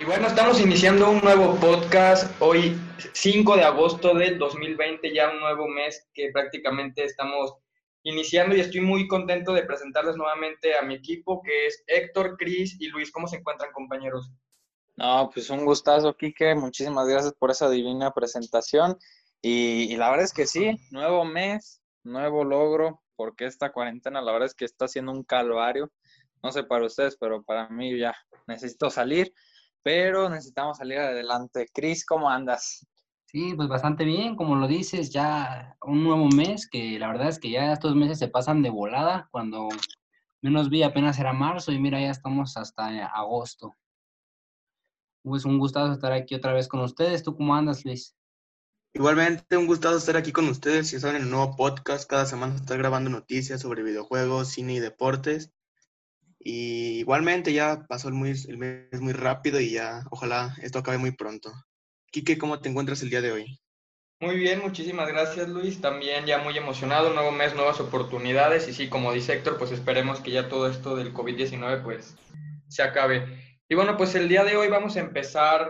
Y 0.00 0.04
bueno, 0.04 0.28
estamos 0.28 0.60
iniciando 0.60 1.10
un 1.10 1.20
nuevo 1.20 1.56
podcast 1.56 2.30
hoy 2.40 2.78
5 3.14 3.56
de 3.56 3.64
agosto 3.64 4.14
del 4.14 4.38
2020, 4.38 5.12
ya 5.12 5.28
un 5.30 5.40
nuevo 5.40 5.66
mes 5.66 6.08
que 6.14 6.30
prácticamente 6.32 7.02
estamos 7.02 7.54
iniciando 8.04 8.54
y 8.54 8.60
estoy 8.60 8.80
muy 8.80 9.08
contento 9.08 9.52
de 9.52 9.64
presentarles 9.64 10.16
nuevamente 10.16 10.76
a 10.76 10.82
mi 10.82 10.94
equipo 10.94 11.42
que 11.42 11.66
es 11.66 11.82
Héctor, 11.88 12.36
Cris 12.36 12.76
y 12.78 12.86
Luis. 12.88 13.10
¿Cómo 13.10 13.26
se 13.26 13.38
encuentran 13.38 13.72
compañeros? 13.72 14.30
No, 14.96 15.30
pues 15.34 15.50
un 15.50 15.64
gustazo, 15.64 16.16
Quique. 16.16 16.54
Muchísimas 16.54 17.08
gracias 17.08 17.32
por 17.34 17.50
esa 17.50 17.68
divina 17.68 18.12
presentación. 18.12 18.96
Y, 19.42 19.96
la 19.96 20.10
verdad 20.10 20.26
es 20.26 20.32
que 20.32 20.46
sí, 20.46 20.76
nuevo 20.92 21.24
mes, 21.24 21.80
nuevo 22.04 22.44
logro, 22.44 23.02
porque 23.16 23.46
esta 23.46 23.72
cuarentena 23.72 24.22
la 24.22 24.30
verdad 24.30 24.46
es 24.46 24.54
que 24.54 24.64
está 24.64 24.86
siendo 24.86 25.10
un 25.10 25.24
calvario. 25.24 25.90
No 26.40 26.52
sé 26.52 26.62
para 26.62 26.86
ustedes, 26.86 27.16
pero 27.16 27.42
para 27.42 27.68
mí 27.68 27.98
ya 27.98 28.14
necesito 28.46 28.90
salir, 28.90 29.32
pero 29.82 30.28
necesitamos 30.28 30.78
salir 30.78 30.98
adelante. 30.98 31.68
Cris, 31.72 32.04
¿cómo 32.04 32.28
andas? 32.28 32.86
Sí, 33.26 33.52
pues 33.54 33.68
bastante 33.68 34.04
bien, 34.04 34.36
como 34.36 34.56
lo 34.56 34.66
dices, 34.66 35.10
ya 35.10 35.76
un 35.82 36.02
nuevo 36.02 36.28
mes, 36.28 36.66
que 36.66 36.98
la 36.98 37.08
verdad 37.08 37.28
es 37.28 37.38
que 37.38 37.50
ya 37.50 37.72
estos 37.72 37.94
meses 37.94 38.18
se 38.18 38.28
pasan 38.28 38.62
de 38.62 38.70
volada, 38.70 39.28
cuando 39.30 39.68
menos 40.40 40.70
vi 40.70 40.82
apenas 40.82 41.18
era 41.18 41.32
marzo 41.32 41.72
y 41.72 41.78
mira, 41.78 42.00
ya 42.00 42.10
estamos 42.10 42.56
hasta 42.56 43.06
agosto. 43.06 43.74
Pues 45.22 45.44
un 45.44 45.58
gustazo 45.58 45.92
estar 45.92 46.12
aquí 46.12 46.34
otra 46.34 46.54
vez 46.54 46.68
con 46.68 46.80
ustedes. 46.80 47.22
¿Tú 47.22 47.36
cómo 47.36 47.54
andas, 47.54 47.84
Luis? 47.84 48.14
Igualmente, 48.94 49.56
un 49.58 49.66
gustazo 49.66 49.98
estar 49.98 50.16
aquí 50.16 50.32
con 50.32 50.48
ustedes. 50.48 50.90
Ya 50.90 51.00
saben, 51.00 51.16
en 51.16 51.22
el 51.24 51.30
nuevo 51.30 51.54
podcast, 51.54 52.08
cada 52.08 52.24
semana 52.24 52.54
estar 52.54 52.78
grabando 52.78 53.10
noticias 53.10 53.60
sobre 53.60 53.82
videojuegos, 53.82 54.48
cine 54.48 54.74
y 54.74 54.80
deportes. 54.80 55.52
Y 56.40 57.00
igualmente 57.00 57.52
ya 57.52 57.86
pasó 57.88 58.08
el, 58.08 58.14
muy, 58.14 58.34
mes 58.56 59.00
muy 59.00 59.12
rápido 59.12 59.60
y 59.60 59.70
ya 59.70 60.04
ojalá 60.10 60.56
esto 60.62 60.78
acabe 60.78 60.98
muy 60.98 61.12
pronto. 61.12 61.52
Quique, 62.10 62.38
¿cómo 62.38 62.60
te 62.60 62.68
encuentras 62.68 63.02
el 63.02 63.10
día 63.10 63.20
de 63.20 63.32
hoy? 63.32 63.60
Muy 64.20 64.36
bien, 64.36 64.60
muchísimas 64.60 65.08
gracias 65.08 65.48
Luis. 65.48 65.80
También 65.80 66.26
ya 66.26 66.38
muy 66.38 66.56
emocionado, 66.56 67.12
nuevo 67.12 67.30
mes, 67.30 67.54
nuevas 67.54 67.80
oportunidades. 67.80 68.68
Y 68.68 68.72
sí, 68.72 68.88
como 68.88 69.12
dice 69.12 69.34
Héctor, 69.34 69.58
pues 69.58 69.70
esperemos 69.70 70.20
que 70.20 70.32
ya 70.32 70.48
todo 70.48 70.68
esto 70.68 70.96
del 70.96 71.14
COVID-19 71.14 71.82
pues 71.84 72.16
se 72.68 72.82
acabe. 72.82 73.26
Y 73.68 73.74
bueno, 73.74 73.96
pues 73.96 74.14
el 74.14 74.28
día 74.28 74.44
de 74.44 74.56
hoy 74.56 74.68
vamos 74.68 74.96
a 74.96 75.00
empezar 75.00 75.68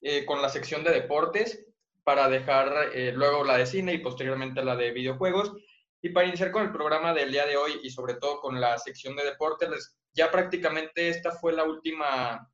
eh, 0.00 0.24
con 0.26 0.42
la 0.42 0.48
sección 0.48 0.84
de 0.84 0.90
deportes 0.90 1.66
para 2.04 2.28
dejar 2.28 2.90
eh, 2.94 3.12
luego 3.14 3.44
la 3.44 3.56
de 3.56 3.66
cine 3.66 3.94
y 3.94 3.98
posteriormente 3.98 4.64
la 4.64 4.76
de 4.76 4.92
videojuegos. 4.92 5.52
Y 6.00 6.10
para 6.10 6.26
iniciar 6.26 6.50
con 6.50 6.62
el 6.62 6.72
programa 6.72 7.12
del 7.12 7.32
día 7.32 7.46
de 7.46 7.56
hoy 7.56 7.80
y 7.82 7.90
sobre 7.90 8.14
todo 8.14 8.40
con 8.40 8.60
la 8.60 8.78
sección 8.78 9.16
de 9.16 9.24
deportes, 9.24 9.96
ya 10.12 10.30
prácticamente 10.30 11.08
esta 11.08 11.32
fue 11.32 11.52
la 11.52 11.64
última 11.64 12.48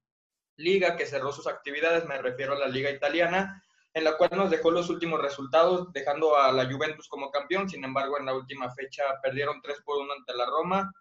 liga 0.56 0.96
que 0.96 1.06
cerró 1.06 1.32
sus 1.32 1.46
actividades, 1.46 2.06
me 2.06 2.20
refiero 2.20 2.54
a 2.54 2.58
la 2.58 2.68
liga 2.68 2.90
italiana, 2.90 3.62
en 3.92 4.04
la 4.04 4.16
cual 4.16 4.30
nos 4.34 4.50
dejó 4.50 4.70
los 4.70 4.88
últimos 4.90 5.20
resultados, 5.20 5.92
dejando 5.92 6.36
a 6.36 6.52
la 6.52 6.70
Juventus 6.70 7.08
como 7.08 7.30
campeón, 7.30 7.68
sin 7.68 7.84
embargo 7.84 8.18
en 8.18 8.26
la 8.26 8.34
última 8.34 8.72
fecha 8.74 9.04
perdieron 9.22 9.60
3 9.62 9.82
por 9.84 9.98
1 9.98 10.12
ante 10.12 10.34
la 10.34 10.46
Roma, 10.46 10.92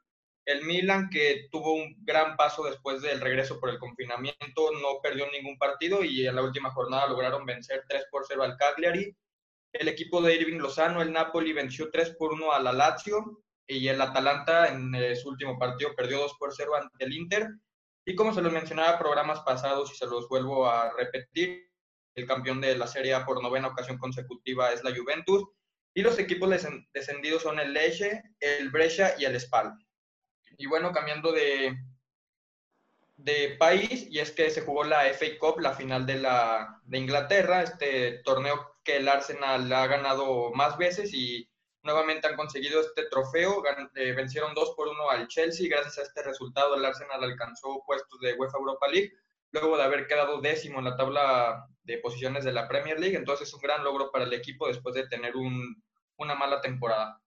el 0.46 0.64
Milan, 0.64 1.10
que 1.10 1.48
tuvo 1.52 1.74
un 1.74 1.96
gran 2.00 2.36
paso 2.36 2.64
después 2.64 3.02
del 3.02 3.22
regreso 3.22 3.60
por 3.60 3.70
el 3.70 3.80
confinamiento, 3.80 4.72
no 4.82 5.00
perdió 5.02 5.26
ningún 5.32 5.58
partido 5.58 6.04
y 6.04 6.28
en 6.28 6.36
la 6.36 6.44
última 6.44 6.72
jornada 6.72 7.08
lograron 7.08 7.46
vencer 7.46 7.84
3 7.88 8.06
por 8.12 8.26
0 8.28 8.44
al 8.44 8.58
Cagliari. 8.58 9.16
El 9.74 9.88
equipo 9.88 10.22
de 10.22 10.36
Irving 10.36 10.60
Lozano, 10.60 11.02
el 11.02 11.12
Napoli, 11.12 11.52
venció 11.52 11.90
3 11.90 12.12
por 12.12 12.34
1 12.34 12.52
a 12.54 12.60
la 12.60 12.72
Lazio 12.72 13.44
y 13.68 13.88
el 13.88 14.00
Atalanta 14.00 14.68
en 14.68 14.94
eh, 14.94 15.16
su 15.16 15.30
último 15.30 15.58
partido 15.58 15.96
perdió 15.96 16.20
2 16.20 16.36
por 16.38 16.54
0 16.54 16.76
ante 16.76 17.04
el 17.04 17.14
Inter. 17.14 17.50
Y 18.06 18.14
como 18.14 18.34
se 18.34 18.42
los 18.42 18.54
mencionaba 18.54 19.00
programas 19.00 19.40
pasados 19.40 19.92
y 19.92 19.96
se 19.96 20.06
los 20.06 20.30
vuelvo 20.30 20.68
a 20.70 20.94
repetir, 20.96 21.72
el 22.16 22.28
campeón 22.28 22.62
de 22.62 22.78
la 22.78 22.86
Serie 22.86 23.20
por 23.26 23.42
novena 23.42 23.70
ocasión 23.70 23.98
consecutiva 23.98 24.72
es 24.72 24.84
la 24.84 24.96
Juventus. 24.96 25.44
Y 25.96 26.04
los 26.04 26.20
equipos 26.20 26.50
descendidos 26.94 27.42
son 27.42 27.60
el 27.60 27.74
Lecce, 27.74 28.22
el 28.40 28.70
Brescia 28.70 29.16
y 29.18 29.26
el 29.26 29.40
Spal. 29.40 29.74
Y 30.58 30.68
bueno, 30.68 30.92
cambiando 30.92 31.32
de, 31.32 31.76
de 33.16 33.56
país, 33.58 34.08
y 34.10 34.20
es 34.20 34.32
que 34.32 34.52
se 34.52 34.62
jugó 34.62 34.84
la 34.84 35.06
FA 35.14 35.26
Cup, 35.40 35.60
la 35.60 35.74
final 35.74 36.06
de, 36.06 36.20
la, 36.20 36.80
de 36.84 36.98
Inglaterra, 36.98 37.64
este 37.64 38.20
torneo 38.24 38.73
que 38.84 38.98
el 38.98 39.08
Arsenal 39.08 39.72
ha 39.72 39.88
ganado 39.88 40.52
más 40.54 40.78
veces 40.78 41.14
y 41.14 41.50
nuevamente 41.84 42.28
han 42.28 42.36
conseguido 42.36 42.82
este 42.82 43.08
trofeo. 43.10 43.64
Eh, 43.96 44.14
vencieron 44.14 44.54
2 44.54 44.74
por 44.76 44.88
1 44.88 45.10
al 45.10 45.28
Chelsea. 45.28 45.68
Gracias 45.70 46.00
a 46.00 46.04
este 46.04 46.24
resultado, 46.24 46.76
el 46.76 46.86
Arsenal 46.86 47.24
alcanzó 47.24 47.84
puestos 47.86 48.20
de 48.20 48.34
UEFA 48.34 48.58
Europa 48.58 48.88
League, 48.88 49.14
luego 49.52 49.78
de 49.78 49.84
haber 49.84 50.08
quedado 50.08 50.42
décimo 50.42 50.80
en 50.80 50.86
la 50.86 50.98
tabla 50.98 51.68
de 51.84 51.98
posiciones 51.98 52.46
de 52.46 52.54
la 52.54 52.68
Premier 52.68 53.00
League. 53.00 53.18
Entonces, 53.18 53.48
es 53.48 53.54
un 53.54 53.62
gran 53.62 53.84
logro 53.84 54.12
para 54.12 54.26
el 54.26 54.34
equipo 54.34 54.68
después 54.68 54.96
de 54.96 55.08
tener 55.08 55.36
un, 55.36 55.84
una 56.18 56.36
mala 56.36 56.62
temporada. 56.62 57.20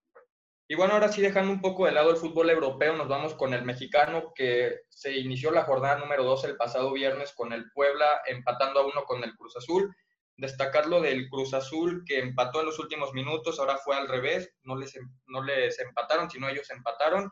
Y 0.69 0.75
bueno, 0.75 0.94
ahora 0.94 1.12
sí 1.12 1.23
dejando 1.23 1.53
un 1.53 1.61
poco 1.61 1.87
de 1.87 1.93
lado 1.93 2.11
el 2.11 2.17
fútbol 2.17 2.50
europeo, 2.50 2.97
nos 2.97 3.06
vamos 3.06 3.34
con 3.34 3.55
el 3.55 3.65
mexicano 3.65 4.33
que 4.34 4.81
se 4.88 5.17
inició 5.17 5.53
la 5.53 5.62
jornada 5.62 5.99
número 5.99 6.25
2 6.25 6.44
el 6.44 6.56
pasado 6.56 6.93
viernes 6.93 7.33
con 7.34 7.53
el 7.53 7.71
Puebla 7.71 8.23
empatando 8.27 8.81
a 8.81 8.87
uno 8.87 9.05
con 9.05 9.23
el 9.23 9.37
Cruz 9.37 9.56
Azul. 9.56 9.94
Destacar 10.37 10.87
lo 10.87 11.01
del 11.01 11.29
Cruz 11.29 11.55
Azul 11.55 12.05
que 12.07 12.19
empató 12.19 12.61
en 12.61 12.67
los 12.67 12.79
últimos 12.79 13.13
minutos, 13.15 13.59
ahora 13.59 13.79
fue 13.79 13.97
al 13.97 14.09
revés, 14.09 14.55
no 14.63 14.77
les, 14.77 14.95
em, 14.97 15.11
no 15.27 15.43
les 15.43 15.79
empataron, 15.79 16.31
sino 16.31 16.49
ellos 16.49 16.71
empataron. 16.71 17.31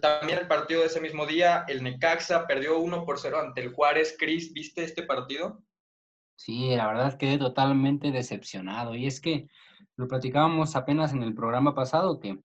también 0.00 0.38
el 0.38 0.48
partido 0.48 0.80
de 0.80 0.86
ese 0.86 1.00
mismo 1.00 1.26
día, 1.26 1.66
el 1.68 1.82
Necaxa 1.82 2.46
perdió 2.46 2.78
1 2.78 3.04
por 3.04 3.18
0 3.18 3.38
ante 3.38 3.60
el 3.60 3.72
Juárez. 3.72 4.16
Cris, 4.18 4.52
¿viste 4.54 4.82
este 4.82 5.02
partido? 5.02 5.62
Sí, 6.36 6.74
la 6.74 6.86
verdad 6.86 7.18
quedé 7.18 7.36
totalmente 7.36 8.10
decepcionado. 8.12 8.94
Y 8.94 9.06
es 9.06 9.20
que 9.20 9.46
lo 9.96 10.08
platicábamos 10.08 10.74
apenas 10.74 11.12
en 11.12 11.22
el 11.22 11.34
programa 11.34 11.74
pasado, 11.74 12.18
que 12.18 12.38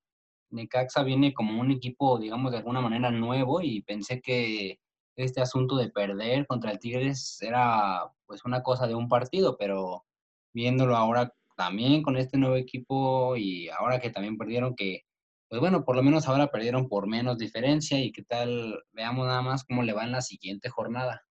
Necaxa 0.49 1.03
viene 1.03 1.33
como 1.33 1.59
un 1.59 1.71
equipo, 1.71 2.19
digamos, 2.19 2.51
de 2.51 2.57
alguna 2.57 2.81
manera 2.81 3.09
nuevo 3.11 3.61
y 3.61 3.81
pensé 3.83 4.21
que 4.21 4.79
este 5.17 5.41
asunto 5.41 5.75
de 5.75 5.89
perder 5.89 6.47
contra 6.47 6.71
el 6.71 6.79
Tigres 6.79 7.41
era 7.41 8.03
pues 8.25 8.45
una 8.45 8.63
cosa 8.63 8.87
de 8.87 8.95
un 8.95 9.09
partido, 9.09 9.57
pero 9.57 10.05
viéndolo 10.53 10.95
ahora 10.95 11.33
también 11.55 12.03
con 12.03 12.17
este 12.17 12.37
nuevo 12.37 12.55
equipo 12.55 13.35
y 13.35 13.67
ahora 13.69 13.99
que 13.99 14.11
también 14.11 14.37
perdieron 14.37 14.75
que, 14.75 15.03
pues 15.49 15.59
bueno, 15.59 15.83
por 15.83 15.95
lo 15.95 16.03
menos 16.03 16.27
ahora 16.27 16.47
perdieron 16.47 16.87
por 16.87 17.07
menos 17.07 17.37
diferencia 17.37 17.99
y 17.99 18.11
qué 18.11 18.23
tal, 18.23 18.83
veamos 18.91 19.25
nada 19.25 19.41
más 19.41 19.63
cómo 19.63 19.83
le 19.83 19.93
va 19.93 20.03
en 20.03 20.11
la 20.11 20.21
siguiente 20.21 20.69
jornada. 20.69 21.23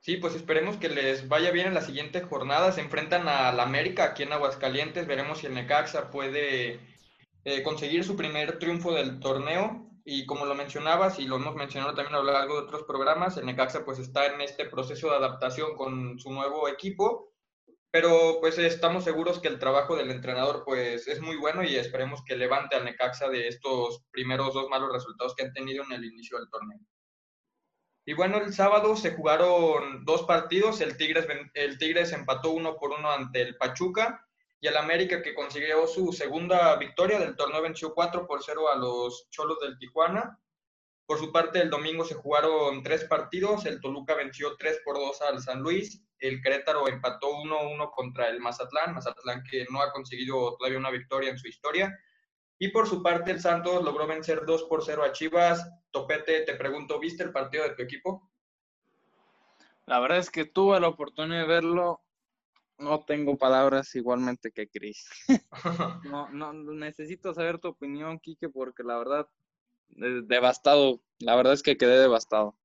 Sí, 0.00 0.16
pues 0.16 0.36
esperemos 0.36 0.76
que 0.76 0.88
les 0.88 1.28
vaya 1.28 1.50
bien 1.50 1.66
en 1.66 1.74
la 1.74 1.82
siguiente 1.82 2.22
jornada. 2.22 2.70
Se 2.72 2.80
enfrentan 2.80 3.28
a 3.28 3.52
la 3.52 3.64
América 3.64 4.04
aquí 4.04 4.22
en 4.22 4.32
Aguascalientes. 4.32 5.06
Veremos 5.06 5.38
si 5.38 5.46
el 5.46 5.54
Necaxa 5.54 6.10
puede 6.10 6.80
eh, 7.44 7.62
conseguir 7.64 8.04
su 8.04 8.16
primer 8.16 8.58
triunfo 8.58 8.94
del 8.94 9.18
torneo. 9.18 9.90
Y 10.10 10.24
como 10.24 10.46
lo 10.46 10.54
mencionabas 10.54 11.18
y 11.18 11.26
lo 11.26 11.36
hemos 11.36 11.54
mencionado 11.54 11.94
también 11.94 12.14
a 12.14 12.22
lo 12.22 12.32
largo 12.32 12.54
de 12.54 12.62
otros 12.62 12.84
programas, 12.84 13.36
el 13.36 13.44
Necaxa 13.44 13.84
pues 13.84 13.98
está 13.98 14.24
en 14.24 14.40
este 14.40 14.64
proceso 14.64 15.10
de 15.10 15.16
adaptación 15.16 15.76
con 15.76 16.18
su 16.18 16.32
nuevo 16.32 16.66
equipo. 16.66 17.34
Pero 17.90 18.38
pues 18.40 18.56
estamos 18.56 19.04
seguros 19.04 19.38
que 19.38 19.48
el 19.48 19.58
trabajo 19.58 19.96
del 19.96 20.10
entrenador 20.10 20.62
pues 20.64 21.08
es 21.08 21.20
muy 21.20 21.36
bueno 21.36 21.62
y 21.62 21.76
esperemos 21.76 22.24
que 22.24 22.36
levante 22.36 22.74
al 22.74 22.86
Necaxa 22.86 23.28
de 23.28 23.48
estos 23.48 24.02
primeros 24.10 24.54
dos 24.54 24.70
malos 24.70 24.90
resultados 24.90 25.34
que 25.34 25.44
han 25.44 25.52
tenido 25.52 25.84
en 25.84 25.92
el 25.92 26.06
inicio 26.06 26.38
del 26.38 26.48
torneo. 26.48 26.80
Y 28.06 28.14
bueno, 28.14 28.38
el 28.38 28.54
sábado 28.54 28.96
se 28.96 29.14
jugaron 29.14 30.06
dos 30.06 30.22
partidos. 30.22 30.80
El 30.80 30.96
Tigres, 30.96 31.26
el 31.52 31.76
Tigres 31.76 32.14
empató 32.14 32.52
uno 32.52 32.76
por 32.76 32.92
uno 32.98 33.10
ante 33.10 33.42
el 33.42 33.58
Pachuca 33.58 34.26
y 34.60 34.66
el 34.66 34.76
América, 34.76 35.22
que 35.22 35.34
consiguió 35.34 35.86
su 35.86 36.12
segunda 36.12 36.76
victoria 36.76 37.18
del 37.18 37.36
torneo, 37.36 37.62
venció 37.62 37.94
4 37.94 38.26
por 38.26 38.42
0 38.42 38.68
a 38.72 38.76
los 38.76 39.28
Cholos 39.30 39.60
del 39.60 39.78
Tijuana. 39.78 40.38
Por 41.06 41.18
su 41.18 41.32
parte, 41.32 41.62
el 41.62 41.70
domingo 41.70 42.04
se 42.04 42.16
jugaron 42.16 42.82
tres 42.82 43.04
partidos. 43.04 43.64
El 43.66 43.80
Toluca 43.80 44.14
venció 44.14 44.56
3 44.56 44.80
por 44.84 44.96
2 44.96 45.22
al 45.22 45.40
San 45.40 45.62
Luis. 45.62 46.04
El 46.18 46.42
Querétaro 46.42 46.88
empató 46.88 47.30
1-1 47.30 47.90
contra 47.92 48.28
el 48.28 48.40
Mazatlán. 48.40 48.94
Mazatlán 48.94 49.42
que 49.48 49.64
no 49.70 49.80
ha 49.80 49.92
conseguido 49.92 50.56
todavía 50.56 50.78
una 50.78 50.90
victoria 50.90 51.30
en 51.30 51.38
su 51.38 51.48
historia. 51.48 51.96
Y 52.58 52.68
por 52.68 52.88
su 52.88 53.02
parte, 53.02 53.30
el 53.30 53.40
Santos 53.40 53.82
logró 53.84 54.06
vencer 54.06 54.44
2 54.44 54.64
por 54.64 54.84
0 54.84 55.04
a 55.04 55.12
Chivas. 55.12 55.64
Topete, 55.92 56.40
te 56.40 56.54
pregunto, 56.56 56.98
¿viste 56.98 57.22
el 57.22 57.32
partido 57.32 57.62
de 57.64 57.74
tu 57.74 57.82
equipo? 57.82 58.28
La 59.86 60.00
verdad 60.00 60.18
es 60.18 60.30
que 60.30 60.44
tuve 60.44 60.78
la 60.80 60.88
oportunidad 60.88 61.42
de 61.42 61.46
verlo. 61.46 62.02
No 62.78 63.04
tengo 63.04 63.36
palabras 63.36 63.94
igualmente 63.96 64.52
que 64.52 64.68
Chris. 64.68 65.08
no, 66.04 66.28
no, 66.30 66.52
necesito 66.52 67.34
saber 67.34 67.58
tu 67.58 67.68
opinión, 67.68 68.20
Quique, 68.20 68.48
porque 68.48 68.84
la 68.84 68.96
verdad, 68.98 69.28
devastado. 69.88 71.00
La 71.18 71.34
verdad 71.34 71.54
es 71.54 71.62
que 71.62 71.76
quedé 71.76 71.98
devastado. 71.98 72.56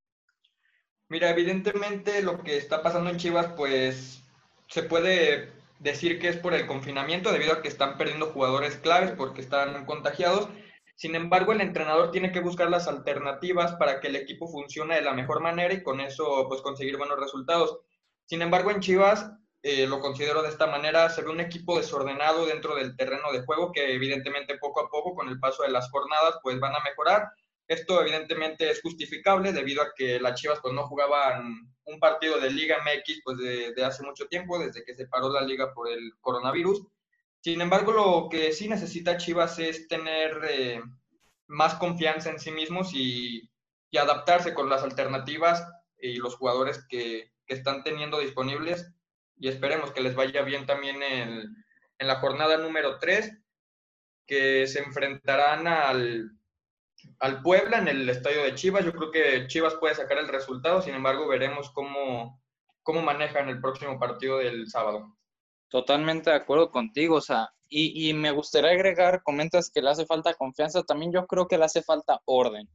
Mira, 1.10 1.30
evidentemente 1.30 2.22
lo 2.22 2.44
que 2.44 2.58
está 2.58 2.82
pasando 2.82 3.10
en 3.10 3.18
Chivas, 3.18 3.54
pues 3.56 4.24
se 4.68 4.84
puede 4.84 5.52
decir 5.80 6.20
que 6.20 6.30
es 6.30 6.38
por 6.38 6.54
el 6.54 6.66
confinamiento, 6.66 7.32
debido 7.32 7.54
a 7.54 7.62
que 7.62 7.68
están 7.68 7.98
perdiendo 7.98 8.28
jugadores 8.28 8.78
claves 8.78 9.12
porque 9.12 9.42
están 9.42 9.86
contagiados. 9.86 10.50
Sin 10.96 11.16
embargo, 11.16 11.52
el 11.52 11.62
entrenador 11.62 12.12
tiene 12.12 12.32
que 12.32 12.40
buscar 12.40 12.70
las 12.70 12.88
alternativas 12.88 13.74
para 13.74 14.00
que 14.00 14.08
el 14.08 14.16
equipo 14.16 14.48
funcione 14.48 14.96
de 14.96 15.02
la 15.02 15.14
mejor 15.14 15.42
manera 15.42 15.74
y 15.74 15.84
con 15.84 16.00
eso 16.00 16.48
pues 16.48 16.62
conseguir 16.62 16.98
buenos 16.98 17.20
resultados. 17.20 17.80
Sin 18.26 18.42
embargo, 18.42 18.72
en 18.72 18.80
Chivas 18.80 19.32
eh, 19.66 19.88
lo 19.88 20.02
considero 20.02 20.44
de 20.44 20.50
esta 20.50 20.68
manera, 20.68 21.10
se 21.10 21.22
ve 21.22 21.30
un 21.30 21.40
equipo 21.40 21.78
desordenado 21.78 22.46
dentro 22.46 22.76
del 22.76 22.98
terreno 22.98 23.32
de 23.32 23.44
juego 23.44 23.72
que 23.72 23.94
evidentemente 23.94 24.58
poco 24.58 24.82
a 24.82 24.90
poco 24.90 25.16
con 25.16 25.30
el 25.30 25.40
paso 25.40 25.64
de 25.64 25.72
las 25.72 25.90
jornadas 25.90 26.36
pues 26.44 26.60
van 26.60 26.76
a 26.76 26.84
mejorar. 26.84 27.32
Esto 27.66 28.02
evidentemente 28.02 28.70
es 28.70 28.82
justificable 28.82 29.54
debido 29.54 29.82
a 29.82 29.94
que 29.96 30.20
las 30.20 30.38
Chivas 30.38 30.60
pues 30.62 30.74
no 30.74 30.86
jugaban 30.88 31.74
un 31.86 32.00
partido 32.02 32.42
de 32.42 32.52
Liga 32.52 32.80
MX 32.80 33.22
pues 33.24 33.38
de, 33.38 33.86
hace 33.86 34.04
mucho 34.04 34.28
tiempo, 34.28 34.60
desde 34.60 34.84
que 34.84 34.96
se 34.96 35.08
paró 35.08 35.30
la 35.30 35.42
liga 35.42 35.74
por 35.74 35.90
el 35.90 36.12
coronavirus. 36.20 36.86
Sin 37.40 37.62
embargo, 37.62 37.94
lo 37.94 38.28
que 38.30 38.52
sí 38.52 38.68
necesita 38.68 39.16
Chivas 39.16 39.60
es 39.60 39.88
tener 39.88 40.42
eh, 40.50 40.82
más 41.48 41.76
confianza 41.76 42.30
en 42.30 42.40
sí 42.40 42.52
mismos 42.52 42.94
y, 42.94 43.50
y, 43.90 43.98
adaptarse 43.98 44.54
con 44.54 44.70
las 44.70 44.84
alternativas 44.84 45.66
y 45.98 46.18
los 46.18 46.36
jugadores 46.36 46.86
que, 46.90 47.32
que 47.46 47.54
están 47.54 47.82
teniendo 47.84 48.20
disponibles 48.20 48.94
y 49.38 49.48
esperemos 49.48 49.92
que 49.92 50.02
les 50.02 50.16
vaya 50.16 50.42
bien 50.44 50.66
también 50.66 51.02
en, 51.04 51.56
en 51.98 52.08
la 52.08 52.16
jornada 52.16 52.58
número 52.58 53.00
3, 53.00 53.40
que 54.26 54.68
se 54.68 54.80
enfrentarán 54.80 55.68
al, 55.68 56.32
al 57.20 57.42
Puebla 57.42 57.80
en 57.80 57.88
el 57.88 58.10
estadio 58.10 58.44
de 58.44 58.56
Chivas. 58.56 58.86
Yo 58.86 58.94
creo 58.94 59.12
que 59.12 59.48
Chivas 59.48 59.76
puede 59.76 59.96
sacar 59.96 60.18
el 60.18 60.28
resultado, 60.28 60.82
sin 60.82 60.96
embargo 60.96 61.28
veremos 61.28 61.72
cómo, 61.72 62.42
cómo 62.84 63.02
manejan 63.02 63.50
el 63.50 63.62
próximo 63.62 64.00
partido 64.00 64.38
del 64.38 64.70
sábado. 64.70 65.16
Totalmente 65.70 66.30
de 66.30 66.36
acuerdo 66.36 66.70
contigo, 66.70 67.16
o 67.16 67.22
sea, 67.22 67.50
y, 67.68 68.10
y, 68.10 68.14
me 68.14 68.30
gustaría 68.30 68.70
agregar, 68.72 69.24
comentas 69.24 69.72
que 69.72 69.82
le 69.82 69.90
hace 69.90 70.06
falta 70.06 70.36
confianza, 70.36 70.84
también 70.84 71.12
yo 71.12 71.26
creo 71.26 71.48
que 71.48 71.58
le 71.58 71.66
hace 71.66 71.82
falta 71.82 72.22
orden, 72.26 72.70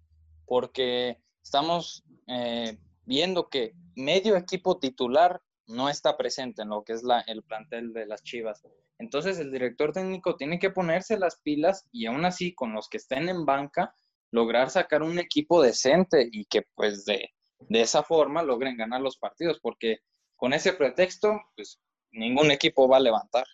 porque 0.45 1.19
estamos 1.41 2.03
eh, 2.27 2.77
viendo 3.05 3.49
que 3.49 3.75
medio 3.95 4.37
equipo 4.37 4.79
titular 4.81 5.41
no 5.69 5.89
está 5.89 6.17
presente 6.17 6.63
en 6.63 6.71
lo 6.71 6.83
que 6.83 6.95
es 6.95 7.03
la, 7.03 7.21
el 7.21 7.43
plantel 7.43 7.93
de 7.93 8.07
las 8.07 8.23
Chivas. 8.23 8.63
Entonces 8.99 9.39
el 9.39 9.53
director 9.53 9.93
técnico 9.93 10.37
tiene 10.37 10.59
que 10.59 10.71
ponerse 10.71 11.19
las 11.19 11.39
pilas 11.41 11.87
y 11.93 12.07
aún 12.07 12.25
así 12.25 12.55
con 12.55 12.73
los 12.73 12.89
que 12.89 12.97
estén 12.97 13.29
en 13.29 13.45
banca 13.45 13.95
lograr 14.31 14.71
sacar 14.71 15.03
un 15.03 15.19
equipo 15.19 15.63
decente 15.63 16.29
y 16.31 16.45
que 16.47 16.63
pues 16.75 17.05
de, 17.05 17.31
de 17.61 17.81
esa 17.81 18.03
forma 18.03 18.43
logren 18.43 18.77
ganar 18.77 19.01
los 19.01 19.17
partidos, 19.17 19.59
porque 19.61 19.99
con 20.37 20.53
ese 20.53 20.73
pretexto 20.73 21.41
pues 21.55 21.81
ningún 22.11 22.51
equipo 22.51 22.89
va 22.89 22.97
a 22.97 23.01
levantar. 23.01 23.45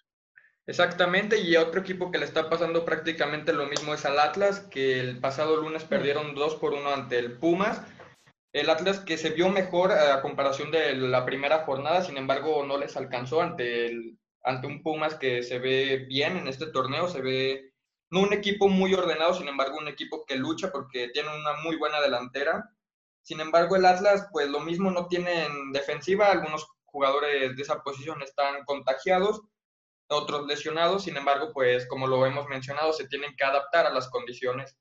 Exactamente, 0.66 1.40
y 1.40 1.56
otro 1.56 1.82
equipo 1.82 2.10
que 2.10 2.18
le 2.18 2.24
está 2.24 2.48
pasando 2.48 2.86
prácticamente 2.86 3.52
lo 3.52 3.66
mismo 3.66 3.92
es 3.92 4.06
al 4.06 4.18
Atlas, 4.18 4.60
que 4.60 4.98
el 4.98 5.18
pasado 5.20 5.56
lunes 5.56 5.84
perdieron 5.84 6.34
2 6.34 6.54
por 6.56 6.72
1 6.72 6.88
ante 6.88 7.18
el 7.18 7.32
Pumas 7.32 7.82
el 8.54 8.70
Atlas 8.70 9.00
que 9.00 9.18
se 9.18 9.30
vio 9.30 9.48
mejor 9.48 9.90
a 9.90 10.22
comparación 10.22 10.70
de 10.70 10.94
la 10.94 11.26
primera 11.26 11.64
jornada, 11.64 12.02
sin 12.04 12.16
embargo 12.16 12.64
no 12.64 12.78
les 12.78 12.96
alcanzó 12.96 13.42
ante, 13.42 14.16
ante 14.44 14.66
un 14.68 14.80
Pumas 14.80 15.16
que 15.16 15.42
se 15.42 15.58
ve 15.58 16.06
bien 16.08 16.36
en 16.36 16.46
este 16.46 16.68
torneo, 16.68 17.08
se 17.08 17.20
ve 17.20 17.72
un 18.12 18.32
equipo 18.32 18.68
muy 18.68 18.94
ordenado, 18.94 19.34
sin 19.34 19.48
embargo 19.48 19.78
un 19.78 19.88
equipo 19.88 20.24
que 20.24 20.36
lucha 20.36 20.70
porque 20.70 21.08
tiene 21.08 21.30
una 21.36 21.54
muy 21.64 21.74
buena 21.74 22.00
delantera. 22.00 22.70
Sin 23.22 23.40
embargo 23.40 23.74
el 23.74 23.86
Atlas 23.86 24.28
pues 24.30 24.48
lo 24.48 24.60
mismo 24.60 24.88
no 24.92 25.08
tiene 25.08 25.46
en 25.46 25.72
defensiva, 25.72 26.30
algunos 26.30 26.68
jugadores 26.84 27.56
de 27.56 27.62
esa 27.62 27.82
posición 27.82 28.22
están 28.22 28.64
contagiados, 28.66 29.42
otros 30.08 30.46
lesionados, 30.46 31.02
sin 31.02 31.16
embargo 31.16 31.50
pues 31.52 31.88
como 31.88 32.06
lo 32.06 32.24
hemos 32.24 32.46
mencionado 32.46 32.92
se 32.92 33.08
tienen 33.08 33.34
que 33.36 33.42
adaptar 33.42 33.86
a 33.86 33.92
las 33.92 34.08
condiciones 34.10 34.76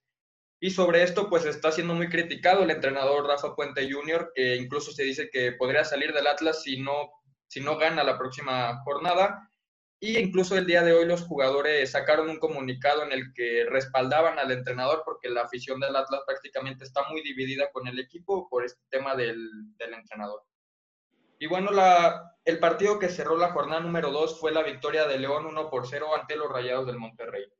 y 0.63 0.71
sobre 0.71 1.03
esto, 1.03 1.29
pues 1.29 1.43
está 1.43 1.73
siendo 1.73 1.93
muy 1.93 2.07
criticado 2.07 2.63
el 2.63 2.71
entrenador 2.71 3.27
Rafa 3.27 3.53
Puente 3.53 3.91
Jr., 3.91 4.31
que 4.33 4.55
incluso 4.55 4.93
se 4.93 5.03
dice 5.03 5.29
que 5.29 5.51
podría 5.51 5.83
salir 5.83 6.13
del 6.13 6.25
Atlas 6.25 6.63
si 6.63 6.79
no, 6.79 7.11
si 7.47 7.59
no 7.59 7.77
gana 7.77 8.01
la 8.01 8.17
próxima 8.17 8.81
jornada. 8.85 9.49
Y 9.99 10.17
incluso 10.17 10.57
el 10.57 10.65
día 10.65 10.81
de 10.81 10.93
hoy 10.93 11.05
los 11.05 11.23
jugadores 11.23 11.91
sacaron 11.91 12.29
un 12.29 12.39
comunicado 12.39 13.03
en 13.03 13.11
el 13.11 13.33
que 13.33 13.65
respaldaban 13.69 14.39
al 14.39 14.51
entrenador 14.51 15.01
porque 15.03 15.27
la 15.29 15.41
afición 15.41 15.81
del 15.81 15.97
Atlas 15.97 16.21
prácticamente 16.25 16.85
está 16.85 17.01
muy 17.09 17.21
dividida 17.21 17.69
con 17.73 17.85
el 17.89 17.99
equipo 17.99 18.47
por 18.47 18.63
este 18.63 18.79
tema 18.89 19.17
del, 19.17 19.75
del 19.75 19.93
entrenador. 19.95 20.43
Y 21.39 21.47
bueno, 21.47 21.71
la, 21.71 22.37
el 22.45 22.59
partido 22.59 22.99
que 22.99 23.09
cerró 23.09 23.35
la 23.35 23.51
jornada 23.51 23.81
número 23.81 24.11
2 24.11 24.39
fue 24.39 24.53
la 24.53 24.63
victoria 24.63 25.07
de 25.07 25.19
León 25.19 25.45
1 25.45 25.69
por 25.69 25.89
0 25.89 26.15
ante 26.15 26.37
los 26.37 26.49
Rayados 26.49 26.87
del 26.87 26.99
Monterrey. 26.99 27.51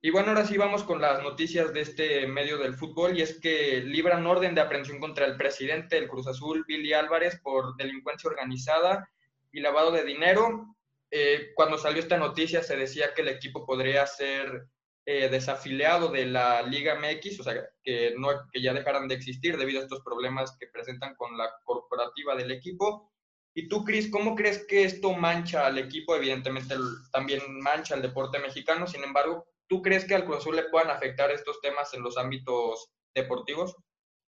Y 0.00 0.10
bueno, 0.10 0.28
ahora 0.28 0.46
sí 0.46 0.56
vamos 0.56 0.84
con 0.84 1.00
las 1.00 1.22
noticias 1.24 1.72
de 1.72 1.80
este 1.80 2.26
medio 2.28 2.56
del 2.58 2.74
fútbol 2.74 3.18
y 3.18 3.22
es 3.22 3.40
que 3.40 3.80
libran 3.80 4.26
orden 4.26 4.54
de 4.54 4.60
aprehensión 4.60 5.00
contra 5.00 5.26
el 5.26 5.36
presidente 5.36 5.96
del 5.96 6.08
Cruz 6.08 6.28
Azul, 6.28 6.64
Billy 6.68 6.92
Álvarez, 6.92 7.40
por 7.42 7.74
delincuencia 7.76 8.30
organizada 8.30 9.10
y 9.50 9.58
lavado 9.58 9.90
de 9.90 10.04
dinero. 10.04 10.76
Eh, 11.10 11.50
cuando 11.56 11.78
salió 11.78 12.00
esta 12.00 12.16
noticia 12.16 12.62
se 12.62 12.76
decía 12.76 13.12
que 13.12 13.22
el 13.22 13.28
equipo 13.28 13.66
podría 13.66 14.06
ser 14.06 14.68
eh, 15.04 15.28
desafiliado 15.30 16.10
de 16.12 16.26
la 16.26 16.62
Liga 16.62 16.94
MX, 16.94 17.40
o 17.40 17.42
sea, 17.42 17.54
que, 17.82 18.14
no, 18.16 18.28
que 18.52 18.62
ya 18.62 18.72
dejaran 18.72 19.08
de 19.08 19.16
existir 19.16 19.56
debido 19.56 19.80
a 19.80 19.82
estos 19.82 20.02
problemas 20.02 20.56
que 20.60 20.68
presentan 20.68 21.16
con 21.16 21.36
la 21.36 21.50
corporativa 21.64 22.36
del 22.36 22.52
equipo. 22.52 23.10
Y 23.52 23.68
tú, 23.68 23.84
Cris, 23.84 24.08
¿cómo 24.12 24.36
crees 24.36 24.64
que 24.64 24.84
esto 24.84 25.12
mancha 25.14 25.66
al 25.66 25.78
equipo? 25.78 26.14
Evidentemente 26.14 26.76
también 27.10 27.40
mancha 27.60 27.96
al 27.96 28.02
deporte 28.02 28.38
mexicano, 28.38 28.86
sin 28.86 29.02
embargo, 29.02 29.48
¿Tú 29.68 29.82
crees 29.82 30.04
que 30.04 30.14
al 30.14 30.24
Cruz 30.24 30.38
Azul 30.38 30.56
le 30.56 30.68
puedan 30.70 30.90
afectar 30.90 31.30
estos 31.30 31.60
temas 31.60 31.92
en 31.94 32.02
los 32.02 32.16
ámbitos 32.16 32.90
deportivos? 33.14 33.76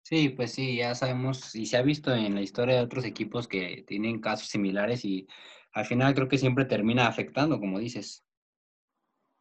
Sí, 0.03 0.29
pues 0.29 0.51
sí, 0.51 0.77
ya 0.77 0.93
sabemos 0.95 1.55
y 1.55 1.65
se 1.65 1.77
ha 1.77 1.81
visto 1.81 2.13
en 2.13 2.35
la 2.35 2.41
historia 2.41 2.75
de 2.75 2.81
otros 2.81 3.05
equipos 3.05 3.47
que 3.47 3.83
tienen 3.87 4.19
casos 4.19 4.49
similares 4.49 5.05
y 5.05 5.27
al 5.71 5.85
final 5.85 6.13
creo 6.13 6.27
que 6.27 6.37
siempre 6.37 6.65
termina 6.65 7.07
afectando, 7.07 7.59
como 7.59 7.79
dices. 7.79 8.23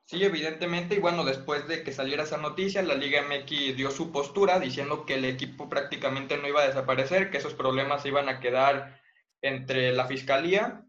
Sí, 0.06 0.22
evidentemente, 0.22 0.96
y 0.96 0.98
bueno, 0.98 1.24
después 1.24 1.66
de 1.68 1.82
que 1.82 1.92
saliera 1.92 2.24
esa 2.24 2.36
noticia, 2.36 2.82
la 2.82 2.94
Liga 2.94 3.22
MX 3.22 3.76
dio 3.76 3.90
su 3.90 4.12
postura 4.12 4.60
diciendo 4.60 5.06
que 5.06 5.14
el 5.14 5.24
equipo 5.24 5.68
prácticamente 5.68 6.36
no 6.36 6.48
iba 6.48 6.62
a 6.62 6.66
desaparecer, 6.66 7.30
que 7.30 7.38
esos 7.38 7.54
problemas 7.54 8.04
iban 8.04 8.28
a 8.28 8.40
quedar 8.40 9.00
entre 9.40 9.92
la 9.92 10.06
Fiscalía. 10.06 10.86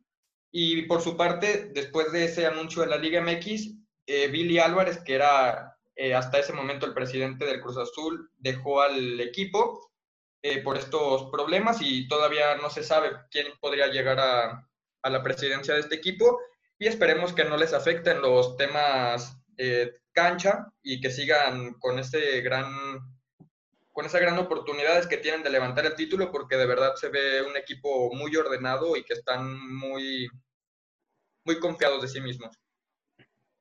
Y 0.52 0.84
por 0.84 1.02
su 1.02 1.16
parte, 1.16 1.72
después 1.74 2.12
de 2.12 2.26
ese 2.26 2.46
anuncio 2.46 2.82
de 2.82 2.90
la 2.90 2.98
Liga 2.98 3.22
MX, 3.22 3.83
eh, 4.06 4.28
Billy 4.28 4.60
Álvarez, 4.60 5.00
que 5.04 5.16
era 5.16 5.78
eh, 5.96 6.14
hasta 6.14 6.40
ese 6.40 6.54
momento 6.54 6.86
el 6.86 6.94
presidente 6.94 7.46
del 7.46 7.62
Cruz 7.62 7.77
Azul, 7.77 8.30
dejó 8.38 8.82
al 8.82 9.20
equipo 9.20 9.92
eh, 10.42 10.62
por 10.62 10.77
estos 10.77 11.30
problemas 11.32 11.77
y 11.82 12.08
todavía 12.08 12.56
no 12.56 12.70
se 12.70 12.84
sabe 12.84 13.12
quién 13.32 13.48
podría 13.60 13.88
llegar 13.88 14.20
a, 14.20 14.68
la 15.10 15.22
presidencia 15.22 15.74
de 15.74 15.82
este 15.82 15.96
equipo 15.96 16.39
y 16.80 16.88
esperemos 16.88 17.34
que 17.34 17.44
no 17.44 17.58
les 17.58 17.74
afecten 17.74 18.22
los 18.22 18.56
temas 18.56 19.38
cancha 20.13 20.68
y 20.82 21.01
que 21.01 21.12
sigan 21.12 21.74
con 21.74 22.00
ese 22.00 22.42
gran 22.42 23.00
con 23.92 24.06
esas 24.06 24.22
gran 24.22 24.39
oportunidades 24.39 25.06
que 25.06 25.18
tienen 25.18 25.44
de 25.44 25.50
levantar 25.50 25.86
el 25.86 25.96
título 25.96 26.32
porque 26.32 26.56
de 26.56 26.66
verdad 26.66 26.96
se 26.96 27.10
ve 27.10 27.44
un 27.44 27.58
equipo 27.58 28.13
muy 28.13 28.36
ordenado 28.36 28.96
y 28.96 29.04
que 29.04 29.13
están 29.13 29.60
muy 29.75 30.27
muy 31.46 31.60
confiados 31.60 32.01
de 32.01 32.08
sí 32.08 32.22
mismos. 32.22 32.62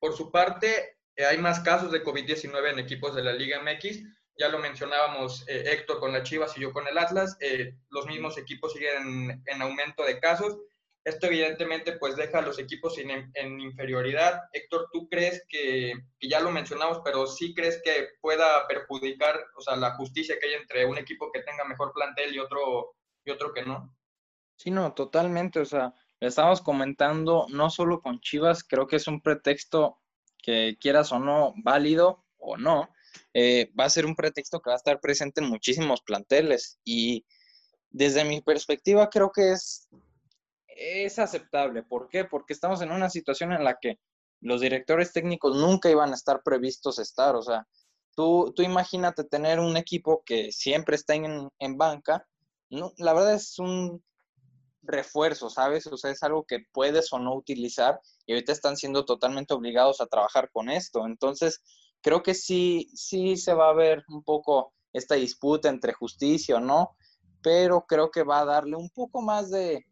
Por 0.03 0.17
su 0.17 0.33
parte, 0.33 0.99
eh, 1.15 1.25
hay 1.25 1.39
más 1.39 1.61
casos 1.61 1.93
de 1.93 2.03
COVID-19 2.03 2.73
en 2.73 2.81
equipos 2.81 3.15
de 3.15 3.23
la 3.23 3.33
Liga 3.33 3.63
MX. 3.63 4.03
Ya 4.37 4.49
lo 4.49 4.59
mencionábamos 4.59 5.49
eh, 5.49 5.63
Héctor 5.67 6.01
con 6.01 6.11
la 6.11 6.25
Chivas 6.25 6.59
y 6.59 6.63
yo 6.63 6.73
con 6.73 6.89
el 6.89 6.99
Atlas. 6.99 7.37
Eh, 7.39 7.77
los 7.89 8.07
mismos 8.07 8.37
equipos 8.37 8.73
siguen 8.73 9.41
en, 9.47 9.63
aumento 9.63 10.03
de 10.05 10.19
casos. 10.19 10.59
Esto 11.05 11.29
evidentemente 11.29 11.93
pues 11.93 12.17
deja 12.17 12.41
a 12.41 12.43
los 12.43 12.59
equipos 12.59 12.99
en, 12.99 13.61
inferioridad. 13.61 14.41
Héctor, 14.53 14.89
¿tú 14.93 15.09
crees 15.09 15.47
que, 15.49 15.93
que, 16.19 16.29
ya 16.29 16.41
lo 16.41 16.51
mencionamos, 16.51 17.01
pero 17.05 17.29
sí 17.29 17.55
crees 17.55 17.81
que 17.85 18.09
pueda 18.21 18.67
perjudicar, 18.67 19.39
o 19.57 19.61
sea, 19.61 19.77
la 19.77 19.95
justicia 19.95 20.37
que 20.41 20.49
hay 20.49 20.55
entre 20.55 20.85
un 20.85 20.99
equipo 20.99 21.31
que 21.31 21.43
tenga 21.43 21.65
mejor 21.65 21.93
plantel 21.93 22.35
y 22.35 22.41
otro, 22.41 22.97
y 23.25 23.31
otro 23.31 23.53
que 23.53 23.63
no? 23.63 23.97
Sí, 24.57 24.73
no, 24.73 24.95
totalmente. 24.95 25.61
O 25.61 25.65
sea, 25.65 25.95
estamos 26.29 26.61
comentando, 26.61 27.47
no 27.51 27.71
solo 27.71 28.01
con 28.01 28.21
Chivas, 28.21 28.63
creo 28.63 28.87
que 28.87 28.97
es 28.97 29.09
un 29.09 29.21
pretexto 29.21 29.99
que 30.39 30.77
quieras 30.81 31.13
o 31.13 31.19
no, 31.19 31.55
válido 31.57 32.25
o 32.39 32.57
no, 32.57 32.89
eh, 33.35 33.71
va 33.79 33.85
a 33.85 33.91
ser 33.91 34.07
un 34.07 34.15
pretexto 34.15 34.61
que 34.61 34.71
va 34.71 34.75
a 34.75 34.77
estar 34.77 35.01
presente 35.01 35.41
en 35.41 35.49
muchísimos 35.49 36.03
planteles 36.03 36.79
y 36.85 37.25
desde 37.91 38.25
mi 38.25 38.41
perspectiva 38.41 39.11
creo 39.11 39.31
que 39.33 39.53
es, 39.53 39.89
es 40.67 41.19
aceptable. 41.19 41.83
¿Por 41.83 42.09
qué? 42.09 42.25
Porque 42.25 42.53
estamos 42.53 42.83
en 42.83 42.91
una 42.91 43.11
situación 43.11 43.53
en 43.53 43.65
la 43.65 43.79
que 43.81 43.99
los 44.41 44.61
directores 44.61 45.13
técnicos 45.13 45.57
nunca 45.57 45.91
iban 45.91 46.11
a 46.11 46.15
estar 46.15 46.43
previstos 46.43 46.99
estar. 46.99 47.37
O 47.37 47.43
sea, 47.43 47.67
tú, 48.15 48.53
tú 48.57 48.63
imagínate 48.63 49.25
tener 49.25 49.61
un 49.61 49.77
equipo 49.77 50.23
que 50.25 50.51
siempre 50.53 50.97
está 50.97 51.15
en, 51.15 51.49
en 51.59 51.79
banca. 51.79 52.27
No, 52.71 52.93
la 52.97 53.13
verdad 53.13 53.35
es 53.35 53.59
un 53.59 54.03
refuerzo, 54.83 55.49
¿sabes? 55.51 55.87
O 55.87 55.97
sea, 55.97 56.11
es 56.11 56.23
algo 56.23 56.45
que 56.45 56.67
puedes 56.73 57.13
o 57.13 57.19
no 57.19 57.35
utilizar 57.35 58.01
y 58.27 58.33
ahorita 58.33 58.53
están 58.53 58.77
siendo 58.77 59.05
totalmente 59.05 59.55
obligados 59.55 60.01
a 60.01 60.07
trabajar 60.07 60.51
con 60.53 60.71
esto. 60.71 61.07
Entonces, 61.07 61.63
creo 62.01 62.23
que 62.23 62.35
sí, 62.35 62.91
sí 62.95 63.37
se 63.37 63.55
va 63.55 63.71
a 63.71 63.75
ver 63.75 64.05
un 64.09 64.23
poco 64.23 64.75
esta 64.93 65.15
disputa 65.15 65.69
entre 65.69 65.93
justicia 65.93 66.57
o 66.57 66.61
no, 66.61 66.97
pero 67.43 67.87
creo 67.87 68.11
que 68.11 68.23
va 68.23 68.41
a 68.41 68.45
darle 68.45 68.77
un 68.77 68.91
poco 68.91 69.23
más 69.23 69.51
de, 69.51 69.87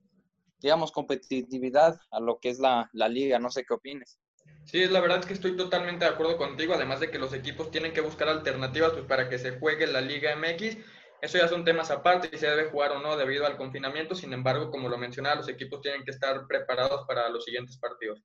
digamos, 0.58 0.92
competitividad 0.92 1.98
a 2.10 2.20
lo 2.20 2.38
que 2.38 2.50
es 2.50 2.58
la, 2.58 2.90
la 2.92 3.08
liga. 3.08 3.38
No 3.38 3.50
sé 3.50 3.64
qué 3.64 3.74
opines. 3.74 4.18
Sí, 4.64 4.86
la 4.86 5.00
verdad 5.00 5.20
es 5.20 5.26
que 5.26 5.32
estoy 5.32 5.56
totalmente 5.56 6.04
de 6.04 6.10
acuerdo 6.12 6.36
contigo, 6.36 6.74
además 6.74 7.00
de 7.00 7.10
que 7.10 7.18
los 7.18 7.32
equipos 7.32 7.70
tienen 7.70 7.92
que 7.92 8.00
buscar 8.00 8.28
alternativas 8.28 8.92
pues, 8.92 9.04
para 9.04 9.28
que 9.28 9.38
se 9.38 9.58
juegue 9.58 9.86
la 9.86 10.00
Liga 10.00 10.36
MX. 10.36 10.76
Eso 11.22 11.38
ya 11.38 11.48
son 11.48 11.64
temas 11.64 11.90
aparte, 11.90 12.28
si 12.30 12.38
se 12.38 12.48
debe 12.48 12.70
jugar 12.70 12.92
o 12.92 13.00
no 13.00 13.16
debido 13.16 13.46
al 13.46 13.56
confinamiento. 13.56 14.14
Sin 14.14 14.32
embargo, 14.32 14.70
como 14.70 14.88
lo 14.88 14.96
mencionaba, 14.96 15.36
los 15.36 15.48
equipos 15.48 15.82
tienen 15.82 16.04
que 16.04 16.12
estar 16.12 16.46
preparados 16.46 17.06
para 17.06 17.28
los 17.28 17.44
siguientes 17.44 17.76
partidos. 17.78 18.22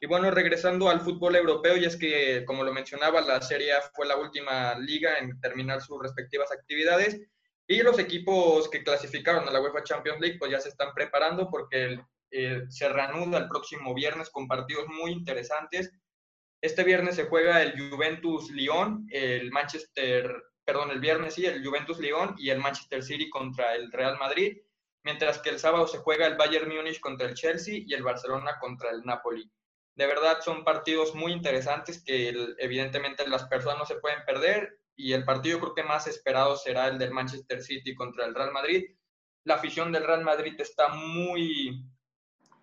Y 0.00 0.06
bueno, 0.06 0.30
regresando 0.30 0.88
al 0.88 1.00
fútbol 1.00 1.36
europeo, 1.36 1.76
y 1.76 1.84
es 1.84 1.96
que, 1.96 2.44
como 2.46 2.64
lo 2.64 2.72
mencionaba, 2.72 3.20
la 3.20 3.42
Serie 3.42 3.72
A 3.72 3.82
fue 3.94 4.06
la 4.06 4.16
última 4.16 4.74
liga 4.78 5.18
en 5.18 5.38
terminar 5.40 5.82
sus 5.82 6.00
respectivas 6.00 6.50
actividades. 6.52 7.20
Y 7.66 7.82
los 7.82 7.98
equipos 7.98 8.70
que 8.70 8.82
clasificaron 8.82 9.46
a 9.46 9.50
la 9.50 9.60
UEFA 9.60 9.84
Champions 9.84 10.20
League, 10.20 10.38
pues 10.38 10.50
ya 10.50 10.60
se 10.60 10.70
están 10.70 10.94
preparando 10.94 11.50
porque 11.50 12.00
eh, 12.30 12.62
se 12.68 12.88
reanuda 12.88 13.38
el 13.38 13.48
próximo 13.48 13.92
viernes 13.92 14.30
con 14.30 14.48
partidos 14.48 14.86
muy 14.88 15.12
interesantes. 15.12 15.92
Este 16.62 16.82
viernes 16.84 17.16
se 17.16 17.24
juega 17.24 17.62
el 17.62 17.90
Juventus 17.90 18.50
Lyon, 18.50 19.06
el 19.10 19.50
Manchester, 19.50 20.32
perdón, 20.70 20.92
el 20.92 21.00
viernes 21.00 21.34
sí, 21.34 21.44
el 21.44 21.66
Juventus 21.66 21.98
Lyon 21.98 22.36
y 22.38 22.50
el 22.50 22.60
Manchester 22.60 23.02
City 23.02 23.28
contra 23.28 23.74
el 23.74 23.90
Real 23.90 24.16
Madrid, 24.20 24.56
mientras 25.02 25.38
que 25.38 25.50
el 25.50 25.58
sábado 25.58 25.88
se 25.88 25.98
juega 25.98 26.28
el 26.28 26.36
Bayern 26.36 26.72
Múnich 26.72 27.00
contra 27.00 27.26
el 27.26 27.34
Chelsea 27.34 27.80
y 27.84 27.92
el 27.92 28.04
Barcelona 28.04 28.56
contra 28.60 28.90
el 28.90 29.02
Napoli. 29.02 29.50
De 29.96 30.06
verdad 30.06 30.38
son 30.42 30.62
partidos 30.62 31.12
muy 31.16 31.32
interesantes 31.32 32.04
que 32.04 32.54
evidentemente 32.58 33.26
las 33.26 33.46
personas 33.48 33.80
no 33.80 33.84
se 33.84 33.96
pueden 33.96 34.24
perder 34.24 34.78
y 34.94 35.12
el 35.12 35.24
partido 35.24 35.58
creo 35.58 35.74
que 35.74 35.82
más 35.82 36.06
esperado 36.06 36.56
será 36.56 36.86
el 36.86 36.98
del 36.98 37.10
Manchester 37.10 37.60
City 37.60 37.92
contra 37.92 38.24
el 38.24 38.34
Real 38.36 38.52
Madrid. 38.52 38.94
La 39.42 39.56
afición 39.56 39.90
del 39.90 40.04
Real 40.04 40.22
Madrid 40.22 40.54
está 40.60 40.90
muy 40.90 41.84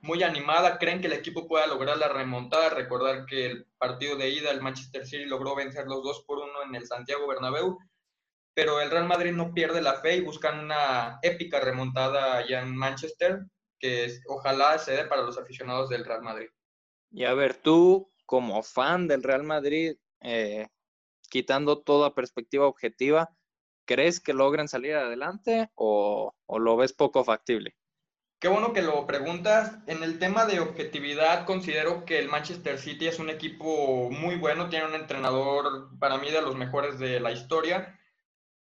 muy 0.01 0.23
animada, 0.23 0.77
creen 0.77 1.01
que 1.01 1.07
el 1.07 1.13
equipo 1.13 1.47
pueda 1.47 1.67
lograr 1.67 1.97
la 1.97 2.07
remontada. 2.07 2.69
Recordar 2.69 3.25
que 3.25 3.45
el 3.45 3.65
partido 3.77 4.15
de 4.15 4.29
ida, 4.29 4.51
el 4.51 4.61
Manchester 4.61 5.05
City 5.05 5.25
logró 5.25 5.55
vencer 5.55 5.85
los 5.87 6.03
dos 6.03 6.23
por 6.25 6.39
uno 6.39 6.63
en 6.65 6.75
el 6.75 6.85
Santiago 6.87 7.27
Bernabéu, 7.27 7.77
pero 8.57 8.81
el 8.81 8.89
Real 8.89 9.05
Madrid 9.05 9.33
no 9.33 9.53
pierde 9.53 9.83
la 9.83 10.01
fe 10.01 10.15
y 10.15 10.21
buscan 10.21 10.57
una 10.57 11.19
épica 11.21 11.59
remontada 11.59 12.37
allá 12.37 12.63
en 12.63 12.75
Manchester, 12.75 13.41
que 13.77 14.11
ojalá 14.27 14.79
se 14.79 14.93
dé 14.93 15.05
para 15.05 15.21
los 15.21 15.37
aficionados 15.37 15.89
del 15.89 16.03
Real 16.03 16.23
Madrid. 16.23 16.47
Y 17.11 17.25
a 17.25 17.35
ver, 17.35 17.53
tú 17.53 18.11
como 18.25 18.63
fan 18.63 19.07
del 19.07 19.21
Real 19.21 19.43
Madrid, 19.43 19.97
eh, 20.21 20.69
quitando 21.29 21.83
toda 21.83 22.15
perspectiva 22.15 22.65
objetiva, 22.65 23.29
¿crees 23.85 24.19
que 24.19 24.33
logren 24.33 24.67
salir 24.67 24.95
adelante 24.95 25.69
o 25.75 26.33
lo 26.47 26.77
ves 26.77 26.93
poco 26.93 27.23
factible? 27.23 27.75
Qué 28.39 28.47
bueno 28.47 28.73
que 28.73 28.81
lo 28.81 29.05
preguntas. 29.05 29.77
En 29.85 30.01
el 30.01 30.17
tema 30.17 30.45
de 30.47 30.61
objetividad, 30.61 31.45
considero 31.45 32.05
que 32.05 32.17
el 32.17 32.27
Manchester 32.27 32.79
City 32.79 33.05
es 33.05 33.19
un 33.19 33.29
equipo 33.29 34.09
muy 34.09 34.35
bueno, 34.35 34.67
tiene 34.69 34.87
un 34.87 34.95
entrenador 34.95 35.95
para 35.99 36.17
mí 36.17 36.31
de 36.31 36.41
los 36.41 36.55
mejores 36.55 36.97
de 36.97 37.19
la 37.19 37.31
historia. 37.31 37.93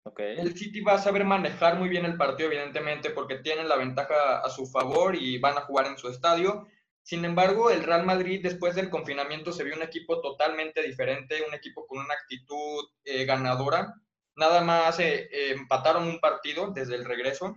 Okay. 0.08 0.38
El 0.38 0.56
City 0.56 0.82
va 0.82 0.94
a 0.94 1.00
saber 1.00 1.26
manejar 1.26 1.80
muy 1.80 1.90
bien 1.90 2.06
el 2.06 2.16
partido, 2.16 2.50
evidentemente, 2.50 3.10
porque 3.10 3.40
tienen 3.40 3.68
la 3.68 3.76
ventaja 3.76 4.38
a 4.38 4.50
su 4.52 4.68
favor 4.68 5.16
y 5.16 5.40
van 5.40 5.58
a 5.58 5.62
jugar 5.62 5.88
en 5.88 5.98
su 5.98 6.10
estadio. 6.10 6.68
Sin 7.02 7.26
embargo, 7.26 7.72
el 7.72 7.84
Real 7.84 8.06
Madrid 8.06 8.40
después 8.44 8.76
del 8.76 8.92
confinamiento 8.92 9.52
se 9.52 9.64
vio 9.64 9.76
un 9.76 9.82
equipo 9.82 10.22
totalmente 10.22 10.84
diferente, 10.84 11.44
un 11.48 11.56
equipo 11.56 11.88
con 11.88 12.00
una 12.00 12.14
actitud 12.14 12.84
eh, 13.04 13.26
ganadora. 13.26 13.96
Nada 14.36 14.62
más 14.62 15.00
eh, 15.00 15.28
eh, 15.32 15.52
empataron 15.52 16.08
un 16.08 16.20
partido 16.20 16.72
desde 16.72 16.96
el 16.96 17.06
regreso 17.06 17.56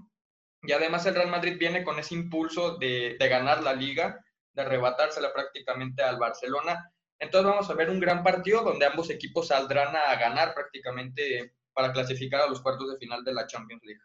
y 0.63 0.73
además 0.73 1.05
el 1.05 1.17
Real 1.17 1.31
Madrid 1.31 1.57
viene 1.59 1.85
con 1.85 1.99
ese 1.99 2.15
impulso 2.15 2.79
de, 2.79 3.17
ganar 3.19 3.63
la 3.63 3.75
liga, 3.75 4.25
de 4.53 4.63
arrebatársela 4.63 5.33
prácticamente 5.33 6.03
al 6.03 6.19
Barcelona. 6.19 6.91
Entonces 7.19 7.51
vamos 7.51 7.69
a 7.69 7.75
ver 7.75 7.91
un 7.91 8.01
gran 8.01 8.23
partido 8.23 8.63
donde 8.63 8.87
ambos 8.87 9.11
equipos 9.11 9.49
saldrán 9.49 9.95
a 9.97 10.15
ganar 10.17 10.55
prácticamente 10.55 11.58
para 11.79 11.93
clasificar 11.93 12.41
a 12.41 12.49
los 12.49 12.61
cuartos 12.61 12.91
de 12.91 12.99
final 12.99 13.23
de 13.23 13.35
la 13.35 13.47
Champions 13.47 13.85
League. 13.85 14.03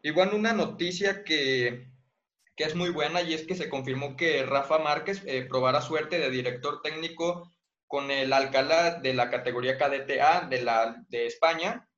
Y 0.00 0.12
bueno, 0.12 0.36
una 0.36 0.52
noticia 0.52 1.24
que, 1.24 1.88
es 2.56 2.74
muy 2.76 2.90
buena 2.90 3.20
y 3.22 3.34
es 3.34 3.44
que 3.48 3.56
se 3.56 3.68
confirmó 3.68 4.16
que 4.16 4.46
Rafa 4.46 4.78
Márquez 4.78 5.24
eh, 5.26 5.44
probará 5.48 5.80
suerte 5.80 6.20
de 6.20 6.30
director 6.30 6.82
técnico 6.82 7.52
con 7.88 8.12
el 8.12 8.32
Alcalá 8.32 9.00
de 9.00 9.12
la 9.12 9.28
categoría 9.28 9.76
KDTA 9.76 10.42
de, 10.48 10.62
la, 10.62 11.04
de 11.08 11.26
España 11.26 11.88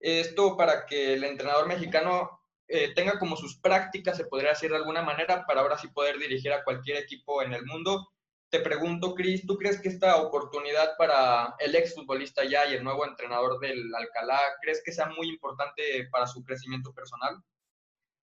esto 0.00 0.56
para 0.56 0.86
que 0.86 1.14
el 1.14 1.24
entrenador 1.24 1.66
mexicano 1.66 2.40
eh, 2.68 2.94
tenga 2.94 3.18
como 3.18 3.36
sus 3.36 3.58
prácticas, 3.58 4.16
se 4.16 4.26
podría 4.26 4.50
decir 4.50 4.70
de 4.70 4.76
alguna 4.76 5.02
manera, 5.02 5.44
para 5.44 5.62
ahora 5.62 5.76
sí 5.76 5.88
poder 5.88 6.18
dirigir 6.18 6.52
a 6.52 6.62
cualquier 6.62 6.98
equipo 6.98 7.42
en 7.42 7.52
el 7.52 7.64
mundo. 7.64 8.12
Te 8.50 8.60
pregunto, 8.60 9.14
Cris, 9.14 9.46
¿tú 9.46 9.56
crees 9.58 9.80
que 9.80 9.88
esta 9.88 10.16
oportunidad 10.22 10.96
para 10.96 11.54
el 11.58 11.74
exfutbolista 11.74 12.44
ya 12.44 12.66
y 12.66 12.74
el 12.74 12.84
nuevo 12.84 13.06
entrenador 13.06 13.60
del 13.60 13.94
Alcalá, 13.94 14.38
crees 14.62 14.82
que 14.82 14.92
sea 14.92 15.10
muy 15.10 15.28
importante 15.28 15.82
para 16.10 16.26
su 16.26 16.42
crecimiento 16.42 16.92
personal? 16.94 17.36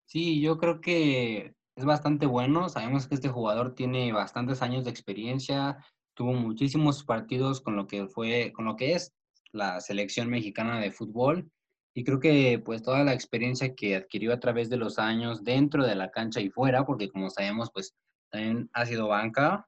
Sí, 0.06 0.42
yo 0.42 0.58
creo 0.58 0.82
que 0.82 1.54
es 1.76 1.86
bastante 1.86 2.26
bueno. 2.26 2.70
Sabemos 2.70 3.08
que 3.08 3.16
este 3.16 3.30
jugador 3.30 3.76
tiene 3.76 4.12
bastantes 4.14 4.62
años 4.64 4.84
de 4.84 4.92
experiencia, 4.92 5.78
tuvo 6.16 6.34
muchísimos 6.34 7.04
partidos 7.04 7.62
con 7.62 7.76
lo 7.76 7.86
que 7.86 8.08
fue, 8.08 8.52
con 8.54 8.66
lo 8.66 8.76
que 8.76 8.94
es 8.94 9.14
la 9.52 9.80
selección 9.80 10.30
mexicana 10.30 10.80
de 10.80 10.92
fútbol 10.92 11.52
y 11.98 12.04
creo 12.04 12.20
que 12.20 12.62
pues 12.64 12.84
toda 12.84 13.04
la 13.04 13.14
experiencia 13.14 13.74
que 13.74 13.96
adquirió 13.96 14.34
a 14.34 14.40
través 14.40 14.70
de 14.70 14.76
los 14.76 15.00
años 15.00 15.44
dentro 15.44 15.86
de 15.86 15.96
la 15.96 16.12
cancha 16.12 16.42
y 16.42 16.50
fuera, 16.50 16.86
porque 16.86 17.10
como 17.10 17.30
sabemos 17.30 17.72
pues 17.74 17.96
también 18.30 18.70
ha 18.74 18.86
sido 18.86 19.08
banca, 19.08 19.66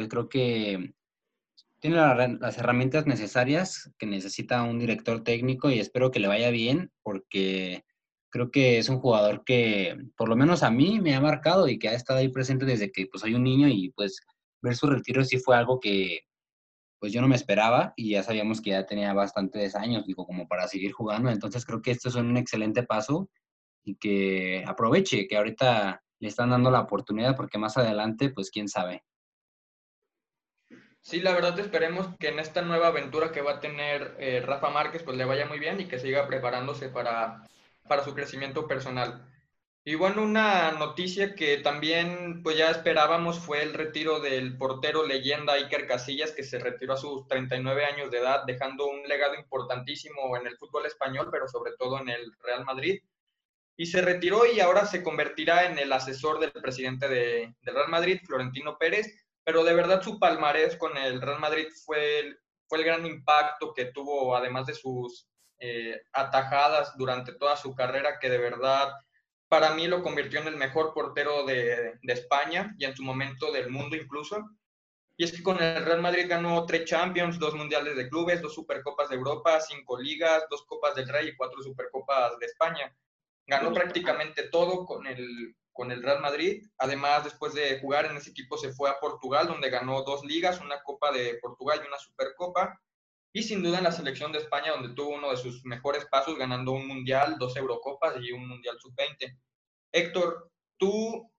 pues 0.00 0.08
creo 0.08 0.30
que 0.30 0.94
tiene 1.78 1.96
las 1.96 2.56
herramientas 2.56 3.06
necesarias 3.06 3.92
que 3.98 4.06
necesita 4.06 4.62
un 4.62 4.78
director 4.78 5.22
técnico 5.22 5.68
y 5.68 5.78
espero 5.78 6.10
que 6.10 6.20
le 6.20 6.28
vaya 6.28 6.48
bien 6.48 6.90
porque 7.02 7.84
creo 8.30 8.50
que 8.50 8.78
es 8.78 8.88
un 8.88 8.98
jugador 8.98 9.44
que 9.44 9.98
por 10.16 10.30
lo 10.30 10.36
menos 10.36 10.62
a 10.62 10.70
mí 10.70 11.00
me 11.00 11.14
ha 11.14 11.20
marcado 11.20 11.68
y 11.68 11.78
que 11.78 11.90
ha 11.90 11.92
estado 11.92 12.20
ahí 12.20 12.28
presente 12.28 12.64
desde 12.64 12.90
que 12.90 13.08
pues 13.08 13.20
soy 13.20 13.34
un 13.34 13.42
niño 13.42 13.68
y 13.68 13.90
pues 13.90 14.22
ver 14.62 14.74
su 14.74 14.86
retiro 14.86 15.22
sí 15.22 15.36
fue 15.38 15.54
algo 15.54 15.80
que 15.80 16.20
pues 16.98 17.12
yo 17.12 17.20
no 17.20 17.28
me 17.28 17.36
esperaba 17.36 17.92
y 17.94 18.12
ya 18.12 18.22
sabíamos 18.22 18.62
que 18.62 18.70
ya 18.70 18.86
tenía 18.86 19.12
bastantes 19.12 19.74
años, 19.74 20.06
digo, 20.06 20.26
como 20.26 20.48
para 20.48 20.66
seguir 20.66 20.92
jugando. 20.92 21.30
Entonces 21.30 21.66
creo 21.66 21.82
que 21.82 21.90
esto 21.90 22.08
es 22.08 22.14
un 22.14 22.38
excelente 22.38 22.84
paso 22.84 23.28
y 23.84 23.96
que 23.96 24.64
aproveche, 24.66 25.26
que 25.28 25.36
ahorita 25.36 26.02
le 26.20 26.28
están 26.28 26.50
dando 26.50 26.70
la 26.70 26.80
oportunidad 26.80 27.36
porque 27.36 27.58
más 27.58 27.76
adelante, 27.76 28.30
pues 28.30 28.50
quién 28.50 28.68
sabe. 28.68 29.02
Sí, 31.02 31.20
la 31.20 31.32
verdad 31.32 31.58
esperemos 31.58 32.08
que 32.18 32.28
en 32.28 32.38
esta 32.38 32.62
nueva 32.62 32.88
aventura 32.88 33.32
que 33.32 33.40
va 33.40 33.52
a 33.52 33.60
tener 33.60 34.16
eh, 34.18 34.42
Rafa 34.44 34.70
Márquez, 34.70 35.02
pues 35.02 35.16
le 35.16 35.24
vaya 35.24 35.46
muy 35.46 35.58
bien 35.58 35.80
y 35.80 35.88
que 35.88 35.98
siga 35.98 36.26
preparándose 36.26 36.88
para, 36.88 37.42
para 37.88 38.04
su 38.04 38.14
crecimiento 38.14 38.66
personal. 38.66 39.26
Y 39.82 39.94
bueno, 39.94 40.22
una 40.22 40.72
noticia 40.72 41.34
que 41.34 41.56
también 41.58 42.42
pues 42.42 42.56
ya 42.58 42.70
esperábamos 42.70 43.38
fue 43.38 43.62
el 43.62 43.72
retiro 43.72 44.20
del 44.20 44.58
portero 44.58 45.06
leyenda 45.06 45.54
Iker 45.54 45.86
Casillas, 45.86 46.32
que 46.32 46.44
se 46.44 46.58
retiró 46.58 46.94
a 46.94 46.96
sus 46.98 47.26
39 47.26 47.84
años 47.86 48.10
de 48.10 48.18
edad, 48.18 48.44
dejando 48.46 48.86
un 48.86 49.02
legado 49.08 49.34
importantísimo 49.36 50.36
en 50.36 50.46
el 50.46 50.56
fútbol 50.58 50.84
español, 50.86 51.28
pero 51.32 51.48
sobre 51.48 51.72
todo 51.78 51.98
en 51.98 52.10
el 52.10 52.30
Real 52.42 52.64
Madrid. 52.66 53.00
Y 53.76 53.86
se 53.86 54.02
retiró 54.02 54.44
y 54.44 54.60
ahora 54.60 54.84
se 54.84 55.02
convertirá 55.02 55.64
en 55.64 55.78
el 55.78 55.92
asesor 55.92 56.38
del 56.40 56.52
presidente 56.52 57.08
de, 57.08 57.54
del 57.62 57.74
Real 57.74 57.88
Madrid, 57.88 58.20
Florentino 58.26 58.76
Pérez, 58.78 59.29
pero 59.44 59.64
de 59.64 59.74
verdad 59.74 60.02
su 60.02 60.18
palmarés 60.18 60.76
con 60.76 60.96
el 60.96 61.20
Real 61.20 61.40
Madrid 61.40 61.66
fue 61.84 62.20
el, 62.20 62.38
fue 62.68 62.78
el 62.78 62.84
gran 62.84 63.06
impacto 63.06 63.72
que 63.74 63.86
tuvo, 63.86 64.36
además 64.36 64.66
de 64.66 64.74
sus 64.74 65.28
eh, 65.58 66.00
atajadas 66.12 66.96
durante 66.96 67.32
toda 67.34 67.56
su 67.56 67.74
carrera, 67.74 68.18
que 68.18 68.30
de 68.30 68.38
verdad 68.38 68.92
para 69.48 69.74
mí 69.74 69.88
lo 69.88 70.02
convirtió 70.02 70.40
en 70.40 70.46
el 70.46 70.56
mejor 70.56 70.94
portero 70.94 71.44
de, 71.44 71.98
España 72.04 72.74
y 72.78 72.84
en 72.84 72.94
su 72.94 73.02
momento 73.02 73.50
del 73.52 73.68
mundo 73.68 73.96
incluso. 73.96 74.48
Y 75.16 75.24
es 75.24 75.32
que 75.32 75.42
con 75.42 75.60
el 75.60 75.84
Real 75.84 76.00
Madrid 76.00 76.26
ganó 76.28 76.64
tres 76.64 76.84
Champions, 76.84 77.38
dos 77.38 77.54
Mundiales 77.54 77.96
de 77.96 78.08
Clubes, 78.08 78.40
dos 78.40 78.54
Supercopas 78.54 79.10
de 79.10 79.16
Europa, 79.16 79.60
cinco 79.60 80.00
Ligas, 80.00 80.44
dos 80.48 80.64
Copas 80.66 80.94
del 80.94 81.08
Rey 81.08 81.28
y 81.28 81.36
cuatro 81.36 81.62
Supercopas 81.62 82.38
de 82.38 82.46
España. 82.46 82.96
Ganó 83.46 83.72
prácticamente 83.72 84.44
todo 84.44 84.86
con 84.86 85.06
el, 85.06 85.54
con 85.72 85.90
el 85.90 86.02
Real 86.02 86.20
Madrid. 86.20 86.66
Además, 86.78 87.24
después 87.24 87.54
de 87.54 87.80
jugar 87.80 88.06
en 88.06 88.16
ese 88.16 88.30
equipo, 88.30 88.56
se 88.58 88.72
fue 88.72 88.90
a 88.90 88.98
Portugal, 89.00 89.46
donde 89.46 89.70
ganó 89.70 90.02
dos 90.02 90.24
ligas, 90.24 90.60
una 90.60 90.82
Copa 90.82 91.12
de 91.12 91.38
Portugal 91.40 91.80
y 91.82 91.88
una 91.88 91.98
Supercopa. 91.98 92.80
Y 93.32 93.42
sin 93.44 93.62
duda 93.62 93.78
en 93.78 93.84
la 93.84 93.92
selección 93.92 94.32
de 94.32 94.38
España, 94.38 94.72
donde 94.72 94.94
tuvo 94.94 95.10
uno 95.14 95.30
de 95.30 95.36
sus 95.36 95.64
mejores 95.64 96.04
pasos, 96.06 96.36
ganando 96.36 96.72
un 96.72 96.86
Mundial, 96.86 97.36
dos 97.38 97.56
Eurocopas 97.56 98.14
y 98.20 98.32
un 98.32 98.48
Mundial 98.48 98.76
Sub-20. 98.80 99.38
Héctor, 99.92 100.50
tú, 100.76 101.30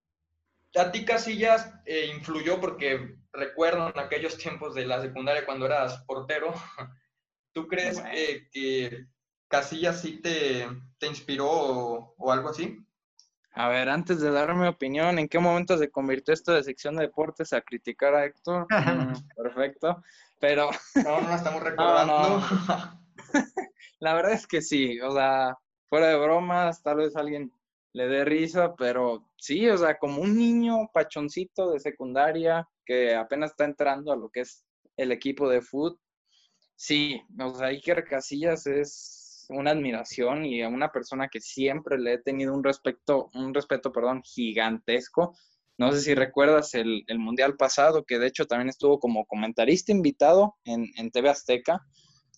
a 0.75 0.91
ti 0.91 1.03
Casillas 1.03 1.73
eh, 1.85 2.11
influyó 2.15 2.61
porque 2.61 3.15
recuerdo 3.33 3.89
en 3.89 3.99
aquellos 3.99 4.37
tiempos 4.37 4.73
de 4.75 4.85
la 4.85 5.01
secundaria 5.01 5.45
cuando 5.45 5.65
eras 5.65 6.03
portero. 6.05 6.53
¿Tú 7.53 7.67
crees 7.67 8.01
que 8.51 9.05
Casillas 9.49 10.01
sí 10.01 10.21
te, 10.21 10.65
te 10.97 11.07
inspiró 11.07 11.49
o, 11.49 12.31
algo 12.31 12.49
así? 12.49 12.77
A 13.53 13.67
ver, 13.67 13.89
antes 13.89 14.21
de 14.21 14.31
dar 14.31 14.55
mi 14.55 14.67
opinión, 14.67 15.19
¿en 15.19 15.27
qué 15.27 15.39
momento 15.39 15.77
se 15.77 15.91
convirtió 15.91 16.33
esto 16.33 16.53
de 16.53 16.63
sección 16.63 16.95
de 16.95 17.03
deportes 17.03 17.51
a 17.51 17.61
criticar 17.61 18.15
a 18.15 18.25
Héctor? 18.25 18.67
Mm, 19.01 19.13
perfecto, 19.35 20.03
pero... 20.39 20.69
No, 21.03 21.21
no 21.21 21.35
estamos 21.35 21.61
recordando. 21.63 22.41
la 23.99 24.13
verdad 24.13 24.33
es 24.33 24.47
que 24.47 24.61
sí, 24.61 24.99
o 25.01 25.11
sea, 25.11 25.57
fuera 25.89 26.07
de 26.07 26.17
bromas, 26.17 26.81
tal 26.81 26.97
vez 26.97 27.15
alguien 27.15 27.51
le 27.93 28.07
dé 28.07 28.23
risa, 28.23 28.73
pero 28.75 29.29
sí, 29.37 29.67
o 29.67 29.77
sea, 29.77 29.97
como 29.97 30.21
un 30.21 30.37
niño 30.37 30.89
pachoncito 30.93 31.71
de 31.71 31.79
secundaria 31.79 32.67
que 32.85 33.15
apenas 33.15 33.51
está 33.51 33.65
entrando 33.65 34.13
a 34.13 34.15
lo 34.15 34.29
que 34.29 34.41
es 34.41 34.65
el 34.95 35.11
equipo 35.11 35.49
de 35.49 35.61
fútbol, 35.61 35.99
sí, 36.75 37.21
o 37.39 37.53
sea, 37.53 37.67
Iker 37.67 38.05
Casillas 38.05 38.65
es 38.65 39.20
una 39.49 39.71
admiración 39.71 40.45
y 40.45 40.61
a 40.61 40.69
una 40.69 40.91
persona 40.91 41.27
que 41.27 41.41
siempre 41.41 41.97
le 41.99 42.13
he 42.13 42.17
tenido 42.17 42.53
un 42.53 42.63
respeto, 42.63 43.29
un 43.33 43.53
respeto, 43.53 43.91
perdón, 43.91 44.21
gigantesco. 44.23 45.35
No 45.77 45.91
sé 45.91 46.01
si 46.01 46.15
recuerdas 46.15 46.73
el, 46.75 47.03
mundial 47.17 47.57
pasado, 47.57 48.03
que 48.03 48.19
de 48.19 48.27
hecho 48.27 48.45
también 48.45 48.69
estuvo 48.69 48.99
como 48.99 49.25
comentarista 49.25 49.91
invitado 49.91 50.55
en, 50.63 50.85
en 50.97 51.11
TV 51.11 51.29
Azteca. 51.29 51.81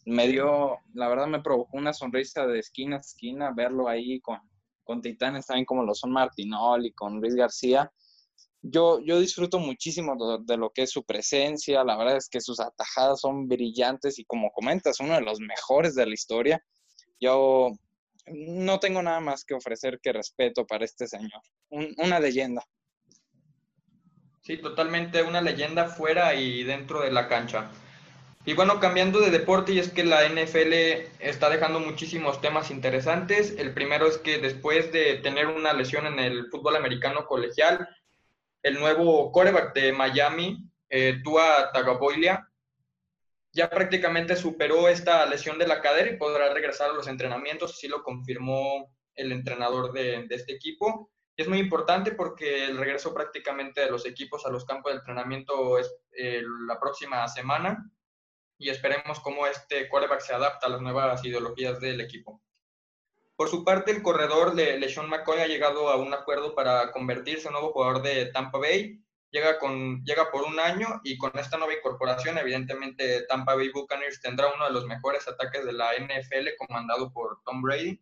Me 0.06 0.28
dio, 0.28 0.78
la 0.94 1.08
verdad 1.08 1.28
me 1.28 1.42
provocó 1.42 1.78
una 1.78 1.94
sonrisa 1.94 2.46
de 2.46 2.60
esquina 2.60 2.98
a 2.98 3.00
esquina 3.00 3.52
verlo 3.56 3.88
ahí 3.88 4.20
con, 4.22 4.40
con 4.84 5.02
titanes 5.02 5.46
también 5.46 5.66
como 5.66 5.84
lo 5.84 5.96
son 5.96 6.12
Martinol 6.12 6.86
y 6.86 6.94
con 6.94 7.20
Luis 7.20 7.36
García. 7.36 7.92
Yo, 8.62 9.00
yo 9.02 9.20
disfruto 9.20 9.60
muchísimo 9.60 10.16
de, 10.46 10.58
lo 10.58 10.70
que 10.70 10.84
es 10.84 10.92
su 10.92 11.04
presencia, 11.04 11.84
la 11.84 11.98
verdad 11.98 12.16
es 12.16 12.30
que 12.30 12.40
sus 12.40 12.62
atajadas 12.62 13.20
son 13.20 13.48
brillantes 13.48 14.20
y 14.20 14.26
como 14.26 14.52
comentas, 14.52 15.02
uno 15.02 15.16
de 15.16 15.22
los 15.22 15.40
mejores 15.42 15.96
de 15.96 16.06
la 16.06 16.14
historia. 16.14 16.64
Yo 17.24 17.72
no 18.28 18.80
tengo 18.82 19.02
nada 19.02 19.22
más 19.22 19.46
que 19.46 19.54
ofrecer 19.54 20.02
que 20.02 20.12
respeto 20.12 20.68
para 20.68 20.84
este 20.84 21.08
señor, 21.08 21.42
una 21.70 22.20
leyenda. 22.20 22.66
Sí, 24.42 24.58
totalmente 24.58 25.24
una 25.24 25.40
leyenda 25.40 25.88
fuera 25.88 26.36
y 26.36 26.66
dentro 26.66 27.00
de 27.00 27.14
la 27.14 27.30
cancha. 27.30 27.72
Y 28.46 28.56
bueno, 28.56 28.82
cambiando 28.82 29.22
de 29.22 29.32
deporte, 29.32 29.72
y 29.72 29.80
es 29.80 29.90
que 29.90 30.04
la 30.04 30.28
NFL 30.28 30.74
está 31.20 31.50
dejando 31.50 31.80
muchísimos 31.80 32.42
temas 32.42 32.72
interesantes. 32.72 33.56
El 33.58 33.74
primero 33.74 34.06
es 34.06 34.18
que 34.18 34.40
después 34.40 34.92
de 34.92 35.16
tener 35.20 35.48
una 35.48 35.72
lesión 35.72 36.06
en 36.06 36.20
el 36.20 36.50
fútbol 36.50 36.76
americano 36.76 37.26
colegial, 37.26 37.88
el 38.64 38.82
nuevo 38.82 39.32
coreback 39.32 39.74
de 39.74 39.94
Miami, 39.94 40.70
eh, 40.90 41.22
Tua 41.24 41.72
Tagovailoa, 41.72 42.52
ya 43.54 43.70
prácticamente 43.70 44.36
superó 44.36 44.90
esta 44.90 45.26
lesión 45.28 45.60
de 45.60 45.68
la 45.68 45.80
cadera 45.80 46.10
y 46.10 46.18
podrá 46.18 46.52
regresar 46.52 46.90
a 46.90 46.94
los 46.94 47.08
entrenamientos, 47.08 47.72
así 47.72 47.88
lo 47.88 48.04
confirmó 48.04 48.92
el 49.16 49.32
entrenador 49.32 49.94
de, 49.94 50.26
este 50.30 50.54
equipo. 50.54 51.12
Es 51.38 51.48
muy 51.48 51.60
importante 51.60 52.12
porque 52.12 52.66
el 52.66 52.78
regreso 52.78 53.14
prácticamente 53.14 53.82
de 53.82 53.92
los 53.92 54.06
equipos 54.08 54.46
a 54.46 54.50
los 54.50 54.66
campos 54.66 54.92
de 54.92 55.00
entrenamiento 55.00 55.78
es 55.78 55.94
eh, 56.12 56.42
la 56.68 56.80
próxima 56.80 57.28
semana 57.28 57.92
y 58.58 58.70
esperemos 58.70 59.20
cómo 59.20 59.46
este 59.46 59.88
quarterback 59.88 60.22
se 60.22 60.34
adapta 60.34 60.68
a 60.68 60.70
las 60.70 60.82
nuevas 60.82 61.24
ideologías 61.24 61.80
del 61.80 62.02
equipo. 62.02 62.42
Por 63.36 63.50
su 63.50 63.64
parte, 63.64 63.92
el 63.92 64.04
corredor 64.04 64.54
de 64.54 64.78
LeSean 64.80 65.10
McCoy 65.10 65.40
ha 65.40 65.48
llegado 65.48 65.90
a 65.90 65.98
un 65.98 66.14
acuerdo 66.14 66.56
para 66.56 66.92
convertirse 66.92 67.48
en 67.48 67.54
nuevo 67.54 67.72
jugador 67.72 68.02
de 68.02 68.28
Tampa 68.28 68.60
Bay. 68.60 69.04
Llega, 69.34 69.58
con, 69.58 70.04
llega 70.06 70.32
por 70.32 70.44
un 70.44 70.60
año 70.60 71.02
y 71.04 71.18
con 71.18 71.32
esta 71.40 71.58
nueva 71.58 71.74
incorporación, 71.74 72.38
evidentemente, 72.38 73.24
Tampa 73.24 73.56
Bay 73.56 73.70
Buccaneers 73.70 74.22
tendrá 74.22 74.54
uno 74.54 74.66
de 74.66 74.72
los 74.72 74.86
mejores 74.86 75.28
ataques 75.28 75.66
de 75.66 75.74
la 75.74 75.90
NFL 75.96 76.50
comandado 76.58 77.12
por 77.12 77.42
Tom 77.44 77.64
Brady. 77.64 78.00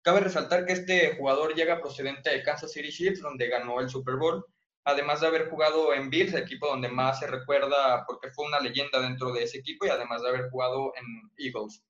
Cabe 0.00 0.20
resaltar 0.20 0.64
que 0.64 0.72
este 0.72 1.14
jugador 1.16 1.54
llega 1.54 1.82
procedente 1.82 2.30
de 2.30 2.42
Kansas 2.42 2.72
City 2.72 2.88
Chiefs, 2.88 3.20
donde 3.20 3.48
ganó 3.48 3.80
el 3.80 3.90
Super 3.90 4.16
Bowl, 4.16 4.46
además 4.84 5.20
de 5.20 5.26
haber 5.26 5.50
jugado 5.50 5.92
en 5.92 6.08
Bills, 6.08 6.32
equipo 6.32 6.66
donde 6.66 6.88
más 6.88 7.20
se 7.20 7.26
recuerda 7.26 8.06
porque 8.06 8.30
fue 8.30 8.46
una 8.46 8.58
leyenda 8.58 8.98
dentro 8.98 9.30
de 9.30 9.42
ese 9.42 9.58
equipo 9.58 9.84
y 9.84 9.90
además 9.90 10.22
de 10.22 10.30
haber 10.30 10.48
jugado 10.48 10.94
en 10.96 11.30
Eagles. 11.36 11.84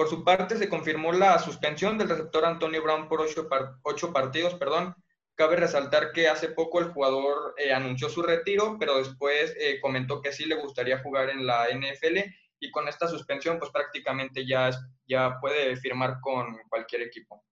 Por 0.00 0.08
su 0.08 0.24
parte, 0.24 0.56
se 0.56 0.68
confirmó 0.68 1.12
la 1.12 1.38
suspensión 1.38 1.98
del 1.98 2.08
receptor 2.08 2.46
Antonio 2.46 2.82
Brown 2.82 3.08
por 3.08 3.20
ocho, 3.20 4.12
partidos. 4.14 4.54
Perdón. 4.54 4.94
Cabe 5.40 5.56
resaltar 5.56 6.12
que 6.12 6.28
hace 6.28 6.48
poco 6.48 6.80
el 6.80 6.92
jugador 6.92 7.54
eh, 7.56 7.72
anunció 7.72 8.10
su 8.10 8.20
retiro, 8.20 8.76
pero 8.78 8.98
después 8.98 9.56
eh, 9.58 9.80
comentó 9.80 10.20
que 10.20 10.34
sí 10.34 10.44
le 10.44 10.60
gustaría 10.60 10.98
jugar 10.98 11.30
en 11.30 11.46
la 11.46 11.66
NFL 11.72 12.18
y 12.60 12.70
con 12.70 12.86
esta 12.88 13.08
suspensión 13.08 13.58
pues 13.58 13.70
prácticamente 13.70 14.46
ya, 14.46 14.68
ya 15.08 15.38
puede 15.40 15.76
firmar 15.76 16.20
con 16.20 16.58
cualquier 16.68 17.00
equipo. 17.00 17.42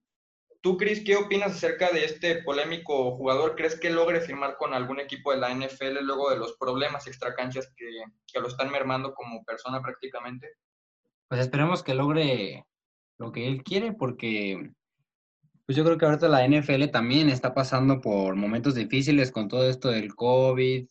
Tú, 0.61 0.77
Chris, 0.77 1.03
¿qué 1.03 1.17
opinas 1.17 1.53
acerca 1.53 1.89
de 1.91 2.05
este 2.05 2.43
polémico 2.43 3.17
jugador? 3.17 3.57
¿Crees 3.57 3.81
que 3.81 3.89
logre 3.89 4.21
firmar 4.21 4.59
con 4.59 4.75
algún 4.75 5.01
equipo 5.01 5.33
de 5.33 5.39
la 5.39 5.55
NFL 5.55 6.03
luego 6.03 6.29
de 6.29 6.37
los 6.37 6.59
problemas 6.59 7.07
extracanchas 7.07 7.73
que, 7.75 7.87
que 8.31 8.41
lo 8.41 8.49
están 8.49 8.71
mermando 8.71 9.15
como 9.15 9.43
persona 9.45 9.81
prácticamente? 9.81 10.47
Pues 11.27 11.41
esperemos 11.41 11.83
que 11.83 11.95
logre 11.95 12.67
lo 13.17 13.33
que 13.33 13.49
él 13.49 13.63
quiere 13.63 13.95
porque 13.95 14.73
pues 15.69 15.77
yo 15.77 15.85
creo 15.85 15.99
que 15.99 16.07
ahorita 16.07 16.29
la 16.29 16.49
NFL 16.49 16.87
también 16.87 17.29
está 17.29 17.53
pasando 17.53 18.01
por 18.01 18.35
momentos 18.37 18.75
difíciles 18.75 19.31
con 19.31 19.49
todo 19.49 19.69
esto 19.69 19.91
del 19.91 20.15
COVID 20.15 20.87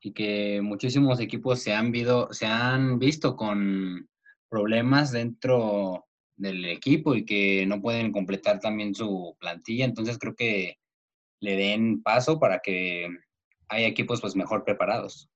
y 0.00 0.12
que 0.12 0.60
muchísimos 0.62 1.20
equipos 1.20 1.62
se 1.62 1.72
han, 1.72 1.92
se 2.32 2.46
han 2.46 2.98
visto 2.98 3.36
con 3.36 4.08
problemas 4.48 5.12
dentro 5.12 6.08
del 6.34 6.64
equipo 6.64 7.14
y 7.14 7.24
que 7.24 7.66
no 7.66 7.80
pueden 7.80 8.10
completar 8.10 8.58
también 8.58 8.96
su 8.96 9.36
plantilla. 9.38 9.84
Entonces 9.84 10.18
creo 10.18 10.34
que 10.34 10.80
le 11.38 11.56
den 11.56 12.02
paso 12.02 12.40
para 12.40 12.58
que 12.58 13.06
haya 13.68 13.86
equipos 13.86 14.20
pues 14.20 14.34
mejor 14.34 14.64
preparados. 14.64 15.30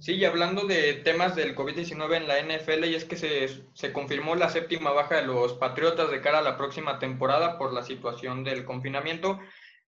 Sí, 0.00 0.14
y 0.14 0.24
hablando 0.24 0.66
de 0.66 0.94
temas 0.94 1.36
del 1.36 1.54
COVID-19 1.54 2.16
en 2.16 2.26
la 2.26 2.40
NFL, 2.40 2.86
y 2.86 2.94
es 2.94 3.04
que 3.04 3.16
se, 3.16 3.48
se, 3.74 3.92
confirmó 3.92 4.34
la 4.34 4.48
séptima 4.48 4.90
baja 4.92 5.16
de 5.16 5.26
los 5.26 5.54
Patriotas 5.54 6.10
de 6.10 6.20
cara 6.20 6.38
a 6.38 6.42
la 6.42 6.56
próxima 6.56 6.98
temporada 6.98 7.58
por 7.58 7.72
la 7.72 7.82
situación 7.82 8.42
del 8.42 8.64
confinamiento. 8.64 9.38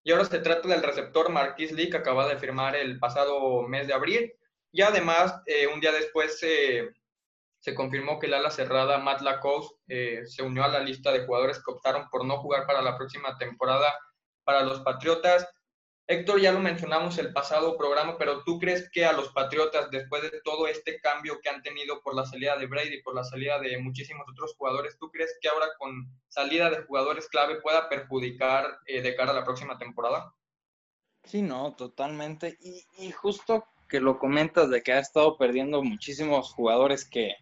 Y 0.05 0.12
ahora 0.12 0.27
se 0.27 0.38
trata 0.40 0.68
del 0.68 0.83
receptor 0.83 1.31
Marquis 1.31 1.72
Lee, 1.72 1.90
que 1.90 1.96
acaba 1.96 2.29
de 2.29 2.38
firmar 2.38 2.77
el 2.77 2.98
pasado 2.98 3.62
mes 3.62 3.87
de 3.87 3.94
abril. 3.94 4.33
Y 4.70 4.83
además, 4.83 5.35
eh, 5.46 5.66
un 5.66 5.81
día 5.81 5.92
después 5.92 6.38
se 6.38 6.92
se 7.62 7.77
confirmó 7.77 8.18
que 8.18 8.27
el 8.27 8.35
ala 8.35 8.51
cerrada 8.51 8.98
Matt 8.98 9.20
Lacoste 9.20 9.77
eh, 9.87 10.27
se 10.27 10.42
unió 10.42 10.64
a 10.64 10.68
la 10.68 10.81
lista 10.81 11.12
de 11.12 11.25
jugadores 11.25 11.62
que 11.62 11.70
optaron 11.70 12.09
por 12.11 12.25
no 12.25 12.38
jugar 12.38 12.66
para 12.66 12.83
la 12.83 12.96
próxima 12.96 13.38
temporada 13.38 13.96
para 14.42 14.64
los 14.64 14.81
Patriotas. 14.81 15.48
Héctor, 16.08 16.40
ya 16.40 16.52
lo 16.52 16.58
mencionamos 16.58 17.16
el 17.18 17.32
pasado 17.32 17.76
programa, 17.76 18.18
pero 18.18 18.42
¿tú 18.42 18.58
crees 18.58 18.90
que 18.90 19.04
a 19.04 19.12
los 19.12 19.28
Patriotas, 19.28 19.90
después 19.90 20.22
de 20.22 20.40
todo 20.42 20.66
este 20.66 21.00
cambio 21.00 21.40
que 21.40 21.48
han 21.48 21.62
tenido 21.62 22.02
por 22.02 22.14
la 22.14 22.26
salida 22.26 22.56
de 22.56 22.66
Brady, 22.66 23.02
por 23.02 23.14
la 23.14 23.22
salida 23.22 23.60
de 23.60 23.78
muchísimos 23.78 24.26
otros 24.28 24.54
jugadores, 24.56 24.98
¿tú 24.98 25.10
crees 25.10 25.36
que 25.40 25.48
ahora 25.48 25.68
con 25.78 26.08
salida 26.28 26.70
de 26.70 26.82
jugadores 26.82 27.28
clave 27.28 27.60
pueda 27.60 27.88
perjudicar 27.88 28.80
eh, 28.86 29.00
de 29.00 29.14
cara 29.14 29.30
a 29.30 29.34
la 29.34 29.44
próxima 29.44 29.78
temporada? 29.78 30.34
Sí, 31.24 31.40
no, 31.40 31.74
totalmente. 31.76 32.58
Y, 32.60 33.10
justo 33.12 33.64
que 33.88 34.00
lo 34.00 34.18
comentas 34.18 34.70
de 34.70 34.82
que 34.82 34.92
ha 34.92 34.98
estado 34.98 35.36
perdiendo 35.36 35.82
muchísimos 35.82 36.52
jugadores 36.52 37.08
que, 37.08 37.36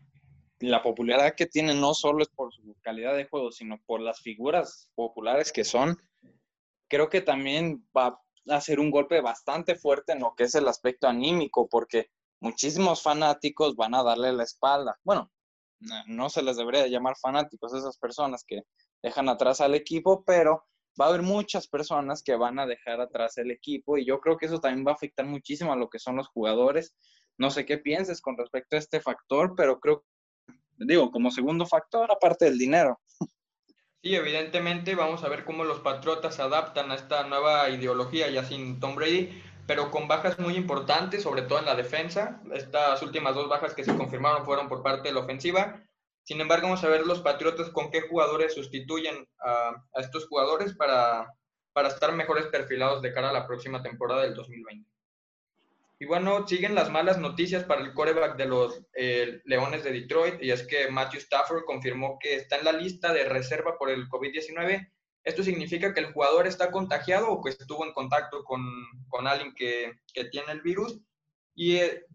la 0.59 0.83
popularidad 0.83 1.35
que 1.35 1.47
tiene 1.47 1.73
no 1.73 1.95
solo 1.95 2.23
es 2.23 2.29
por 2.29 2.53
su 2.53 2.77
calidad 2.83 3.17
de 3.17 3.25
juego, 3.25 3.51
sino 3.51 3.81
por 3.87 4.01
las 4.01 4.21
figuras 4.21 4.91
populares 4.95 5.53
que 5.53 5.65
son, 5.65 5.97
creo 6.89 7.09
que 7.09 7.23
también 7.23 7.89
va 7.97 8.21
a 8.49 8.61
ser 8.61 8.81
un 8.81 8.91
golpe 8.91 9.21
bastante 9.21 9.77
fuerte 9.77 10.13
en 10.13 10.21
lo 10.21 10.35
que 10.35 10.45
es 10.45 10.55
el 10.55 10.69
aspecto 10.69 11.09
anímico, 11.09 11.69
porque 11.69 12.11
muchísimos 12.41 13.03
fanáticos 13.03 13.77
van 13.77 13.95
a 13.95 14.03
darle 14.03 14.33
la 14.33 14.45
espalda. 14.45 14.99
Bueno, 15.05 15.31
no 16.07 16.29
se 16.29 16.43
les 16.43 16.57
debería 16.57 16.87
llamar 16.87 17.17
fanáticos 17.17 17.75
esas 17.75 17.97
personas 17.99 18.45
que 18.47 18.63
dejan 19.03 19.29
atrás 19.29 19.61
al 19.61 19.75
equipo, 19.75 20.25
pero 20.25 20.65
va 21.01 21.07
a 21.07 21.09
haber 21.09 21.23
muchas 21.23 21.69
personas 21.69 22.23
que 22.23 22.37
van 22.37 22.59
a 22.59 22.67
dejar 22.67 23.01
atrás 23.01 23.39
el 23.39 23.51
equipo 23.51 23.97
y 23.97 24.05
yo 24.05 24.21
creo 24.21 24.37
que 24.37 24.47
eso 24.47 24.61
también 24.61 24.87
va 24.87 24.93
a 24.93 24.95
afectar 24.95 25.25
muchísimo 25.27 25.73
a 25.73 25.77
lo 25.77 25.89
que 25.89 25.99
son 25.99 26.17
los 26.17 26.29
jugadores. 26.29 26.95
No 27.39 27.51
sé 27.51 27.65
qué 27.65 27.79
pienses 27.79 28.21
con 28.21 28.37
respecto 28.37 28.77
a 28.77 28.79
este 28.79 29.01
factor, 29.01 29.55
pero 29.57 29.81
creo 29.81 30.05
digo, 30.87 31.11
como 31.11 31.31
segundo 31.31 31.67
factor, 31.67 32.11
aparte 32.11 32.47
del 32.47 32.59
dinero. 32.59 33.01
Sí, 34.03 34.15
evidentemente 34.15 34.95
vamos 34.95 35.25
a 35.25 35.29
ver 35.29 35.45
cómo 35.45 35.65
los 35.65 35.81
Patriotas 35.81 36.35
se 36.35 36.43
adaptan 36.43 36.91
a 36.91 36.95
esta 36.95 37.25
nueva 37.25 37.69
ideología 37.71 38.31
ya 38.31 38.45
sin 38.45 38.81
Tom 38.81 38.95
Brady, 38.95 39.43
pero 39.67 39.91
con 39.91 40.09
bajas 40.09 40.39
muy 40.39 40.55
importantes, 40.57 41.23
sobre 41.23 41.43
todo 41.43 41.59
en 41.59 41.67
la 41.67 41.75
defensa. 41.75 42.41
Estas 42.53 43.03
últimas 43.03 43.35
dos 43.35 43.49
bajas 43.49 43.75
que 43.75 43.85
se 43.85 43.95
confirmaron 43.95 44.45
fueron 44.47 44.69
por 44.69 44.83
parte 44.83 45.09
de 45.09 45.15
la 45.15 45.21
ofensiva. 45.21 45.83
Sin 46.25 46.41
embargo, 46.41 46.69
vamos 46.69 46.83
a 46.85 46.89
ver 46.89 47.07
los 47.07 47.21
Patriotas 47.21 47.69
con 47.71 47.91
qué 47.91 48.01
jugadores 48.03 48.55
sustituyen 48.55 49.29
a, 49.39 49.69
a 49.95 50.01
estos 50.01 50.27
jugadores 50.29 50.75
para, 50.75 51.35
para 51.75 51.89
estar 51.89 52.13
mejores 52.13 52.47
perfilados 52.47 53.03
de 53.03 53.13
cara 53.13 53.31
a 53.31 53.33
la 53.35 53.47
próxima 53.47 53.83
temporada 53.83 54.23
del 54.23 54.35
2020. 54.35 54.91
Y 56.03 56.07
bueno, 56.07 56.49
siguen 56.49 56.75
las 56.75 56.91
malas 56.91 57.19
noticias 57.19 57.65
para 57.65 57.83
el 57.83 57.93
coreback 57.93 58.39
de 58.39 58.47
los 58.47 58.81
eh, 58.95 59.43
Leones 59.45 59.85
de 59.85 59.93
Detroit, 59.93 60.43
y 60.43 60.51
es 60.51 60.67
que 60.67 60.91
Matthew 60.91 61.21
Stafford 61.21 61.67
confirmó 61.67 62.19
que 62.19 62.37
está 62.37 62.57
en 62.57 62.65
la 62.65 62.73
lista 62.73 63.13
de 63.13 63.27
reserva 63.27 63.77
por 63.77 63.91
el 63.91 64.09
COVID-19. 64.09 64.91
Esto 65.25 65.43
significa 65.43 65.93
que 65.93 66.01
el 66.01 66.15
jugador 66.15 66.47
está 66.47 66.71
contagiado 66.71 67.31
o 67.31 67.43
que 67.43 67.51
estuvo 67.51 67.85
en 67.85 67.93
contacto 67.93 68.45
con, 68.45 68.63
con 69.09 69.27
alguien 69.27 69.55
que, 69.55 69.93
que, 70.15 70.25
tiene 70.25 70.53
el 70.53 70.63
virus. 70.63 70.99
Y 71.55 71.77
eh, 71.77 72.07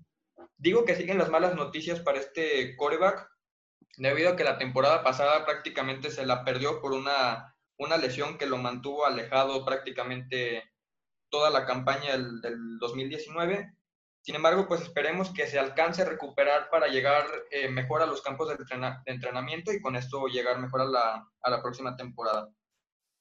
digo 0.58 0.84
que 0.84 0.96
siguen 0.96 1.20
las 1.20 1.30
malas 1.30 1.54
noticias 1.54 2.00
para 2.00 2.18
este 2.18 2.76
coreback, 2.78 3.30
debido 3.98 4.32
a 4.32 4.36
que 4.36 4.44
la 4.44 4.58
temporada 4.58 5.04
pasada 5.04 5.46
prácticamente 5.46 6.10
se 6.10 6.26
la 6.26 6.44
perdió 6.44 6.82
por 6.82 6.94
una, 6.94 7.56
una 7.78 7.98
lesión 7.98 8.40
que 8.40 8.48
lo 8.48 8.58
mantuvo 8.58 9.06
alejado 9.06 9.64
prácticamente 9.64 10.64
toda 11.30 11.50
la 11.50 11.66
campaña 11.66 12.14
del, 12.14 12.42
del 12.42 12.80
2019. 12.80 13.74
Sin 14.22 14.36
embargo, 14.36 14.68
pues 14.68 14.82
esperemos 14.82 15.32
que 15.32 15.46
se 15.46 15.60
alcance 15.60 16.02
a 16.02 16.10
recuperar 16.10 16.70
para 16.72 16.88
llegar 16.88 17.28
eh, 17.52 17.70
mejor 17.70 18.02
a 18.02 18.08
los 18.08 18.22
campos 18.24 18.50
de, 18.50 18.56
de, 18.56 18.96
entrenamiento 19.06 19.72
y 19.72 19.82
con 19.82 19.96
esto 19.96 20.26
llegar 20.28 20.60
mejor 20.60 20.82
a 20.82 20.86
la, 20.86 21.30
a 21.42 21.50
la, 21.50 21.62
próxima 21.62 21.96
temporada. 21.96 22.50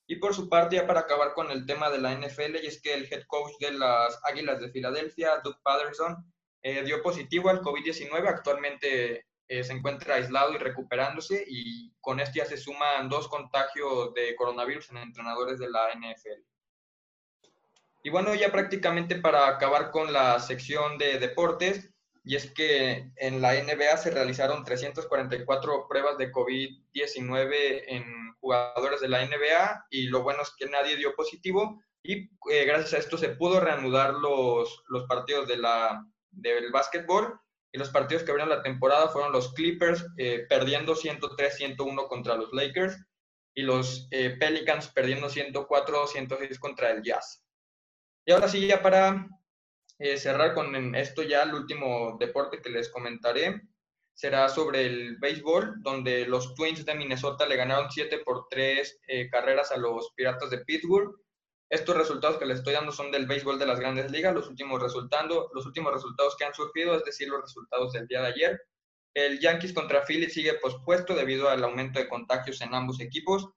Y 0.07 0.17
por 0.17 0.35
su 0.35 0.49
parte, 0.49 0.77
ya 0.77 0.87
para 0.87 1.01
acabar 1.01 1.35
con 1.35 1.51
el 1.51 1.67
tema 1.67 1.91
de 1.91 1.99
la 1.99 2.15
NFL, 2.15 2.57
y 2.63 2.67
es 2.67 2.81
que 2.81 2.95
el 2.95 3.13
head 3.13 3.25
coach 3.27 3.53
de 3.61 3.73
las 3.73 4.19
Águilas 4.25 4.61
de 4.61 4.71
Filadelfia, 4.71 5.41
Doug 5.45 5.57
Patterson, 5.63 6.17
eh, 6.63 6.83
dio 6.85 7.03
positivo 7.03 7.51
al 7.51 7.61
COVID-19. 7.61 8.27
Actualmente 8.27 9.27
eh, 9.47 9.63
se 9.63 9.75
encuentra 9.75 10.15
aislado 10.15 10.55
y 10.55 10.59
recuperándose 10.59 11.45
y 11.47 11.93
con 12.01 12.19
esto 12.19 12.33
ya 12.37 12.47
se 12.47 12.57
suman 12.57 13.11
dos 13.11 13.29
contagios 13.29 14.15
de 14.15 14.35
coronavirus 14.37 14.91
en 14.91 14.97
entrenadores 14.99 15.59
de 15.59 15.69
la 15.69 15.93
NFL. 15.95 16.41
Y 18.05 18.11
bueno, 18.11 18.35
ya 18.35 18.53
prácticamente 18.53 19.17
para 19.17 19.49
acabar 19.49 19.91
con 19.91 20.13
la 20.13 20.39
sección 20.39 20.99
de 20.99 21.19
deportes, 21.19 21.91
y 22.23 22.37
es 22.37 22.51
que 22.53 23.11
en 23.17 23.41
la 23.41 23.55
NBA 23.55 23.97
se 23.97 24.11
realizaron 24.11 24.63
344 24.63 25.89
pruebas 25.89 26.19
de 26.19 26.31
COVID-19 26.31 27.83
en 27.89 28.35
jugadores 28.41 29.01
de 29.01 29.09
la 29.09 29.25
NBA 29.25 29.87
y 29.91 30.07
lo 30.09 30.23
bueno 30.23 30.43
es 30.43 30.53
que 30.57 30.67
nadie 30.67 30.97
dio 30.97 31.15
positivo 31.15 31.83
y 32.03 32.31
eh, 32.51 32.65
gracias 32.67 32.95
a 32.95 32.99
esto 32.99 33.17
se 33.17 33.31
pudo 33.31 33.61
reanudar 33.61 34.15
los, 34.15 34.83
los 34.89 35.05
partidos 35.05 35.49
de 35.49 35.57
la, 35.57 36.05
del 36.31 36.71
básquetbol 36.73 37.41
y 37.73 37.79
los 37.79 37.91
partidos 37.91 38.23
que 38.23 38.31
abrieron 38.31 38.55
la 38.55 38.63
temporada 38.63 39.09
fueron 39.09 39.33
los 39.33 39.53
Clippers 39.55 40.07
eh, 40.19 40.47
perdiendo 40.49 40.95
103-101 40.95 42.09
contra 42.09 42.37
los 42.37 42.53
Lakers 42.53 42.97
y 43.55 43.63
los 43.63 44.09
eh, 44.11 44.37
Pelicans 44.39 44.89
perdiendo 44.89 45.29
104-106 45.29 46.59
contra 46.59 46.91
el 46.91 47.03
Jazz. 47.03 47.44
Y 48.27 48.33
ahora 48.33 48.49
sí, 48.49 48.67
ya 48.67 48.83
para 48.83 49.29
eh, 49.99 50.17
cerrar 50.17 50.55
con 50.55 50.95
esto 50.95 51.23
ya, 51.23 51.43
el 51.43 51.55
último 51.55 52.17
deporte 52.19 52.61
que 52.61 52.71
les 52.71 52.89
comentaré 52.89 53.63
será 54.15 54.49
sobre 54.49 54.87
el 54.87 55.19
béisbol, 55.19 55.83
donde 55.83 56.27
los 56.27 56.55
Twins 56.55 56.85
de 56.85 56.95
Minnesota 56.95 57.47
le 57.47 57.57
ganaron 57.57 57.91
7 57.91 58.21
por 58.25 58.47
3 58.49 59.01
eh, 59.09 59.29
carreras 59.29 59.73
a 59.73 59.77
los 59.77 60.13
Piratas 60.15 60.51
de 60.51 60.65
Pittsburgh. 60.65 61.15
Estos 61.69 61.97
resultados 61.97 62.39
que 62.39 62.47
les 62.47 62.59
estoy 62.59 62.75
dando 62.75 62.93
son 62.93 63.11
del 63.11 63.27
béisbol 63.27 63.59
de 63.59 63.67
las 63.67 63.81
grandes 63.81 64.11
ligas, 64.11 64.35
los 64.35 64.49
últimos, 64.49 64.81
resultando, 64.81 65.51
los 65.53 65.67
últimos 65.67 65.93
resultados 65.93 66.37
que 66.37 66.45
han 66.45 66.55
surgido, 66.55 66.95
es 66.95 67.05
decir, 67.05 67.29
los 67.29 67.43
resultados 67.43 67.93
del 67.93 68.07
día 68.07 68.21
de 68.21 68.29
ayer. 68.29 68.61
El 69.15 69.41
Yankees 69.41 69.73
contra 69.73 70.05
Phillies 70.05 70.35
sigue 70.35 70.55
pospuesto 70.55 71.15
debido 71.15 71.49
al 71.49 71.65
aumento 71.65 71.99
de 71.99 72.09
contagios 72.09 72.61
en 72.61 72.75
ambos 72.75 73.01
equipos. 73.01 73.49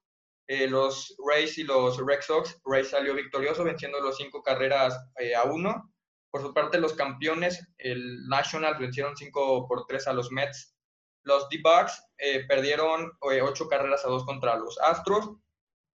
Eh, 0.48 0.66
los 0.66 1.14
Rays 1.28 1.58
y 1.58 1.62
los 1.62 1.98
Red 2.04 2.22
Sox. 2.22 2.58
Rays 2.64 2.88
salió 2.88 3.14
victorioso 3.14 3.64
venciendo 3.64 4.00
los 4.00 4.16
cinco 4.16 4.42
carreras 4.42 4.98
eh, 5.18 5.34
a 5.34 5.44
uno. 5.44 5.92
Por 6.30 6.42
su 6.42 6.54
parte, 6.54 6.78
los 6.78 6.94
campeones, 6.94 7.66
el 7.78 8.26
Nationals 8.28 8.78
vencieron 8.78 9.16
5 9.16 9.66
por 9.66 9.86
3 9.86 10.08
a 10.08 10.12
los 10.12 10.30
Mets. 10.30 10.74
Los 11.22 11.48
D-Bucks 11.48 12.02
eh, 12.18 12.46
perdieron 12.46 13.12
8 13.20 13.68
carreras 13.68 14.04
a 14.04 14.08
2 14.08 14.24
contra 14.24 14.56
los 14.56 14.78
Astros. 14.80 15.30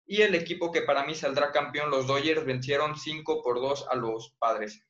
Y 0.07 0.23
el 0.23 0.35
equipo 0.35 0.73
que 0.73 0.83
para 0.83 1.05
mí 1.05 1.15
saldrá 1.15 1.53
campeón, 1.53 1.91
los 1.91 2.07
Dodgers, 2.07 2.45
vencieron 2.45 2.99
5 2.99 3.43
por 3.43 3.61
2 3.61 3.87
a 3.91 3.95
los 3.95 4.35
Padres. 4.39 4.83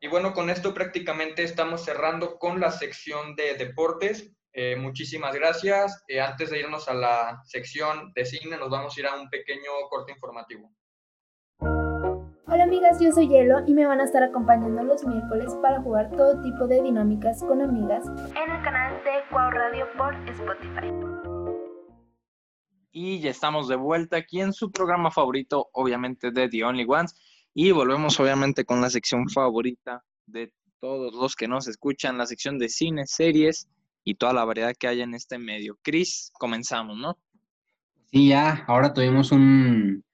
Y 0.00 0.08
bueno, 0.08 0.34
con 0.34 0.50
esto 0.50 0.74
prácticamente 0.74 1.42
estamos 1.42 1.84
cerrando 1.84 2.38
con 2.38 2.60
la 2.60 2.70
sección 2.70 3.36
de 3.36 3.54
deportes. 3.54 4.32
Eh, 4.58 4.74
muchísimas 4.74 5.34
gracias. 5.34 6.02
Eh, 6.08 6.18
antes 6.18 6.48
de 6.48 6.60
irnos 6.60 6.88
a 6.88 6.94
la 6.94 7.42
sección 7.44 8.10
de 8.14 8.24
cine, 8.24 8.56
nos 8.56 8.70
vamos 8.70 8.96
a 8.96 9.00
ir 9.00 9.06
a 9.06 9.14
un 9.14 9.28
pequeño 9.28 9.70
corte 9.90 10.12
informativo. 10.12 10.72
Hola 11.60 12.64
amigas, 12.64 12.98
yo 12.98 13.12
soy 13.12 13.28
Hielo 13.28 13.58
y 13.66 13.74
me 13.74 13.84
van 13.84 14.00
a 14.00 14.04
estar 14.04 14.22
acompañando 14.22 14.82
los 14.82 15.04
miércoles 15.04 15.54
para 15.60 15.82
jugar 15.82 16.10
todo 16.16 16.40
tipo 16.40 16.66
de 16.66 16.82
dinámicas 16.82 17.42
con 17.42 17.60
amigas 17.60 18.06
en 18.06 18.50
el 18.50 18.62
canal 18.62 18.94
de 19.04 19.28
Cuau 19.30 19.50
Radio 19.50 19.88
por 19.98 20.14
Spotify. 20.30 20.90
Y 22.92 23.20
ya 23.20 23.28
estamos 23.28 23.68
de 23.68 23.76
vuelta 23.76 24.16
aquí 24.16 24.40
en 24.40 24.54
su 24.54 24.72
programa 24.72 25.10
favorito, 25.10 25.68
obviamente 25.74 26.30
de 26.30 26.48
The 26.48 26.64
Only 26.64 26.86
Ones. 26.88 27.14
Y 27.52 27.72
volvemos 27.72 28.18
obviamente 28.18 28.64
con 28.64 28.80
la 28.80 28.88
sección 28.88 29.28
favorita 29.28 30.02
de 30.24 30.50
todos 30.80 31.12
los 31.12 31.36
que 31.36 31.46
nos 31.46 31.68
escuchan, 31.68 32.16
la 32.16 32.24
sección 32.24 32.58
de 32.58 32.70
cine, 32.70 33.06
series 33.06 33.68
y 34.06 34.14
toda 34.14 34.32
la 34.32 34.44
variedad 34.44 34.74
que 34.78 34.86
hay 34.86 35.02
en 35.02 35.14
este 35.14 35.36
medio. 35.36 35.78
Cris, 35.82 36.30
comenzamos, 36.32 36.96
¿no? 36.96 37.18
Sí, 38.12 38.28
ya, 38.28 38.64
ahora 38.68 38.94
tuvimos 38.94 39.32
un 39.32 40.04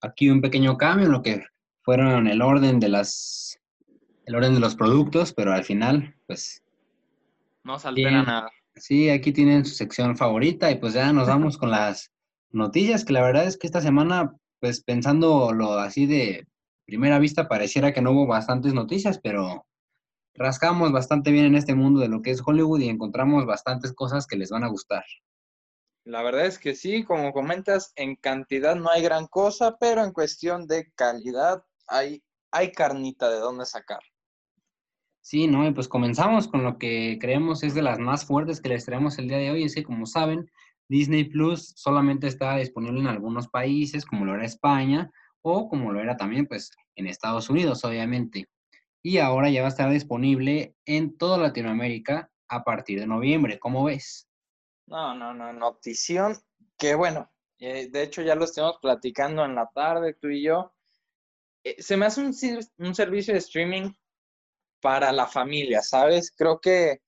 aquí 0.00 0.30
un 0.30 0.40
pequeño 0.40 0.78
cambio 0.78 1.06
en 1.06 1.12
lo 1.12 1.20
que 1.20 1.44
fueron 1.82 2.28
el 2.28 2.42
orden 2.42 2.78
de 2.78 2.88
las 2.88 3.58
el 4.24 4.36
orden 4.36 4.54
de 4.54 4.60
los 4.60 4.76
productos, 4.76 5.34
pero 5.34 5.52
al 5.52 5.64
final, 5.64 6.14
pues 6.28 6.62
no 7.64 7.76
se 7.80 7.88
altera 7.88 8.22
nada. 8.22 8.50
Sí, 8.76 9.10
aquí 9.10 9.32
tienen 9.32 9.64
su 9.64 9.74
sección 9.74 10.16
favorita 10.16 10.70
y 10.70 10.76
pues 10.76 10.94
ya 10.94 11.12
nos 11.12 11.26
vamos 11.26 11.58
con 11.58 11.72
las 11.72 12.12
noticias, 12.52 13.04
que 13.04 13.12
la 13.12 13.22
verdad 13.22 13.46
es 13.46 13.58
que 13.58 13.66
esta 13.66 13.80
semana, 13.80 14.32
pues 14.60 14.84
pensando 14.84 15.52
lo 15.52 15.72
así 15.72 16.06
de 16.06 16.46
primera 16.86 17.18
vista, 17.18 17.48
pareciera 17.48 17.92
que 17.92 18.00
no 18.00 18.12
hubo 18.12 18.28
bastantes 18.28 18.74
noticias, 18.74 19.18
pero 19.20 19.66
rascamos 20.34 20.92
bastante 20.92 21.30
bien 21.30 21.46
en 21.46 21.54
este 21.54 21.74
mundo 21.74 22.00
de 22.00 22.08
lo 22.08 22.22
que 22.22 22.30
es 22.30 22.42
Hollywood 22.44 22.80
y 22.80 22.88
encontramos 22.88 23.46
bastantes 23.46 23.92
cosas 23.92 24.26
que 24.26 24.36
les 24.36 24.50
van 24.50 24.64
a 24.64 24.68
gustar. 24.68 25.04
La 26.04 26.22
verdad 26.22 26.46
es 26.46 26.58
que 26.58 26.74
sí, 26.74 27.04
como 27.04 27.32
comentas, 27.32 27.92
en 27.96 28.16
cantidad 28.16 28.74
no 28.74 28.90
hay 28.90 29.02
gran 29.02 29.26
cosa, 29.26 29.76
pero 29.78 30.02
en 30.02 30.12
cuestión 30.12 30.66
de 30.66 30.90
calidad 30.94 31.62
hay, 31.86 32.22
hay 32.50 32.72
carnita 32.72 33.30
de 33.30 33.38
dónde 33.38 33.66
sacar. 33.66 34.00
Sí, 35.22 35.46
¿no? 35.46 35.66
Y 35.66 35.72
pues 35.72 35.86
comenzamos 35.86 36.48
con 36.48 36.64
lo 36.64 36.78
que 36.78 37.18
creemos 37.20 37.62
es 37.62 37.74
de 37.74 37.82
las 37.82 37.98
más 37.98 38.24
fuertes 38.24 38.60
que 38.60 38.70
les 38.70 38.86
traemos 38.86 39.18
el 39.18 39.28
día 39.28 39.36
de 39.36 39.50
hoy. 39.50 39.64
Es 39.64 39.74
que, 39.74 39.84
como 39.84 40.06
saben, 40.06 40.50
Disney 40.88 41.24
Plus 41.24 41.74
solamente 41.76 42.26
está 42.26 42.56
disponible 42.56 43.00
en 43.00 43.06
algunos 43.06 43.46
países, 43.48 44.06
como 44.06 44.24
lo 44.24 44.34
era 44.34 44.46
España, 44.46 45.10
o 45.42 45.68
como 45.68 45.92
lo 45.92 46.00
era 46.00 46.16
también, 46.16 46.46
pues, 46.46 46.70
en 46.96 47.06
Estados 47.06 47.50
Unidos, 47.50 47.84
obviamente 47.84 48.48
y 49.02 49.18
ahora 49.18 49.50
ya 49.50 49.62
va 49.62 49.68
a 49.68 49.70
estar 49.70 49.90
disponible 49.90 50.76
en 50.84 51.16
toda 51.16 51.38
Latinoamérica 51.38 52.30
a 52.48 52.64
partir 52.64 53.00
de 53.00 53.06
noviembre. 53.06 53.58
¿Cómo 53.58 53.84
ves? 53.84 54.28
No, 54.86 55.14
no, 55.14 55.32
no, 55.32 55.52
notición 55.52 56.36
que 56.76 56.94
bueno, 56.94 57.30
eh, 57.58 57.88
de 57.90 58.02
hecho 58.02 58.22
ya 58.22 58.34
lo 58.34 58.44
estamos 58.44 58.78
platicando 58.80 59.44
en 59.44 59.54
la 59.54 59.70
tarde 59.72 60.14
tú 60.14 60.28
y 60.28 60.42
yo. 60.42 60.72
Eh, 61.62 61.80
se 61.82 61.96
me 61.96 62.06
hace 62.06 62.22
un, 62.22 62.34
un 62.78 62.94
servicio 62.94 63.34
de 63.34 63.38
streaming 63.38 63.92
para 64.80 65.12
la 65.12 65.26
familia, 65.26 65.82
¿sabes? 65.82 66.32
Creo 66.34 66.60
que 66.60 67.02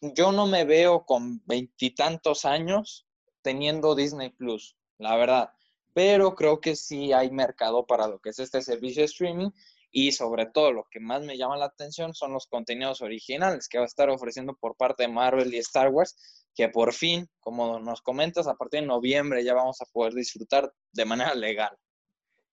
yo 0.00 0.32
no 0.32 0.46
me 0.46 0.64
veo 0.64 1.04
con 1.04 1.42
veintitantos 1.46 2.44
años 2.44 3.06
teniendo 3.42 3.94
Disney 3.94 4.30
Plus, 4.30 4.76
la 4.98 5.16
verdad. 5.16 5.52
Pero 5.92 6.34
creo 6.36 6.60
que 6.60 6.76
sí 6.76 7.12
hay 7.12 7.30
mercado 7.30 7.86
para 7.86 8.06
lo 8.06 8.20
que 8.20 8.30
es 8.30 8.38
este 8.38 8.62
servicio 8.62 9.02
de 9.02 9.06
streaming 9.06 9.50
y 9.92 10.12
sobre 10.12 10.46
todo 10.46 10.72
lo 10.72 10.86
que 10.90 11.00
más 11.00 11.22
me 11.22 11.36
llama 11.36 11.56
la 11.56 11.66
atención 11.66 12.14
son 12.14 12.32
los 12.32 12.46
contenidos 12.46 13.00
originales 13.00 13.68
que 13.68 13.78
va 13.78 13.84
a 13.84 13.86
estar 13.86 14.08
ofreciendo 14.08 14.54
por 14.54 14.76
parte 14.76 15.02
de 15.02 15.08
Marvel 15.08 15.52
y 15.52 15.58
Star 15.58 15.88
Wars, 15.88 16.16
que 16.54 16.68
por 16.68 16.92
fin, 16.92 17.26
como 17.40 17.80
nos 17.80 18.00
comentas, 18.00 18.46
a 18.46 18.54
partir 18.54 18.80
de 18.80 18.86
noviembre 18.86 19.44
ya 19.44 19.54
vamos 19.54 19.80
a 19.80 19.86
poder 19.92 20.14
disfrutar 20.14 20.72
de 20.92 21.04
manera 21.04 21.34
legal. 21.34 21.76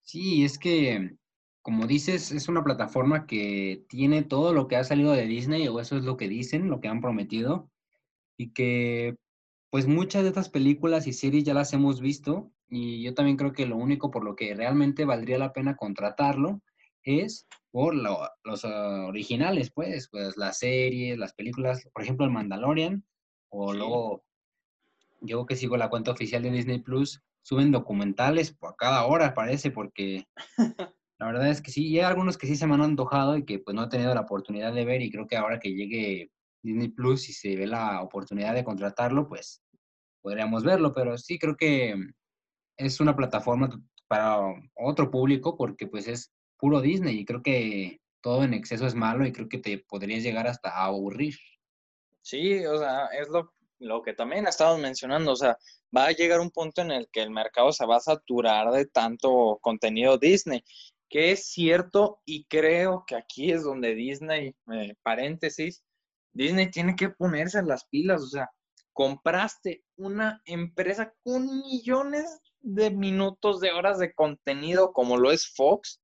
Sí, 0.02 0.46
es 0.46 0.58
que, 0.58 1.16
como 1.62 1.86
dices, 1.86 2.32
es 2.32 2.48
una 2.48 2.64
plataforma 2.64 3.28
que 3.28 3.84
tiene 3.90 4.24
todo 4.24 4.54
lo 4.54 4.68
que 4.68 4.78
ha 4.78 4.84
salido 4.84 5.12
de 5.12 5.26
Disney, 5.26 5.68
o 5.68 5.80
eso 5.80 5.98
es 5.98 6.06
lo 6.06 6.18
que 6.18 6.28
dicen, 6.28 6.70
lo 6.70 6.80
que 6.80 6.88
han 6.88 7.02
prometido, 7.02 7.70
y 8.38 8.52
que 8.54 9.18
pues 9.70 9.86
muchas 9.86 10.24
de 10.24 10.30
estas 10.30 10.50
películas 10.50 11.08
y 11.08 11.14
series 11.14 11.44
ya 11.44 11.54
las 11.54 11.74
hemos 11.74 12.00
visto, 12.00 12.52
y 12.70 13.04
yo 13.04 13.14
también 13.14 13.38
creo 13.38 13.54
que 13.54 13.66
lo 13.66 13.76
único 13.76 14.10
por 14.10 14.24
lo 14.24 14.36
que 14.36 14.56
realmente 14.56 15.06
valdría 15.06 15.38
la 15.38 15.54
pena 15.54 15.76
contratarlo 15.76 16.62
es 17.08 17.48
por 17.72 17.96
los 17.96 18.66
ah, 18.66 19.06
originales, 19.08 19.72
pues, 19.72 20.10
pues 20.10 20.38
las 20.38 20.60
series, 20.60 21.18
las 21.18 21.34
películas, 21.34 21.88
por 21.94 22.04
ejemplo, 22.04 22.26
el 22.26 22.32
Mandalorian, 22.32 23.06
o 23.50 23.74
luego, 23.74 24.24
yo 25.22 25.46
que 25.46 25.56
sigo 25.56 25.78
la 25.78 25.90
cuenta 25.90 26.12
oficial 26.12 26.44
de 26.44 26.52
Disney 26.52 26.80
Plus, 26.80 27.22
suben 27.42 27.72
documentales 27.72 28.54
por 28.54 28.76
cada 28.76 29.06
hora, 29.06 29.34
parece, 29.34 29.72
porque 29.72 30.26
La 31.20 31.26
verdad 31.26 31.50
es 31.50 31.62
que 31.62 31.72
sí, 31.72 31.88
y 31.88 31.98
hay 31.98 32.06
algunos 32.06 32.38
que 32.38 32.46
sí 32.46 32.56
se 32.56 32.68
me 32.68 32.76
han 32.76 32.82
antojado 32.82 33.38
y 33.38 33.46
que 33.46 33.60
pues 33.60 33.74
no 33.76 33.84
he 33.84 33.90
tenido 33.90 34.14
la 34.14 34.22
oportunidad 34.22 34.72
de 34.74 34.86
ver 34.86 35.02
y 35.02 35.10
creo 35.10 35.28
que 35.28 35.36
ahora 35.36 35.60
que 35.60 35.74
llegue 35.74 36.32
Disney 36.62 36.90
Plus 36.90 37.30
y 37.30 37.34
se 37.34 37.56
ve 37.56 37.66
la 37.66 38.02
oportunidad 38.04 38.54
de 38.54 38.64
contratarlo, 38.64 39.28
pues 39.28 39.64
podríamos 40.22 40.64
verlo, 40.64 40.94
pero 40.94 41.18
sí 41.18 41.40
creo 41.40 41.56
que 41.56 41.96
es 42.78 43.00
una 43.00 43.16
plataforma 43.16 43.70
para 44.08 44.38
otro 44.76 45.10
público 45.10 45.58
porque 45.58 45.88
pues 45.88 46.08
es 46.08 46.32
puro 46.58 46.82
Disney 46.82 47.20
y 47.20 47.26
creo 47.26 47.42
que 47.42 48.00
todo 48.22 48.44
en 48.44 48.54
exceso 48.54 48.86
es 48.86 48.96
malo 48.96 49.26
y 49.26 49.32
creo 49.32 49.48
que 49.48 49.60
te 49.60 49.78
podrías 49.78 50.24
llegar 50.24 50.48
hasta 50.48 50.70
a 50.70 50.86
aburrir. 50.86 51.36
Sí, 52.22 52.66
o 52.66 52.78
sea, 52.78 53.06
es 53.08 53.30
lo, 53.30 53.54
lo 53.80 54.02
que 54.02 54.14
también 54.14 54.48
estamos 54.48 54.80
mencionando, 54.80 55.32
o 55.32 55.36
sea, 55.36 55.58
va 55.96 56.08
a 56.08 56.12
llegar 56.12 56.40
un 56.40 56.52
punto 56.52 56.82
en 56.82 56.92
el 56.92 57.08
que 57.12 57.22
el 57.22 57.32
mercado 57.32 57.72
se 57.72 57.86
va 57.86 57.98
a 57.98 58.02
saturar 58.02 58.72
de 58.72 58.86
tanto 58.86 59.60
contenido 59.62 60.18
Disney, 60.18 60.64
que 61.10 61.32
es 61.32 61.48
cierto 61.48 62.22
y 62.26 62.46
creo 62.46 63.06
que 63.08 63.16
aquí 63.16 63.52
es 63.52 63.64
donde 63.64 63.96
Disney, 63.96 64.56
eh, 64.74 64.96
paréntesis, 65.04 65.84
Disney 66.34 66.70
tiene 66.70 66.96
que 66.96 67.10
ponerse 67.10 67.60
en 67.60 67.68
las 67.68 67.86
pilas, 67.86 68.22
o 68.22 68.28
sea, 68.28 68.50
compraste 68.94 69.84
una 69.96 70.42
empresa 70.46 71.14
con 71.24 71.46
millones 71.62 72.42
de 72.60 72.92
minutos, 72.92 73.62
de 73.62 73.72
horas 73.72 74.00
de 74.00 74.14
contenido 74.14 74.92
como 74.92 75.18
lo 75.18 75.32
es 75.32 75.48
Fox 75.56 76.02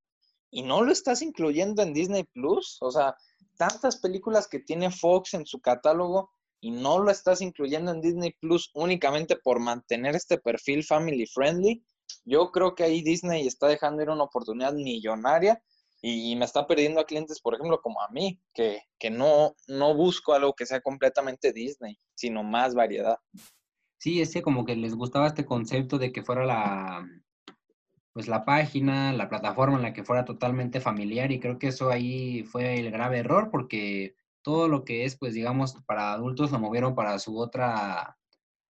y 0.54 0.62
no 0.62 0.84
lo 0.84 0.92
estás 0.92 1.22
incluyendo 1.24 1.82
en 1.82 1.94
Disney 1.94 2.24
Plus, 2.24 2.78
o 2.82 2.92
sea, 2.92 3.16
tantas 3.58 3.98
películas 3.98 4.48
que 4.48 4.60
tiene 4.60 4.92
Fox 4.92 5.34
en 5.34 5.48
su 5.48 5.60
catálogo 5.60 6.32
y 6.62 6.70
no 6.70 7.00
lo 7.00 7.10
estás 7.10 7.42
incluyendo 7.42 7.92
en 7.92 8.02
Disney 8.02 8.36
Plus 8.40 8.70
únicamente 8.76 9.36
por 9.36 9.60
mantener 9.60 10.16
este 10.16 10.38
perfil 10.38 10.84
family 10.84 11.26
friendly, 11.26 11.84
yo 12.24 12.52
creo 12.52 12.76
que 12.76 12.84
ahí 12.84 13.02
Disney 13.02 13.48
está 13.48 13.68
dejando 13.68 14.04
ir 14.04 14.10
una 14.10 14.24
oportunidad 14.24 14.74
millonaria 14.74 15.62
y 16.02 16.36
me 16.36 16.46
está 16.46 16.68
perdiendo 16.68 17.00
a 17.00 17.06
clientes, 17.06 17.42
por 17.42 17.56
ejemplo, 17.56 17.82
como 17.82 18.02
a 18.02 18.10
mí, 18.10 18.40
que, 18.54 18.82
que 19.00 19.10
no, 19.10 19.56
no 19.68 19.96
busco 19.96 20.34
algo 20.34 20.54
que 20.54 20.66
sea 20.66 20.82
completamente 20.82 21.54
Disney, 21.54 21.98
sino 22.14 22.44
más 22.44 22.76
variedad. 22.76 23.18
Sí, 23.98 24.22
ese 24.22 24.42
como 24.42 24.66
que 24.66 24.76
les 24.76 24.96
gustaba 24.96 25.28
este 25.28 25.46
concepto 25.46 25.98
de 25.98 26.12
que 26.12 26.22
fuera 26.22 26.46
la, 26.46 27.08
pues 28.14 28.28
la 28.28 28.46
página, 28.46 29.12
la 29.12 29.28
plataforma 29.28 29.78
en 29.78 29.82
la 29.82 29.94
que 29.94 30.04
fuera 30.04 30.24
totalmente 30.24 30.80
familiar 30.80 31.32
y 31.32 31.40
creo 31.40 31.58
que 31.58 31.68
eso 31.68 31.90
ahí 31.90 32.44
fue 32.44 32.80
el 32.80 32.92
grave 32.92 33.20
error 33.20 33.50
porque 33.52 34.16
todo 34.44 34.68
lo 34.68 34.84
que 34.84 35.06
es, 35.06 35.18
pues 35.18 35.34
digamos, 35.34 35.76
para 35.86 36.14
adultos 36.14 36.52
lo 36.52 36.60
movieron 36.60 36.96
para 36.96 37.18
su 37.20 37.38
otra 37.38 38.18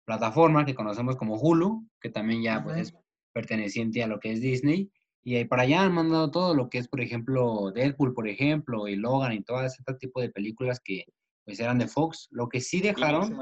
plataforma 0.05 0.65
que 0.65 0.75
conocemos 0.75 1.15
como 1.15 1.35
Hulu, 1.35 1.87
que 2.01 2.09
también 2.09 2.41
ya 2.41 2.63
pues 2.63 2.77
es 2.77 2.93
perteneciente 3.31 4.03
a 4.03 4.07
lo 4.07 4.19
que 4.19 4.33
es 4.33 4.41
Disney 4.41 4.91
y 5.23 5.35
ahí 5.35 5.45
para 5.45 5.63
allá 5.63 5.83
han 5.83 5.93
mandado 5.93 6.31
todo 6.31 6.55
lo 6.55 6.69
que 6.69 6.77
es, 6.77 6.87
por 6.87 7.01
ejemplo, 7.01 7.71
Deadpool, 7.71 8.13
por 8.13 8.27
ejemplo, 8.27 8.87
y 8.87 8.95
Logan 8.95 9.33
y 9.33 9.43
todo 9.43 9.63
este 9.63 9.83
tipo 9.95 10.21
de 10.21 10.29
películas 10.29 10.79
que 10.83 11.05
pues 11.45 11.59
eran 11.59 11.77
de 11.77 11.87
Fox. 11.87 12.27
Lo 12.31 12.47
que 12.47 12.61
sí 12.61 12.79
dejaron, 12.79 13.37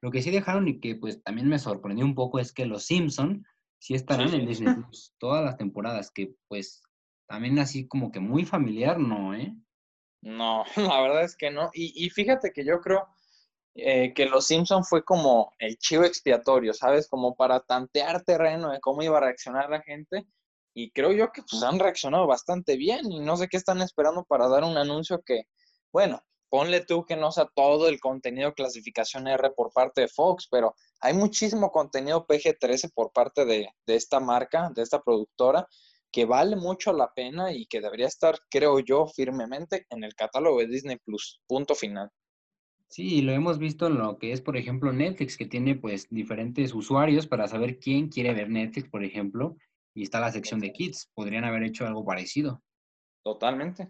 lo 0.00 0.10
que 0.10 0.22
sí 0.22 0.30
dejaron 0.30 0.68
y 0.68 0.80
que 0.80 0.96
pues 0.96 1.22
también 1.22 1.48
me 1.48 1.58
sorprendió 1.58 2.04
un 2.04 2.14
poco 2.14 2.38
es 2.38 2.52
que 2.52 2.66
los 2.66 2.84
Simpson 2.86 3.44
sí 3.86 3.94
estarán 3.94 4.34
en 4.34 4.48
Disney 4.48 4.74
Plus 4.74 5.14
todas 5.18 5.44
las 5.44 5.56
temporadas, 5.56 6.10
que 6.10 6.34
pues 6.48 6.82
también 7.28 7.56
así 7.60 7.86
como 7.86 8.10
que 8.10 8.18
muy 8.18 8.44
familiar, 8.44 8.98
¿no? 8.98 9.32
¿Eh? 9.32 9.54
No, 10.22 10.64
la 10.76 11.00
verdad 11.00 11.22
es 11.22 11.36
que 11.36 11.52
no. 11.52 11.70
Y, 11.72 11.92
y 12.04 12.10
fíjate 12.10 12.50
que 12.52 12.64
yo 12.64 12.80
creo 12.80 13.06
eh, 13.76 14.12
que 14.12 14.26
Los 14.26 14.48
Simpson 14.48 14.84
fue 14.84 15.04
como 15.04 15.52
el 15.60 15.78
chivo 15.78 16.02
expiatorio, 16.02 16.74
¿sabes? 16.74 17.06
Como 17.08 17.36
para 17.36 17.60
tantear 17.60 18.24
terreno 18.24 18.72
de 18.72 18.80
cómo 18.80 19.04
iba 19.04 19.18
a 19.18 19.20
reaccionar 19.20 19.70
la 19.70 19.80
gente 19.82 20.26
y 20.74 20.90
creo 20.90 21.12
yo 21.12 21.30
que 21.30 21.42
pues 21.48 21.62
han 21.62 21.78
reaccionado 21.78 22.26
bastante 22.26 22.76
bien 22.76 23.12
y 23.12 23.20
no 23.20 23.36
sé 23.36 23.46
qué 23.46 23.56
están 23.56 23.82
esperando 23.82 24.24
para 24.24 24.48
dar 24.48 24.64
un 24.64 24.76
anuncio 24.76 25.22
que, 25.24 25.44
bueno, 25.92 26.20
ponle 26.48 26.84
tú 26.84 27.04
que 27.04 27.16
no 27.16 27.32
sea 27.32 27.48
todo 27.54 27.88
el 27.88 28.00
contenido 28.00 28.54
clasificación 28.54 29.28
R 29.28 29.50
por 29.50 29.72
parte 29.72 30.02
de 30.02 30.08
Fox, 30.08 30.48
pero 30.50 30.74
hay 31.00 31.14
muchísimo 31.14 31.70
contenido 31.70 32.26
PG-13 32.26 32.92
por 32.94 33.12
parte 33.12 33.44
de, 33.44 33.68
esta 33.86 34.20
marca, 34.20 34.70
de 34.74 34.82
esta 34.82 35.02
productora, 35.02 35.66
que 36.12 36.24
vale 36.24 36.56
mucho 36.56 36.92
la 36.92 37.12
pena 37.14 37.52
y 37.52 37.66
que 37.66 37.80
debería 37.80 38.06
estar, 38.06 38.38
creo 38.50 38.78
yo, 38.80 39.06
firmemente 39.06 39.86
en 39.90 40.04
el 40.04 40.14
catálogo 40.14 40.60
de 40.60 40.68
Disney 40.68 40.96
Plus. 40.96 41.40
Punto 41.46 41.74
final. 41.74 42.10
Sí, 42.88 43.20
lo 43.20 43.32
hemos 43.32 43.58
visto 43.58 43.88
en 43.88 43.98
lo 43.98 44.16
que 44.16 44.32
es, 44.32 44.40
por 44.40 44.56
ejemplo, 44.56 44.92
Netflix, 44.92 45.36
que 45.36 45.46
tiene 45.46 45.74
pues 45.74 46.08
diferentes 46.08 46.72
usuarios 46.72 47.26
para 47.26 47.48
saber 47.48 47.78
quién 47.78 48.08
quiere 48.08 48.32
ver 48.32 48.48
Netflix, 48.48 48.88
por 48.88 49.04
ejemplo, 49.04 49.56
y 49.92 50.04
está 50.04 50.20
la 50.20 50.30
sección 50.30 50.60
de 50.60 50.72
kids. 50.72 51.10
Podrían 51.12 51.44
haber 51.44 51.64
hecho 51.64 51.84
algo 51.84 52.04
parecido. 52.04 52.62
Totalmente. 53.24 53.88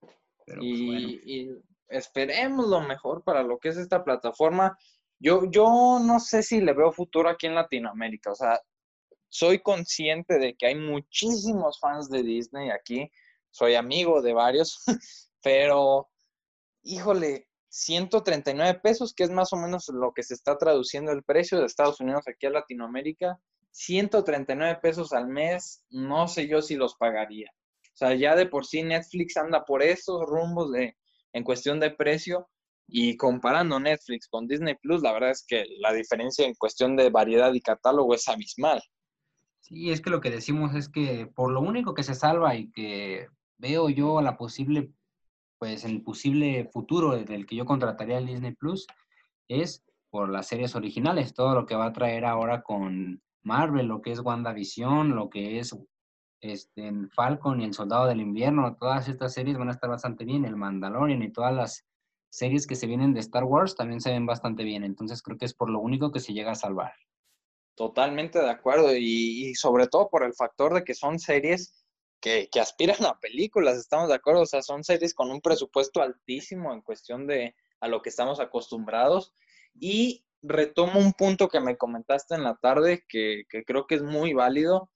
Pues, 0.00 0.58
y, 0.60 1.50
esperemos 1.88 2.68
lo 2.68 2.80
mejor 2.80 3.22
para 3.22 3.42
lo 3.42 3.58
que 3.58 3.68
es 3.70 3.76
esta 3.76 4.04
plataforma. 4.04 4.76
Yo, 5.18 5.50
yo 5.50 5.98
no 6.02 6.20
sé 6.20 6.42
si 6.42 6.60
le 6.60 6.72
veo 6.72 6.92
futuro 6.92 7.28
aquí 7.28 7.46
en 7.46 7.54
Latinoamérica. 7.54 8.32
O 8.32 8.34
sea, 8.34 8.60
soy 9.28 9.60
consciente 9.60 10.38
de 10.38 10.54
que 10.54 10.66
hay 10.66 10.74
muchísimos 10.74 11.78
fans 11.80 12.08
de 12.08 12.22
Disney 12.22 12.70
aquí. 12.70 13.10
Soy 13.50 13.74
amigo 13.74 14.22
de 14.22 14.32
varios, 14.32 14.84
pero 15.42 16.08
híjole, 16.82 17.48
139 17.70 18.80
pesos, 18.80 19.12
que 19.14 19.24
es 19.24 19.30
más 19.30 19.52
o 19.52 19.56
menos 19.56 19.88
lo 19.88 20.12
que 20.12 20.22
se 20.22 20.34
está 20.34 20.56
traduciendo 20.56 21.12
el 21.12 21.22
precio 21.22 21.58
de 21.58 21.66
Estados 21.66 22.00
Unidos 22.00 22.24
aquí 22.26 22.46
a 22.46 22.50
Latinoamérica. 22.50 23.38
139 23.72 24.78
pesos 24.80 25.12
al 25.12 25.28
mes, 25.28 25.84
no 25.90 26.26
sé 26.26 26.48
yo 26.48 26.62
si 26.62 26.74
los 26.74 26.96
pagaría. 26.96 27.50
O 27.52 27.96
sea, 27.98 28.14
ya 28.14 28.34
de 28.34 28.46
por 28.46 28.64
sí 28.64 28.82
Netflix 28.82 29.36
anda 29.36 29.64
por 29.64 29.82
esos 29.82 30.24
rumbos 30.24 30.72
de, 30.72 30.96
en 31.32 31.44
cuestión 31.44 31.80
de 31.80 31.90
precio 31.90 32.48
y 32.86 33.16
comparando 33.16 33.78
Netflix 33.78 34.28
con 34.28 34.46
Disney 34.46 34.74
Plus, 34.80 35.02
la 35.02 35.12
verdad 35.12 35.30
es 35.30 35.44
que 35.46 35.66
la 35.78 35.92
diferencia 35.92 36.46
en 36.46 36.54
cuestión 36.54 36.96
de 36.96 37.10
variedad 37.10 37.52
y 37.52 37.60
catálogo 37.60 38.14
es 38.14 38.26
abismal. 38.28 38.82
Sí, 39.60 39.90
es 39.90 40.00
que 40.00 40.10
lo 40.10 40.20
que 40.20 40.30
decimos 40.30 40.74
es 40.74 40.88
que 40.88 41.26
por 41.34 41.52
lo 41.52 41.60
único 41.60 41.94
que 41.94 42.02
se 42.02 42.14
salva 42.14 42.54
y 42.54 42.70
que 42.70 43.26
veo 43.58 43.90
yo 43.90 44.22
la 44.22 44.38
posible, 44.38 44.90
pues 45.58 45.84
el 45.84 46.02
posible 46.02 46.68
futuro 46.72 47.16
del 47.16 47.46
que 47.46 47.56
yo 47.56 47.66
contrataría 47.66 48.18
el 48.18 48.26
Disney 48.26 48.54
Plus 48.54 48.86
es 49.48 49.84
por 50.10 50.30
las 50.30 50.46
series 50.46 50.74
originales, 50.74 51.34
todo 51.34 51.54
lo 51.54 51.66
que 51.66 51.74
va 51.74 51.86
a 51.86 51.92
traer 51.92 52.24
ahora 52.24 52.62
con 52.62 53.20
Marvel, 53.42 53.86
lo 53.86 54.00
que 54.00 54.12
es 54.12 54.20
WandaVision, 54.20 55.14
lo 55.14 55.28
que 55.28 55.58
es 55.58 55.76
este, 56.40 56.92
Falcon 57.14 57.60
y 57.60 57.64
El 57.64 57.74
Soldado 57.74 58.06
del 58.06 58.20
Invierno, 58.20 58.76
todas 58.76 59.08
estas 59.08 59.34
series 59.34 59.58
van 59.58 59.68
a 59.68 59.72
estar 59.72 59.90
bastante 59.90 60.24
bien, 60.24 60.44
el 60.44 60.56
Mandalorian 60.56 61.22
y 61.22 61.32
todas 61.32 61.54
las 61.54 61.84
series 62.30 62.66
que 62.66 62.76
se 62.76 62.86
vienen 62.86 63.14
de 63.14 63.20
Star 63.20 63.44
Wars 63.44 63.74
también 63.74 64.00
se 64.00 64.10
ven 64.10 64.26
bastante 64.26 64.64
bien, 64.64 64.84
entonces 64.84 65.22
creo 65.22 65.38
que 65.38 65.46
es 65.46 65.54
por 65.54 65.70
lo 65.70 65.80
único 65.80 66.12
que 66.12 66.20
se 66.20 66.32
llega 66.32 66.52
a 66.52 66.56
salvar. 66.56 66.92
Totalmente 67.74 68.38
de 68.40 68.50
acuerdo 68.50 68.94
y, 68.96 69.54
sobre 69.54 69.86
todo 69.86 70.08
por 70.08 70.24
el 70.24 70.34
factor 70.34 70.74
de 70.74 70.84
que 70.84 70.94
son 70.94 71.18
series 71.18 71.84
que, 72.20 72.48
que, 72.50 72.60
aspiran 72.60 73.04
a 73.04 73.18
películas, 73.20 73.78
estamos 73.78 74.08
de 74.08 74.14
acuerdo, 74.14 74.42
o 74.42 74.46
sea, 74.46 74.62
son 74.62 74.82
series 74.82 75.14
con 75.14 75.30
un 75.30 75.40
presupuesto 75.40 76.02
altísimo 76.02 76.72
en 76.72 76.82
cuestión 76.82 77.26
de 77.26 77.54
a 77.80 77.88
lo 77.88 78.02
que 78.02 78.08
estamos 78.08 78.40
acostumbrados 78.40 79.32
y 79.74 80.24
retomo 80.42 80.98
un 80.98 81.12
punto 81.12 81.48
que 81.48 81.60
me 81.60 81.76
comentaste 81.76 82.34
en 82.34 82.44
la 82.44 82.56
tarde 82.56 83.04
que, 83.08 83.44
creo 83.66 83.86
que 83.86 83.96
es 83.96 84.02
muy 84.02 84.32
válido 84.32 84.90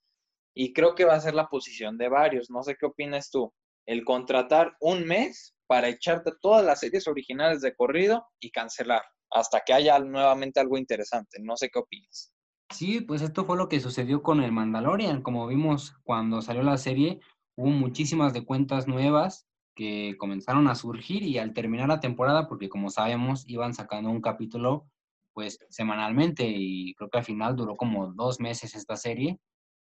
y 0.55 0.73
creo 0.73 0.95
que 0.95 1.05
va 1.05 1.15
a 1.15 1.21
ser 1.21 1.33
la 1.33 1.47
posición 1.47 1.97
de 1.97 2.09
varios. 2.09 2.49
No 2.49 2.63
sé 2.63 2.75
qué 2.79 2.85
opinas 2.85 3.29
tú. 3.31 3.53
El 3.85 4.05
contratar 4.05 4.75
un 4.79 5.05
mes 5.05 5.55
para 5.67 5.89
echarte 5.89 6.31
todas 6.41 6.63
las 6.63 6.79
series 6.79 7.07
originales 7.07 7.61
de 7.61 7.75
corrido 7.75 8.25
y 8.39 8.51
cancelar 8.51 9.01
hasta 9.31 9.61
que 9.65 9.73
haya 9.73 9.97
nuevamente 9.99 10.59
algo 10.59 10.77
interesante. 10.77 11.39
No 11.41 11.57
sé 11.57 11.69
qué 11.69 11.79
opinas. 11.79 12.33
Sí, 12.69 13.01
pues 13.01 13.21
esto 13.21 13.45
fue 13.45 13.57
lo 13.57 13.69
que 13.69 13.79
sucedió 13.79 14.21
con 14.23 14.41
el 14.41 14.51
Mandalorian. 14.51 15.21
Como 15.21 15.47
vimos 15.47 15.95
cuando 16.03 16.41
salió 16.41 16.63
la 16.63 16.77
serie, 16.77 17.19
hubo 17.55 17.69
muchísimas 17.69 18.33
de 18.33 18.45
cuentas 18.45 18.87
nuevas 18.87 19.47
que 19.75 20.15
comenzaron 20.17 20.67
a 20.67 20.75
surgir 20.75 21.23
y 21.23 21.39
al 21.39 21.53
terminar 21.53 21.87
la 21.87 21.99
temporada, 21.99 22.47
porque 22.47 22.69
como 22.69 22.89
sabemos, 22.89 23.43
iban 23.47 23.73
sacando 23.73 24.09
un 24.09 24.21
capítulo 24.21 24.87
pues 25.33 25.57
semanalmente 25.69 26.45
y 26.47 26.93
creo 26.93 27.09
que 27.09 27.17
al 27.17 27.23
final 27.23 27.55
duró 27.55 27.75
como 27.75 28.13
dos 28.13 28.39
meses 28.39 28.75
esta 28.75 28.95
serie. 28.95 29.39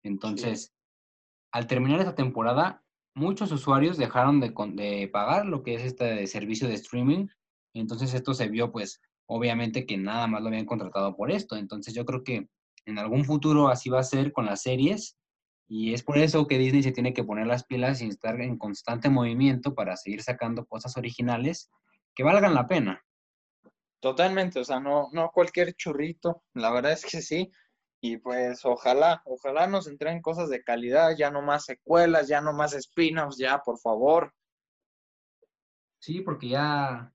Entonces, 0.03 0.73
al 1.51 1.67
terminar 1.67 1.99
esta 1.99 2.15
temporada, 2.15 2.83
muchos 3.15 3.51
usuarios 3.51 3.97
dejaron 3.97 4.39
de, 4.39 4.53
de, 4.73 5.07
pagar 5.07 5.45
lo 5.45 5.63
que 5.63 5.75
es 5.75 5.83
este 5.83 6.25
servicio 6.27 6.67
de 6.67 6.75
streaming. 6.75 7.27
Entonces 7.73 8.13
esto 8.13 8.33
se 8.33 8.49
vio 8.49 8.71
pues 8.71 9.01
obviamente 9.25 9.85
que 9.85 9.97
nada 9.97 10.27
más 10.27 10.41
lo 10.41 10.47
habían 10.47 10.65
contratado 10.65 11.15
por 11.15 11.31
esto. 11.31 11.55
Entonces 11.55 11.93
yo 11.93 12.05
creo 12.05 12.23
que 12.23 12.47
en 12.85 12.99
algún 12.99 13.23
futuro 13.23 13.69
así 13.69 13.89
va 13.89 13.99
a 13.99 14.03
ser 14.03 14.31
con 14.31 14.45
las 14.45 14.61
series 14.61 15.17
y 15.67 15.93
es 15.93 16.03
por 16.03 16.17
eso 16.17 16.47
que 16.47 16.57
Disney 16.57 16.83
se 16.83 16.91
tiene 16.91 17.13
que 17.13 17.23
poner 17.23 17.47
las 17.47 17.63
pilas 17.63 18.01
y 18.01 18.07
estar 18.07 18.39
en 18.41 18.57
constante 18.57 19.09
movimiento 19.09 19.73
para 19.73 19.95
seguir 19.95 20.21
sacando 20.21 20.65
cosas 20.65 20.97
originales 20.97 21.69
que 22.13 22.23
valgan 22.23 22.53
la 22.53 22.67
pena. 22.67 23.03
Totalmente, 23.99 24.59
o 24.59 24.65
sea, 24.65 24.79
no, 24.79 25.09
no 25.13 25.31
cualquier 25.33 25.73
churrito, 25.75 26.43
la 26.53 26.71
verdad 26.71 26.91
es 26.91 27.05
que 27.05 27.21
sí. 27.21 27.51
Y 28.05 28.17
pues 28.17 28.65
ojalá, 28.65 29.21
ojalá 29.23 29.65
nos 29.65 29.87
entreguen 29.87 30.21
cosas 30.21 30.49
de 30.49 30.61
calidad, 30.61 31.15
ya 31.17 31.31
no 31.31 31.41
más 31.41 31.63
secuelas, 31.63 32.27
ya 32.27 32.41
no 32.41 32.51
más 32.51 32.73
spin-offs, 32.73 33.37
ya, 33.37 33.59
por 33.59 33.79
favor. 33.79 34.33
Sí, 35.99 36.19
porque 36.19 36.49
ya 36.49 37.13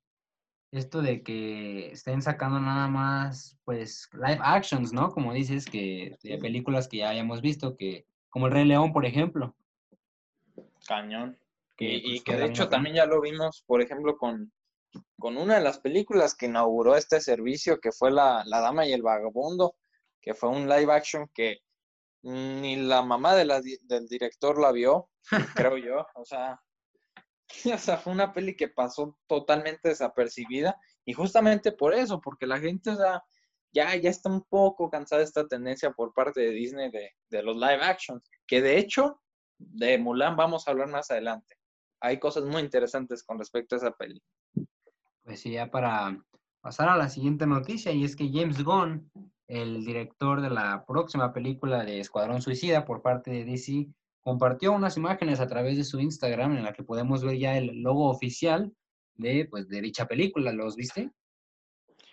esto 0.72 1.02
de 1.02 1.22
que 1.22 1.92
estén 1.92 2.22
sacando 2.22 2.58
nada 2.58 2.88
más, 2.88 3.58
pues, 3.66 4.08
live 4.14 4.40
actions, 4.40 4.94
¿no? 4.94 5.10
Como 5.10 5.34
dices, 5.34 5.66
que 5.66 6.16
de 6.22 6.38
películas 6.38 6.88
que 6.88 6.96
ya 6.96 7.10
hayamos 7.10 7.42
visto, 7.42 7.76
que 7.76 8.06
como 8.30 8.46
El 8.46 8.54
Rey 8.54 8.64
León, 8.64 8.90
por 8.90 9.04
ejemplo. 9.04 9.54
Cañón. 10.86 11.38
Que, 11.76 11.96
y, 11.96 12.00
pues, 12.00 12.24
que 12.24 12.36
de 12.36 12.46
hecho 12.46 12.70
también 12.70 12.96
ya 12.96 13.04
lo 13.04 13.20
vimos, 13.20 13.62
por 13.66 13.82
ejemplo, 13.82 14.16
con, 14.16 14.50
con 15.18 15.36
una 15.36 15.56
de 15.56 15.64
las 15.64 15.80
películas 15.80 16.34
que 16.34 16.46
inauguró 16.46 16.96
este 16.96 17.20
servicio, 17.20 17.78
que 17.78 17.92
fue 17.92 18.10
la, 18.10 18.42
la 18.46 18.62
Dama 18.62 18.86
y 18.86 18.94
el 18.94 19.02
Vagabundo, 19.02 19.74
que 20.28 20.34
fue 20.34 20.50
un 20.50 20.68
live 20.68 20.92
action 20.92 21.26
que 21.32 21.60
ni 22.22 22.76
la 22.76 23.00
mamá 23.00 23.34
de 23.34 23.46
la 23.46 23.62
di- 23.62 23.78
del 23.84 24.06
director 24.06 24.60
la 24.60 24.72
vio, 24.72 25.08
creo 25.56 25.78
yo. 25.78 26.06
O 26.16 26.24
sea, 26.26 26.60
o 27.74 27.78
sea, 27.78 27.96
fue 27.96 28.12
una 28.12 28.30
peli 28.34 28.54
que 28.54 28.68
pasó 28.68 29.18
totalmente 29.26 29.88
desapercibida 29.88 30.78
y 31.06 31.14
justamente 31.14 31.72
por 31.72 31.94
eso, 31.94 32.20
porque 32.20 32.46
la 32.46 32.58
gente, 32.58 32.90
o 32.90 32.96
sea, 32.96 33.22
ya, 33.72 33.96
ya 33.96 34.10
está 34.10 34.28
un 34.28 34.42
poco 34.44 34.90
cansada 34.90 35.20
de 35.20 35.24
esta 35.24 35.48
tendencia 35.48 35.92
por 35.92 36.12
parte 36.12 36.40
de 36.42 36.50
Disney 36.50 36.90
de, 36.90 37.10
de 37.30 37.42
los 37.42 37.56
live 37.56 37.82
actions, 37.82 38.22
que 38.46 38.60
de 38.60 38.76
hecho, 38.76 39.22
de 39.56 39.96
Mulan 39.96 40.36
vamos 40.36 40.68
a 40.68 40.72
hablar 40.72 40.88
más 40.88 41.10
adelante. 41.10 41.56
Hay 42.00 42.18
cosas 42.18 42.44
muy 42.44 42.60
interesantes 42.60 43.24
con 43.24 43.38
respecto 43.38 43.76
a 43.76 43.78
esa 43.78 43.92
peli. 43.92 44.22
Pues 45.24 45.40
sí, 45.40 45.52
ya 45.52 45.70
para 45.70 46.22
pasar 46.60 46.90
a 46.90 46.98
la 46.98 47.08
siguiente 47.08 47.46
noticia, 47.46 47.92
y 47.92 48.04
es 48.04 48.14
que 48.14 48.30
James 48.30 48.62
Gunn, 48.62 49.10
el 49.48 49.84
director 49.84 50.42
de 50.42 50.50
la 50.50 50.84
próxima 50.86 51.32
película 51.32 51.82
de 51.82 52.00
Escuadrón 52.00 52.42
Suicida 52.42 52.84
por 52.84 53.02
parte 53.02 53.30
de 53.30 53.44
DC, 53.44 53.88
compartió 54.20 54.72
unas 54.72 54.98
imágenes 54.98 55.40
a 55.40 55.48
través 55.48 55.78
de 55.78 55.84
su 55.84 55.98
Instagram 55.98 56.56
en 56.56 56.64
la 56.64 56.74
que 56.74 56.82
podemos 56.82 57.24
ver 57.24 57.38
ya 57.38 57.56
el 57.56 57.80
logo 57.80 58.10
oficial 58.10 58.72
de, 59.14 59.46
pues, 59.50 59.68
de 59.68 59.80
dicha 59.80 60.06
película. 60.06 60.52
¿Los 60.52 60.76
viste? 60.76 61.10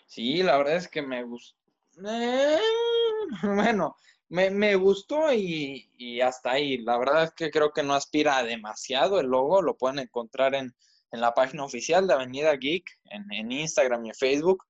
Sí, 0.07 0.41
la 0.43 0.57
verdad 0.57 0.77
es 0.77 0.87
que 0.87 1.01
me 1.01 1.23
gustó. 1.23 1.57
bueno, 3.43 3.95
me, 4.29 4.49
me 4.49 4.75
gustó 4.75 5.33
y, 5.33 5.91
y 5.97 6.21
hasta 6.21 6.51
ahí. 6.51 6.77
La 6.77 6.97
verdad 6.97 7.25
es 7.25 7.33
que 7.33 7.51
creo 7.51 7.71
que 7.71 7.83
no 7.83 7.93
aspira 7.93 8.37
a 8.37 8.43
demasiado 8.43 9.19
el 9.19 9.27
logo. 9.27 9.61
Lo 9.61 9.75
pueden 9.77 9.99
encontrar 9.99 10.55
en, 10.55 10.73
en 11.11 11.21
la 11.21 11.33
página 11.33 11.65
oficial 11.65 12.07
de 12.07 12.13
Avenida 12.13 12.55
Geek, 12.55 12.85
en, 13.05 13.25
en 13.33 13.51
Instagram 13.51 14.05
y 14.05 14.09
en 14.09 14.15
Facebook. 14.15 14.63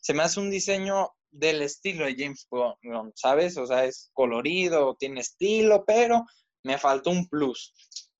Se 0.00 0.12
me 0.12 0.22
hace 0.22 0.38
un 0.38 0.50
diseño 0.50 1.12
del 1.30 1.62
estilo 1.62 2.04
de 2.04 2.16
James 2.16 2.46
Bond, 2.50 3.12
¿sabes? 3.14 3.56
O 3.56 3.66
sea, 3.66 3.84
es 3.84 4.10
colorido, 4.12 4.96
tiene 4.96 5.20
estilo, 5.20 5.84
pero 5.86 6.24
me 6.64 6.78
faltó 6.78 7.10
un 7.10 7.28
plus. 7.28 7.72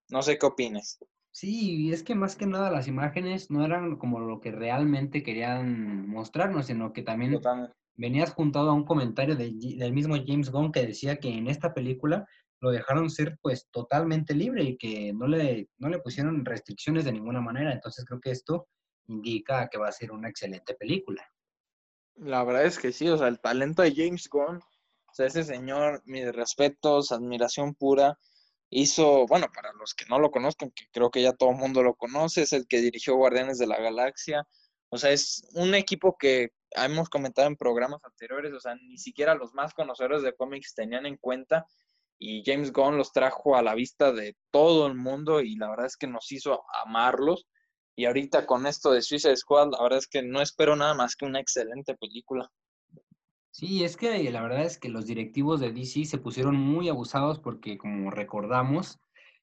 No 0.08 0.22
sé 0.22 0.38
qué 0.38 0.46
opines. 0.46 0.98
Sí, 1.32 1.92
es 1.92 2.02
que 2.02 2.14
más 2.14 2.36
que 2.36 2.46
nada 2.46 2.70
las 2.70 2.88
imágenes 2.88 3.50
no 3.50 3.64
eran 3.64 3.96
como 3.96 4.18
lo 4.20 4.40
que 4.40 4.50
realmente 4.50 5.22
querían 5.22 6.08
mostrarnos, 6.08 6.66
sino 6.66 6.92
que 6.92 7.02
también 7.02 7.32
Totalmente. 7.32 7.74
venías 7.94 8.32
juntado 8.32 8.70
a 8.70 8.74
un 8.74 8.84
comentario 8.84 9.36
de 9.36 9.52
del 9.52 9.92
mismo 9.92 10.16
James 10.16 10.50
Gunn 10.50 10.72
que 10.72 10.86
decía 10.86 11.16
que 11.16 11.28
en 11.28 11.46
esta 11.48 11.72
película 11.72 12.26
lo 12.60 12.70
dejaron 12.70 13.08
ser 13.10 13.38
pues 13.40 13.68
totalmente 13.70 14.34
libre 14.34 14.64
y 14.64 14.76
que 14.76 15.12
no 15.12 15.26
le, 15.26 15.68
no 15.78 15.88
le 15.88 16.00
pusieron 16.00 16.44
restricciones 16.44 17.04
de 17.04 17.12
ninguna 17.12 17.40
manera. 17.40 17.72
Entonces 17.72 18.04
creo 18.04 18.20
que 18.20 18.32
esto 18.32 18.66
indica 19.06 19.68
que 19.68 19.78
va 19.78 19.88
a 19.88 19.92
ser 19.92 20.12
una 20.12 20.28
excelente 20.28 20.74
película. 20.74 21.26
La 22.16 22.44
verdad 22.44 22.64
es 22.64 22.78
que 22.78 22.92
sí, 22.92 23.08
o 23.08 23.16
sea, 23.16 23.28
el 23.28 23.40
talento 23.40 23.82
de 23.82 23.94
James 23.94 24.28
Gunn, 24.28 24.56
o 24.56 25.14
sea, 25.14 25.26
ese 25.26 25.44
señor, 25.44 26.02
mis 26.04 26.32
respetos, 26.32 27.12
admiración 27.12 27.74
pura, 27.74 28.18
hizo, 28.68 29.26
bueno, 29.26 29.46
para 29.54 29.72
los 29.72 29.94
que 29.94 30.04
no 30.08 30.18
lo 30.18 30.30
conozcan, 30.30 30.70
que 30.70 30.84
creo 30.92 31.10
que 31.10 31.22
ya 31.22 31.32
todo 31.32 31.50
el 31.50 31.56
mundo 31.56 31.82
lo 31.82 31.94
conoce, 31.94 32.42
es 32.42 32.52
el 32.52 32.66
que 32.68 32.80
dirigió 32.80 33.16
Guardianes 33.16 33.58
de 33.58 33.66
la 33.66 33.80
Galaxia, 33.80 34.46
o 34.90 34.98
sea, 34.98 35.10
es 35.10 35.42
un 35.54 35.74
equipo 35.74 36.16
que 36.18 36.50
hemos 36.72 37.08
comentado 37.08 37.48
en 37.48 37.56
programas 37.56 38.00
anteriores, 38.04 38.52
o 38.52 38.60
sea, 38.60 38.74
ni 38.74 38.98
siquiera 38.98 39.34
los 39.34 39.54
más 39.54 39.74
conocedores 39.74 40.22
de 40.22 40.34
cómics 40.34 40.74
tenían 40.74 41.06
en 41.06 41.16
cuenta 41.16 41.66
y 42.22 42.42
James 42.44 42.70
Gunn 42.70 42.98
los 42.98 43.12
trajo 43.12 43.56
a 43.56 43.62
la 43.62 43.74
vista 43.74 44.12
de 44.12 44.36
todo 44.50 44.86
el 44.86 44.94
mundo 44.94 45.40
y 45.40 45.56
la 45.56 45.70
verdad 45.70 45.86
es 45.86 45.96
que 45.96 46.06
nos 46.06 46.30
hizo 46.30 46.62
amarlos. 46.84 47.46
Y 47.96 48.06
ahorita 48.06 48.46
con 48.46 48.66
esto 48.66 48.92
de 48.92 49.02
Suicide 49.02 49.36
Squad, 49.36 49.72
la 49.72 49.82
verdad 49.82 49.98
es 49.98 50.06
que 50.06 50.22
no 50.22 50.40
espero 50.40 50.76
nada 50.76 50.94
más 50.94 51.16
que 51.16 51.26
una 51.26 51.40
excelente 51.40 51.94
película. 51.96 52.50
Sí, 53.50 53.84
es 53.84 53.96
que 53.96 54.30
la 54.30 54.42
verdad 54.42 54.64
es 54.64 54.78
que 54.78 54.88
los 54.88 55.06
directivos 55.06 55.60
de 55.60 55.72
DC 55.72 56.04
se 56.04 56.18
pusieron 56.18 56.56
muy 56.56 56.88
abusados 56.88 57.40
porque, 57.40 57.76
como 57.76 58.10
recordamos, 58.10 59.00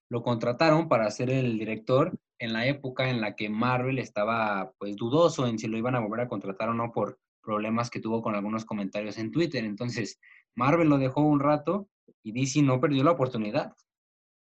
lo 0.09 0.23
contrataron 0.23 0.87
para 0.87 1.11
ser 1.11 1.29
el 1.29 1.59
director 1.59 2.17
en 2.39 2.53
la 2.53 2.67
época 2.67 3.09
en 3.09 3.19
la 3.19 3.35
que 3.35 3.49
Marvel 3.49 3.99
estaba 3.99 4.71
pues 4.77 4.95
dudoso 4.95 5.47
en 5.47 5.59
si 5.59 5.67
lo 5.67 5.77
iban 5.77 5.95
a 5.95 5.99
volver 5.99 6.21
a 6.21 6.27
contratar 6.27 6.69
o 6.69 6.73
no 6.73 6.91
por 6.91 7.19
problemas 7.41 7.89
que 7.89 7.99
tuvo 7.99 8.21
con 8.21 8.35
algunos 8.35 8.65
comentarios 8.65 9.17
en 9.17 9.31
Twitter. 9.31 9.63
Entonces, 9.65 10.19
Marvel 10.55 10.89
lo 10.89 10.97
dejó 10.97 11.21
un 11.21 11.39
rato 11.39 11.89
y 12.23 12.31
DC 12.31 12.61
no 12.61 12.79
perdió 12.79 13.03
la 13.03 13.11
oportunidad. 13.11 13.73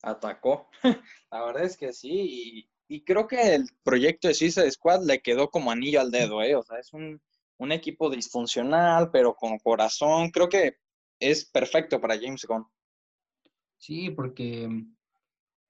Atacó. 0.03 0.69
La 1.31 1.45
verdad 1.45 1.65
es 1.65 1.77
que 1.77 1.93
sí. 1.93 2.11
Y, 2.11 2.72
y 2.93 3.05
creo 3.05 3.27
que 3.27 3.55
el 3.55 3.65
proyecto 3.83 4.29
de 4.29 4.35
Suicide 4.35 4.71
Squad 4.71 5.05
le 5.07 5.23
quedó 5.23 5.49
como 5.49 5.71
anillo 5.71 6.01
al 6.01 6.11
dedo, 6.11 6.43
¿eh? 6.43 6.55
O 6.55 6.63
sea, 6.63 6.79
es 6.79 6.93
un, 6.93 7.23
un 7.57 7.73
equipo 7.73 8.11
disfuncional, 8.11 9.11
pero 9.11 9.35
con 9.35 9.59
corazón. 9.59 10.31
Creo 10.31 10.51
que 10.51 10.77
es 11.19 11.47
perfecto 11.47 12.03
para 12.03 12.19
James 12.21 12.45
Gunn. 12.45 12.67
Sí, 13.79 14.11
porque 14.11 14.69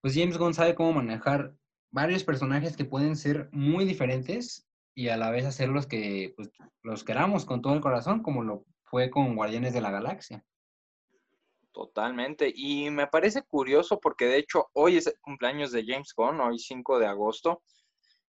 pues 0.00 0.14
James 0.16 0.36
Gunn 0.36 0.52
sabe 0.52 0.74
cómo 0.74 0.94
manejar 0.94 1.54
varios 1.92 2.24
personajes 2.24 2.76
que 2.76 2.84
pueden 2.84 3.14
ser 3.14 3.48
muy 3.52 3.84
diferentes 3.84 4.66
y 4.92 5.06
a 5.08 5.16
la 5.16 5.30
vez 5.30 5.46
hacerlos 5.46 5.86
que 5.86 6.34
pues, 6.36 6.50
los 6.82 7.04
queramos 7.04 7.44
con 7.44 7.62
todo 7.62 7.74
el 7.74 7.80
corazón, 7.80 8.24
como 8.24 8.42
lo 8.42 8.64
fue 8.82 9.10
con 9.10 9.36
Guardianes 9.36 9.72
de 9.72 9.80
la 9.80 9.92
Galaxia. 9.92 10.44
Totalmente. 11.72 12.52
Y 12.54 12.90
me 12.90 13.06
parece 13.06 13.42
curioso 13.42 13.98
porque 13.98 14.26
de 14.26 14.38
hecho 14.38 14.68
hoy 14.74 14.98
es 14.98 15.06
el 15.06 15.18
cumpleaños 15.20 15.72
de 15.72 15.84
James 15.86 16.12
Gunn, 16.14 16.40
hoy 16.40 16.58
5 16.58 16.98
de 16.98 17.06
agosto. 17.06 17.62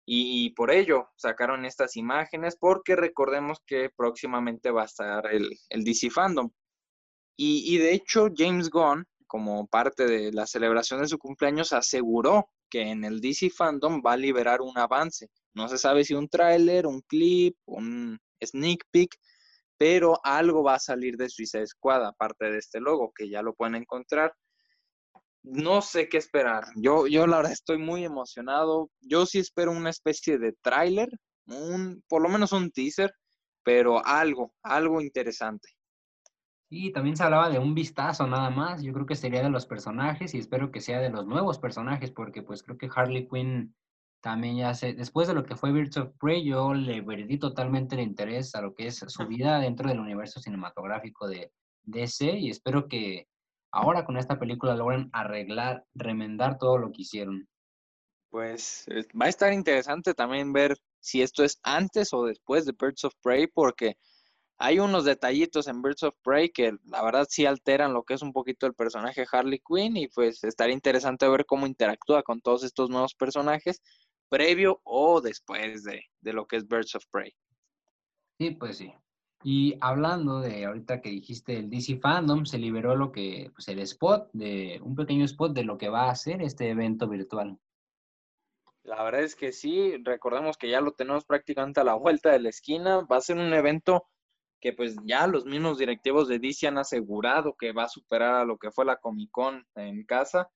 Y, 0.05 0.51
por 0.51 0.73
ello 0.73 1.11
sacaron 1.17 1.65
estas 1.65 1.97
imágenes 1.97 2.57
porque 2.57 2.97
recordemos 2.97 3.59
que 3.65 3.89
próximamente 3.97 4.71
va 4.73 4.83
a 4.83 4.87
estar 4.87 5.27
el, 5.33 5.57
el 5.69 5.85
DC 5.85 6.11
Fandom. 6.11 6.51
Y, 7.37 7.75
y 7.75 7.79
de 7.79 7.95
hecho 7.95 8.29
James 8.37 8.69
Gunn, 8.69 9.07
como 9.27 9.67
parte 9.69 10.07
de 10.07 10.33
la 10.33 10.47
celebración 10.47 11.01
de 11.01 11.09
su 11.09 11.19
cumpleaños, 11.19 11.73
aseguró 11.73 12.49
que 12.69 12.83
en 12.83 13.05
el 13.05 13.21
DC 13.21 13.51
Fandom 13.51 14.03
va 14.05 14.15
a 14.15 14.17
liberar 14.17 14.61
un 14.61 14.77
avance. 14.77 15.31
No 15.55 15.69
se 15.69 15.79
sabe 15.79 16.05
si 16.05 16.15
un 16.15 16.29
tráiler, 16.29 16.87
un 16.87 17.01
clip, 17.03 17.57
un 17.67 18.19
sneak 18.45 18.85
peek, 18.91 19.17
pero 19.79 20.19
algo 20.23 20.63
va 20.63 20.75
a 20.75 20.81
salir 20.81 21.17
de 21.17 21.29
Suicide 21.29 21.67
Squad, 21.67 22.05
aparte 22.05 22.51
de 22.51 22.59
este 22.59 22.81
logo, 22.81 23.13
que 23.15 23.29
ya 23.29 23.43
lo 23.43 23.55
pueden 23.55 23.75
encontrar. 23.75 24.35
No 25.43 25.83
sé 25.83 26.09
qué 26.09 26.19
esperar. 26.19 26.65
Yo, 26.77 27.07
yo 27.07 27.27
la 27.27 27.39
verdad 27.39 27.53
estoy 27.53 27.79
muy 27.79 28.05
emocionado. 28.05 28.91
Yo 29.01 29.27
sí 29.27 29.39
espero 29.39 29.73
una 29.73 29.91
especie 29.91 30.39
de 30.39 30.53
tráiler, 30.63 31.09
un, 31.47 32.03
por 32.09 32.23
lo 32.23 32.29
menos 32.29 32.53
un 32.53 32.71
teaser, 32.71 33.13
pero 33.65 34.05
algo, 34.07 34.55
algo 34.63 35.01
interesante. 35.01 35.69
Y 36.75 36.93
también 36.93 37.17
se 37.17 37.25
hablaba 37.25 37.51
de 37.51 37.59
un 37.59 37.75
vistazo 37.75 38.27
nada 38.27 38.51
más. 38.51 38.83
Yo 38.83 38.93
creo 38.93 39.05
que 39.05 39.15
sería 39.15 39.43
de 39.43 39.51
los 39.51 39.67
personajes 39.67 40.33
y 40.33 40.39
espero 40.39 40.71
que 40.71 40.81
sea 40.81 41.01
de 41.01 41.11
los 41.11 41.27
nuevos 41.27 41.59
personajes, 41.59 42.11
porque 42.11 42.43
pues 42.43 42.63
creo 42.63 42.79
que 42.79 42.89
Harley 42.95 43.29
Quinn 43.29 43.75
también 44.23 44.57
ya 44.57 44.73
sé, 44.73 44.95
después 44.95 45.27
de 45.27 45.35
lo 45.35 45.45
que 45.45 45.57
fue 45.57 45.73
Birds 45.73 45.97
of 45.97 46.13
Prey, 46.19 46.45
yo 46.45 46.73
le 46.75 47.03
perdí 47.03 47.39
totalmente 47.39 47.97
el 47.97 48.03
interés 48.03 48.55
a 48.55 48.63
lo 48.63 48.73
que 48.73 48.87
es 48.87 49.05
su 49.09 49.27
vida 49.27 49.59
dentro 49.59 49.89
del 49.89 49.99
universo 49.99 50.41
cinematográfico 50.41 51.27
de 51.27 51.51
DC 51.83 52.39
y 52.39 52.49
espero 52.49 52.87
que 52.87 53.27
ahora 53.73 54.05
con 54.05 54.17
esta 54.17 54.39
película 54.39 54.77
logren 54.77 55.11
arreglar, 55.13 55.85
remendar 55.95 56.57
todo 56.57 56.79
lo 56.79 56.93
que 56.93 57.03
hicieron. 57.03 57.49
Pues 58.31 58.87
va 59.21 59.27
a 59.27 59.29
estar 59.29 59.53
interesante 59.53 60.15
también 60.15 60.53
ver 60.53 60.77
si 61.01 61.21
esto 61.21 61.43
es 61.43 61.59
antes 61.65 62.15
o 62.15 62.25
después 62.25 62.65
de 62.65 62.77
Birds 62.79 63.05
of 63.05 63.15
Prey, 63.21 63.49
porque 63.49 63.97
hay 64.57 64.79
unos 64.79 65.05
detallitos 65.05 65.67
en 65.67 65.83
Birds 65.83 66.05
of 66.05 66.15
Prey 66.23 66.49
que 66.51 66.77
la 66.85 67.03
verdad 67.03 67.27
sí 67.29 67.45
alteran 67.45 67.93
lo 67.93 68.05
que 68.05 68.15
es 68.15 68.23
un 68.23 68.33
poquito 68.33 68.67
el 68.67 68.75
personaje 68.75 69.27
Harley 69.31 69.61
Quinn 69.67 69.97
y 69.97 70.07
pues 70.07 70.45
estaría 70.45 70.73
interesante 70.73 71.29
ver 71.29 71.45
cómo 71.45 71.67
interactúa 71.67 72.23
con 72.23 72.41
todos 72.41 72.63
estos 72.63 72.89
nuevos 72.89 73.17
personajes 73.17 73.83
previo 74.33 74.81
o 74.85 75.21
después 75.21 75.85
de, 75.85 76.07
de 76.23 76.33
lo 76.33 76.47
que 76.47 76.57
es 76.57 76.67
Birds 76.67 76.95
of 76.95 77.05
Prey. 77.11 77.35
Sí, 78.39 78.53
pues 78.53 78.79
sí. 78.79 78.91
Y 79.45 79.77
hablando 79.83 80.41
de 80.41 80.65
ahorita 80.65 81.03
que 81.03 81.11
dijiste 81.11 81.59
el 81.59 81.69
DC 81.69 81.99
Fandom, 81.99 82.47
se 82.47 82.57
liberó 82.57 82.97
lo 82.97 83.13
que, 83.13 83.51
pues 83.53 83.69
el 83.69 83.81
spot, 83.81 84.31
de 84.33 84.81
un 84.83 84.95
pequeño 84.95 85.27
spot 85.27 85.53
de 85.53 85.65
lo 85.65 85.77
que 85.77 85.91
va 85.91 86.09
a 86.09 86.17
ser 86.17 86.41
este 86.41 86.71
evento 86.71 87.09
virtual. 87.09 87.59
La 88.85 89.03
verdad 89.03 89.23
es 89.23 89.37
que 89.37 89.53
sí, 89.53 89.97
recordemos 90.03 90.57
que 90.57 90.71
ya 90.71 90.81
lo 90.81 90.93
tenemos 90.93 91.27
prácticamente 91.27 91.81
a 91.81 91.85
la 91.85 91.95
vuelta 91.95 92.31
de 92.31 92.41
la 92.41 92.49
esquina. 92.49 93.01
Va 93.01 93.19
a 93.19 93.21
ser 93.21 93.37
un 93.37 93.53
evento 93.53 94.07
que 94.61 94.73
pues 94.73 94.97
ya 95.05 95.27
los 95.27 95.45
mismos 95.45 95.77
directivos 95.77 96.27
de 96.27 96.39
DC 96.39 96.69
han 96.69 96.79
asegurado 96.79 97.55
que 97.55 97.73
va 97.73 97.85
a 97.85 97.89
superar 97.89 98.37
a 98.37 98.45
lo 98.45 98.57
que 98.57 98.71
fue 98.71 98.87
la 98.87 98.97
Comic 98.97 99.31
Con 99.31 99.67
en 99.75 100.05
casa, 100.05 100.49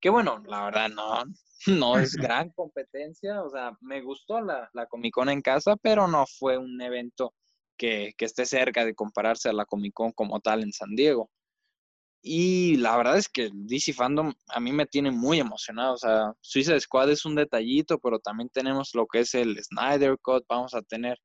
que 0.00 0.10
bueno, 0.10 0.42
la 0.46 0.66
verdad 0.66 0.90
no, 0.90 1.24
no 1.66 1.98
es 1.98 2.14
gran 2.46 2.50
competencia, 2.50 3.42
o 3.42 3.50
sea, 3.50 3.76
me 3.80 4.02
gustó 4.02 4.40
la, 4.40 4.68
la 4.72 4.86
Comic 4.86 5.14
Con 5.14 5.28
en 5.28 5.42
casa, 5.42 5.76
pero 5.76 6.08
no 6.08 6.24
fue 6.26 6.58
un 6.58 6.80
evento 6.80 7.34
que, 7.76 8.12
que 8.16 8.24
esté 8.24 8.46
cerca 8.46 8.84
de 8.84 8.94
compararse 8.94 9.48
a 9.48 9.52
la 9.52 9.64
Comic 9.66 9.92
Con 9.94 10.12
como 10.12 10.40
tal 10.40 10.62
en 10.62 10.72
San 10.72 10.94
Diego. 10.94 11.30
Y 12.26 12.76
la 12.78 12.96
verdad 12.96 13.18
es 13.18 13.28
que 13.28 13.50
DC 13.52 13.92
Fandom 13.92 14.32
a 14.48 14.58
mí 14.58 14.72
me 14.72 14.86
tiene 14.86 15.10
muy 15.10 15.38
emocionado. 15.40 15.92
O 15.92 15.98
sea, 15.98 16.32
Suicide 16.40 16.80
Squad 16.80 17.10
es 17.10 17.26
un 17.26 17.34
detallito, 17.34 17.98
pero 17.98 18.18
también 18.18 18.48
tenemos 18.48 18.94
lo 18.94 19.06
que 19.06 19.20
es 19.20 19.34
el 19.34 19.62
Snyder 19.62 20.16
Cut. 20.22 20.44
Vamos 20.48 20.72
a 20.72 20.80
tener 20.80 21.18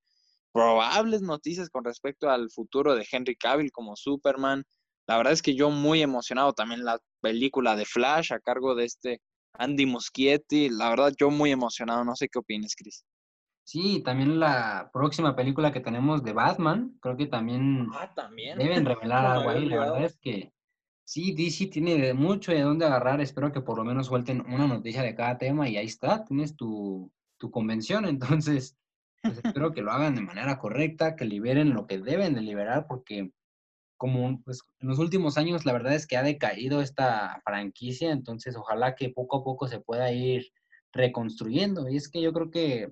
probables 0.52 1.22
noticias 1.22 1.70
con 1.70 1.86
respecto 1.86 2.30
al 2.30 2.50
futuro 2.52 2.96
de 2.96 3.08
Henry 3.10 3.38
Cavill 3.38 3.72
como 3.72 3.96
Superman. 3.96 4.66
La 5.08 5.16
verdad 5.16 5.32
es 5.32 5.42
que 5.42 5.56
yo 5.56 5.70
muy 5.70 6.02
emocionado 6.02 6.52
también 6.52 6.84
la 6.84 7.00
película 7.22 7.78
de 7.78 7.86
Flash 7.86 8.34
a 8.34 8.42
cargo 8.42 8.76
de 8.76 8.84
este 8.86 9.22
Andy 9.54 9.86
Muschietti. 9.86 10.70
La 10.70 10.90
verdad 10.90 11.14
yo 11.18 11.30
muy 11.30 11.52
emocionado. 11.52 12.04
No 12.04 12.16
sé 12.16 12.30
qué 12.30 12.40
opinas, 12.40 12.76
Chris. 12.76 13.06
Sí, 13.64 14.02
también 14.04 14.40
la 14.40 14.90
próxima 14.92 15.36
película 15.36 15.72
que 15.72 15.80
tenemos 15.80 16.24
de 16.24 16.34
Batman, 16.34 16.98
creo 17.02 17.16
que 17.16 17.28
también, 17.28 17.88
Ah, 17.94 18.12
también. 18.16 18.58
deben 18.58 18.86
revelar 18.86 19.26
algo 19.26 19.50
ahí. 19.50 19.66
La 19.66 19.78
verdad 19.80 20.04
es 20.06 20.18
que 20.18 20.52
sí, 21.04 21.34
DC 21.34 21.68
tiene 21.68 22.14
mucho 22.14 22.52
de 22.52 22.62
dónde 22.62 22.86
agarrar. 22.86 23.22
Espero 23.22 23.52
que 23.52 23.62
por 23.62 23.78
lo 23.78 23.84
menos 23.84 24.08
suelten 24.08 24.42
una 24.42 24.68
noticia 24.68 25.04
de 25.04 25.14
cada 25.16 25.38
tema 25.38 25.70
y 25.70 25.78
ahí 25.78 25.86
está, 25.86 26.24
tienes 26.26 26.56
tu, 26.56 27.12
tu 27.38 27.52
convención. 27.52 28.06
Entonces, 28.06 28.76
pues 29.22 29.40
espero 29.44 29.72
que 29.72 29.82
lo 29.82 29.92
hagan 29.92 30.16
de 30.16 30.22
manera 30.22 30.58
correcta, 30.58 31.16
que 31.16 31.26
liberen 31.26 31.74
lo 31.74 31.86
que 31.86 32.00
deben 32.00 32.34
de 32.34 32.42
liberar, 32.42 32.88
porque 32.88 33.32
como 34.00 34.42
pues, 34.44 34.64
en 34.80 34.88
los 34.88 34.98
últimos 34.98 35.38
años 35.38 35.66
la 35.66 35.74
verdad 35.74 35.94
es 35.94 36.08
que 36.08 36.18
ha 36.18 36.24
decaído 36.24 36.82
esta 36.82 37.42
franquicia, 37.44 38.12
entonces 38.12 38.56
ojalá 38.56 38.96
que 38.96 39.10
poco 39.10 39.38
a 39.38 39.44
poco 39.44 39.68
se 39.68 39.82
pueda 39.82 40.12
ir 40.12 40.52
reconstruyendo. 40.94 41.88
Y 41.90 41.98
es 41.98 42.10
que 42.10 42.22
yo 42.22 42.32
creo 42.32 42.50
que 42.50 42.90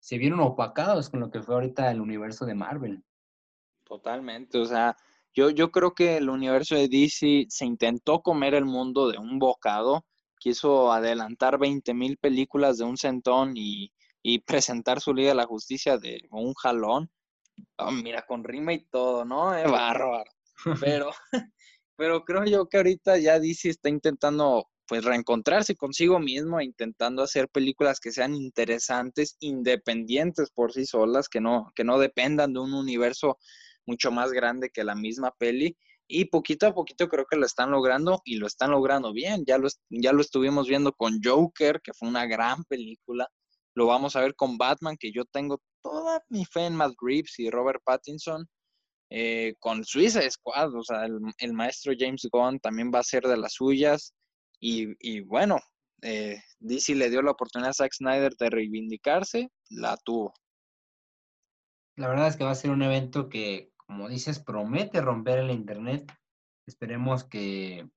se 0.00 0.18
vieron 0.18 0.40
opacados 0.40 1.08
con 1.08 1.20
lo 1.20 1.30
que 1.30 1.42
fue 1.42 1.54
ahorita 1.54 1.90
el 1.90 2.00
universo 2.00 2.44
de 2.44 2.54
Marvel. 2.54 3.04
Totalmente, 3.84 4.58
o 4.58 4.64
sea, 4.64 4.96
yo, 5.32 5.50
yo 5.50 5.70
creo 5.70 5.94
que 5.94 6.16
el 6.16 6.28
universo 6.28 6.74
de 6.74 6.88
DC 6.88 7.46
se 7.48 7.64
intentó 7.64 8.20
comer 8.20 8.54
el 8.54 8.64
mundo 8.64 9.08
de 9.08 9.18
un 9.18 9.38
bocado, 9.38 10.04
quiso 10.40 10.92
adelantar 10.92 11.56
20 11.58 11.94
mil 11.94 12.16
películas 12.16 12.78
de 12.78 12.84
un 12.84 12.96
centón 12.96 13.52
y, 13.56 13.92
y 14.22 14.40
presentar 14.40 15.00
su 15.00 15.14
Liga 15.14 15.28
de 15.28 15.36
la 15.36 15.46
Justicia 15.46 15.98
de 15.98 16.22
un 16.32 16.52
jalón. 16.54 17.08
Oh, 17.78 17.90
mira, 17.90 18.22
con 18.22 18.44
rima 18.44 18.72
y 18.72 18.84
todo, 18.86 19.24
¿no? 19.24 19.54
Es 19.54 19.70
bárbaro. 19.70 20.30
Pero, 20.80 21.10
pero 21.98 22.24
creo 22.24 22.44
yo 22.44 22.66
que 22.66 22.78
ahorita 22.78 23.18
ya 23.18 23.38
DC 23.38 23.68
está 23.68 23.90
intentando 23.90 24.66
pues 24.86 25.04
reencontrarse 25.04 25.76
consigo 25.76 26.18
mismo, 26.18 26.60
intentando 26.60 27.22
hacer 27.22 27.48
películas 27.48 28.00
que 28.00 28.12
sean 28.12 28.34
interesantes, 28.34 29.36
independientes 29.40 30.50
por 30.50 30.72
sí 30.72 30.86
solas, 30.86 31.28
que 31.28 31.40
no, 31.40 31.72
que 31.74 31.84
no 31.84 31.98
dependan 31.98 32.52
de 32.52 32.60
un 32.60 32.72
universo 32.72 33.38
mucho 33.84 34.10
más 34.10 34.32
grande 34.32 34.70
que 34.70 34.84
la 34.84 34.94
misma 34.94 35.32
peli. 35.38 35.76
Y 36.08 36.26
poquito 36.26 36.68
a 36.68 36.74
poquito 36.74 37.08
creo 37.08 37.26
que 37.26 37.36
lo 37.36 37.46
están 37.46 37.70
logrando 37.72 38.22
y 38.24 38.36
lo 38.36 38.46
están 38.46 38.70
logrando 38.70 39.12
bien. 39.12 39.44
Ya 39.44 39.58
lo, 39.58 39.68
ya 39.90 40.12
lo 40.12 40.20
estuvimos 40.20 40.68
viendo 40.68 40.92
con 40.92 41.20
Joker, 41.22 41.80
que 41.82 41.92
fue 41.92 42.08
una 42.08 42.26
gran 42.26 42.62
película. 42.64 43.28
Lo 43.74 43.86
vamos 43.86 44.14
a 44.14 44.20
ver 44.20 44.36
con 44.36 44.56
Batman, 44.56 44.96
que 44.96 45.10
yo 45.12 45.24
tengo 45.24 45.60
toda 45.86 46.20
mi 46.28 46.44
fe 46.44 46.66
en 46.66 46.76
Matt 46.76 46.94
Reeves 47.00 47.38
y 47.38 47.50
Robert 47.50 47.80
Pattinson. 47.84 48.46
Eh, 49.08 49.54
con 49.60 49.84
Suicide 49.84 50.30
Squad, 50.30 50.74
o 50.74 50.82
sea, 50.82 51.04
el, 51.04 51.18
el, 51.38 51.52
maestro 51.52 51.92
James 51.96 52.26
Gunn 52.32 52.58
también 52.58 52.90
va 52.92 52.98
a 52.98 53.04
ser 53.04 53.22
de 53.22 53.36
las 53.36 53.54
suyas. 53.54 54.14
Y, 54.60 54.88
y 54.98 55.20
bueno, 55.20 55.60
eh, 56.02 56.42
DC 56.58 56.94
le 56.96 57.08
dio 57.08 57.22
la 57.22 57.30
oportunidad 57.30 57.70
a 57.70 57.74
Zack 57.74 57.92
Snyder 57.94 58.34
de 58.36 58.50
reivindicarse, 58.50 59.50
la 59.70 59.96
tuvo. 60.04 60.34
La 61.96 62.08
verdad 62.08 62.28
es 62.28 62.36
que 62.36 62.44
va 62.44 62.50
a 62.50 62.56
ser 62.56 62.70
un 62.70 62.82
evento 62.82 63.28
que, 63.28 63.70
como 63.76 64.08
dices, 64.08 64.40
promete 64.40 65.00
romper 65.00 65.38
el 65.38 65.50
Internet. 65.50 66.12
Esperemos 66.66 67.22
que 67.22 67.88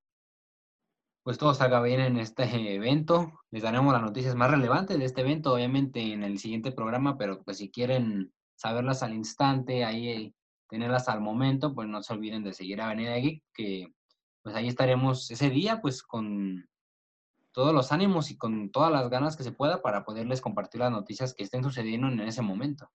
pues 1.22 1.38
todo 1.38 1.54
salga 1.54 1.82
bien 1.82 2.00
en 2.00 2.18
este 2.18 2.44
evento. 2.74 3.32
Les 3.50 3.62
daremos 3.62 3.92
las 3.92 4.02
noticias 4.02 4.34
más 4.34 4.50
relevantes 4.50 4.98
de 4.98 5.04
este 5.04 5.20
evento, 5.20 5.52
obviamente, 5.52 6.12
en 6.12 6.22
el 6.22 6.38
siguiente 6.38 6.72
programa, 6.72 7.18
pero 7.18 7.42
pues 7.42 7.58
si 7.58 7.70
quieren 7.70 8.32
saberlas 8.56 9.02
al 9.02 9.14
instante, 9.14 9.84
ahí 9.84 10.34
tenerlas 10.68 11.08
al 11.08 11.20
momento, 11.20 11.74
pues 11.74 11.88
no 11.88 12.02
se 12.02 12.12
olviden 12.12 12.44
de 12.44 12.52
seguir 12.52 12.80
a 12.80 12.86
Avenida 12.86 13.16
Geek, 13.16 13.42
que 13.52 13.92
pues 14.42 14.54
ahí 14.54 14.68
estaremos 14.68 15.30
ese 15.30 15.50
día, 15.50 15.80
pues 15.80 16.02
con 16.02 16.68
todos 17.52 17.74
los 17.74 17.92
ánimos 17.92 18.30
y 18.30 18.38
con 18.38 18.70
todas 18.70 18.92
las 18.92 19.10
ganas 19.10 19.36
que 19.36 19.42
se 19.42 19.52
pueda 19.52 19.82
para 19.82 20.04
poderles 20.04 20.40
compartir 20.40 20.80
las 20.80 20.92
noticias 20.92 21.34
que 21.34 21.42
estén 21.42 21.64
sucediendo 21.64 22.06
en 22.08 22.20
ese 22.20 22.42
momento. 22.42 22.90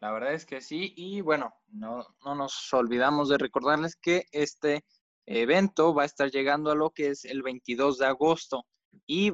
La 0.00 0.10
verdad 0.12 0.34
es 0.34 0.44
que 0.44 0.60
sí, 0.60 0.92
y 0.96 1.20
bueno, 1.20 1.54
no, 1.68 2.06
no 2.24 2.34
nos 2.34 2.72
olvidamos 2.72 3.28
de 3.28 3.38
recordarles 3.38 3.96
que 3.96 4.26
este 4.32 4.84
evento 5.26 5.94
va 5.94 6.02
a 6.02 6.06
estar 6.06 6.30
llegando 6.30 6.70
a 6.70 6.74
lo 6.74 6.90
que 6.90 7.08
es 7.08 7.24
el 7.24 7.42
22 7.42 7.98
de 7.98 8.06
agosto 8.06 8.66
y 9.06 9.32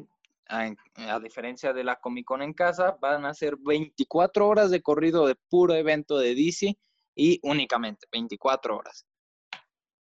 a, 0.49 0.73
a, 0.97 1.21
diferencia 1.21 1.73
de 1.73 1.85
la 1.85 1.97
Comic 1.97 2.27
Con 2.27 2.43
en 2.43 2.53
casa, 2.53 2.97
van 3.01 3.25
a 3.25 3.35
ser 3.35 3.57
24 3.59 4.49
horas 4.49 4.71
de 4.71 4.83
corrido 4.83 5.27
de 5.27 5.37
puro 5.49 5.75
evento 5.75 6.19
de 6.19 6.35
DC 6.35 6.77
y 7.15 7.39
únicamente 7.43 8.07
24 8.11 8.77
horas. 8.77 9.07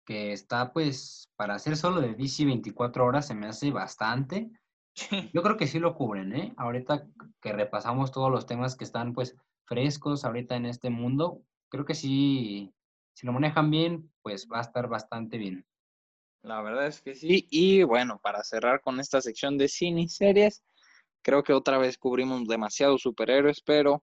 Que 0.04 0.32
está 0.32 0.72
pues 0.72 1.28
para 1.36 1.54
hacer 1.54 1.76
solo 1.76 2.00
de 2.00 2.14
DC 2.14 2.44
24 2.44 3.04
horas 3.04 3.26
se 3.26 3.34
me 3.34 3.46
hace 3.46 3.70
bastante. 3.70 4.50
Yo 5.32 5.42
creo 5.42 5.56
que 5.56 5.66
sí 5.66 5.78
lo 5.78 5.94
cubren, 5.94 6.34
¿eh? 6.34 6.52
Ahorita 6.56 7.06
que 7.40 7.52
repasamos 7.52 8.10
todos 8.10 8.30
los 8.30 8.46
temas 8.46 8.76
que 8.76 8.84
están 8.84 9.12
pues 9.12 9.36
frescos 9.66 10.24
ahorita 10.24 10.56
en 10.56 10.66
este 10.66 10.90
mundo, 10.90 11.42
creo 11.68 11.84
que 11.84 11.94
sí, 11.94 12.74
si 13.14 13.26
lo 13.26 13.32
manejan 13.32 13.70
bien, 13.70 14.10
pues 14.22 14.48
va 14.52 14.58
a 14.58 14.62
estar 14.62 14.88
bastante 14.88 15.38
bien. 15.38 15.64
La 16.42 16.62
verdad 16.62 16.86
es 16.86 17.00
que 17.02 17.14
sí. 17.14 17.46
Y 17.50 17.82
bueno, 17.82 18.18
para 18.22 18.42
cerrar 18.42 18.80
con 18.80 19.00
esta 19.00 19.20
sección 19.20 19.58
de 19.58 19.68
cine 19.68 20.02
y 20.02 20.08
series, 20.08 20.62
creo 21.22 21.42
que 21.42 21.52
otra 21.52 21.78
vez 21.78 21.98
cubrimos 21.98 22.46
demasiados 22.46 23.02
superhéroes, 23.02 23.60
pero 23.60 24.02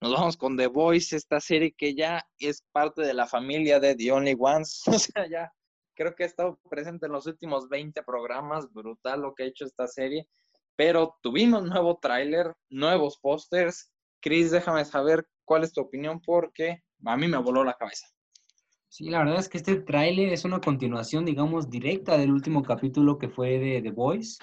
nos 0.00 0.12
vamos 0.12 0.36
con 0.36 0.56
The 0.56 0.66
Voice, 0.66 1.16
esta 1.16 1.40
serie 1.40 1.72
que 1.72 1.94
ya 1.94 2.26
es 2.38 2.62
parte 2.72 3.02
de 3.02 3.14
la 3.14 3.26
familia 3.26 3.80
de 3.80 3.94
The 3.94 4.12
Only 4.12 4.36
Ones. 4.38 4.82
O 4.96 4.98
sea, 4.98 5.28
ya 5.28 5.52
creo 5.94 6.14
que 6.14 6.24
ha 6.24 6.26
estado 6.26 6.58
presente 6.68 7.06
en 7.06 7.12
los 7.12 7.26
últimos 7.26 7.68
20 7.68 8.02
programas. 8.02 8.72
Brutal 8.72 9.20
lo 9.20 9.34
que 9.34 9.44
ha 9.44 9.46
hecho 9.46 9.64
esta 9.64 9.86
serie. 9.86 10.28
Pero 10.76 11.16
tuvimos 11.22 11.64
nuevo 11.64 11.98
tráiler, 11.98 12.52
nuevos 12.68 13.18
pósters. 13.18 13.92
Chris, 14.20 14.50
déjame 14.50 14.84
saber 14.84 15.26
cuál 15.44 15.64
es 15.64 15.72
tu 15.72 15.80
opinión 15.82 16.20
porque 16.20 16.82
a 17.04 17.16
mí 17.16 17.28
me 17.28 17.38
voló 17.38 17.62
la 17.62 17.74
cabeza. 17.74 18.06
Sí, 18.94 19.06
la 19.10 19.18
verdad 19.18 19.40
es 19.40 19.48
que 19.48 19.58
este 19.58 19.74
tráiler 19.80 20.32
es 20.32 20.44
una 20.44 20.60
continuación, 20.60 21.24
digamos, 21.24 21.68
directa 21.68 22.16
del 22.16 22.30
último 22.30 22.62
capítulo 22.62 23.18
que 23.18 23.28
fue 23.28 23.58
de 23.58 23.82
The 23.82 23.90
Voice. 23.90 24.38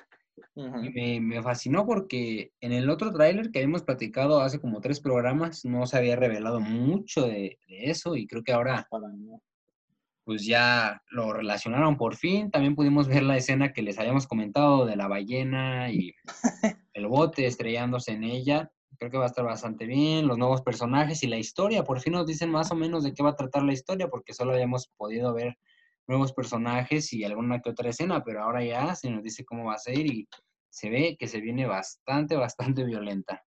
Uh 0.56 0.64
-huh. 0.66 0.86
Y 0.86 0.90
me, 0.90 1.36
me, 1.36 1.42
fascinó 1.42 1.86
porque 1.86 2.52
en 2.60 2.74
el 2.74 2.90
otro 2.90 3.14
tráiler 3.14 3.50
que 3.50 3.60
habíamos 3.60 3.84
platicado 3.84 4.42
hace 4.42 4.60
como 4.60 4.82
tres 4.82 5.00
programas 5.00 5.64
no 5.64 5.88
se 5.88 5.96
había 5.96 6.18
revelado 6.18 6.60
mucho 6.60 7.28
de, 7.28 7.60
de 7.70 7.92
eso 7.92 8.18
y 8.18 8.28
creo 8.28 8.44
que 8.44 8.52
ahora 8.52 8.86
pues 10.26 10.46
ya 10.46 11.02
lo 11.12 11.32
relacionaron 11.32 11.96
por 11.96 12.18
fin. 12.18 12.52
También 12.52 12.76
pudimos 12.76 13.08
ver 13.08 13.24
la 13.24 13.38
escena 13.38 13.72
que 13.72 13.84
les 13.84 14.00
habíamos 14.00 14.28
comentado 14.28 14.86
de 14.86 14.98
la 14.98 15.08
ballena 15.08 15.90
y 15.94 16.14
el 16.94 17.08
bote 17.08 17.46
estrellándose 17.46 18.12
en 18.12 18.26
ella. 18.26 18.70
Creo 19.02 19.10
que 19.10 19.18
va 19.18 19.24
a 19.24 19.30
estar 19.30 19.44
bastante 19.44 19.88
bien, 19.88 20.28
los 20.28 20.38
nuevos 20.38 20.62
personajes 20.62 21.24
y 21.24 21.28
la 21.28 21.38
historia. 21.38 21.84
Por 21.84 22.00
fin 22.02 22.14
nos 22.14 22.28
dicen 22.28 22.52
más 22.52 22.70
o 22.70 22.76
menos 22.76 23.04
de 23.04 23.16
qué 23.16 23.24
va 23.24 23.32
a 23.32 23.36
tratar 23.36 23.64
la 23.64 23.74
historia, 23.74 24.10
porque 24.10 24.32
solo 24.32 24.52
habíamos 24.54 24.90
podido 24.96 25.34
ver 25.34 25.58
nuevos 26.06 26.34
personajes 26.34 27.12
y 27.12 27.24
alguna 27.24 27.62
que 27.62 27.72
otra 27.72 27.90
escena, 27.90 28.24
pero 28.24 28.44
ahora 28.44 28.64
ya 28.64 28.94
se 28.94 29.10
nos 29.10 29.24
dice 29.24 29.44
cómo 29.44 29.66
va 29.66 29.74
a 29.74 29.80
ser 29.80 30.06
y 30.06 30.30
se 30.70 30.92
ve 30.92 31.18
que 31.20 31.28
se 31.28 31.42
viene 31.42 31.66
bastante, 31.66 32.36
bastante 32.76 32.84
violenta. 32.84 33.44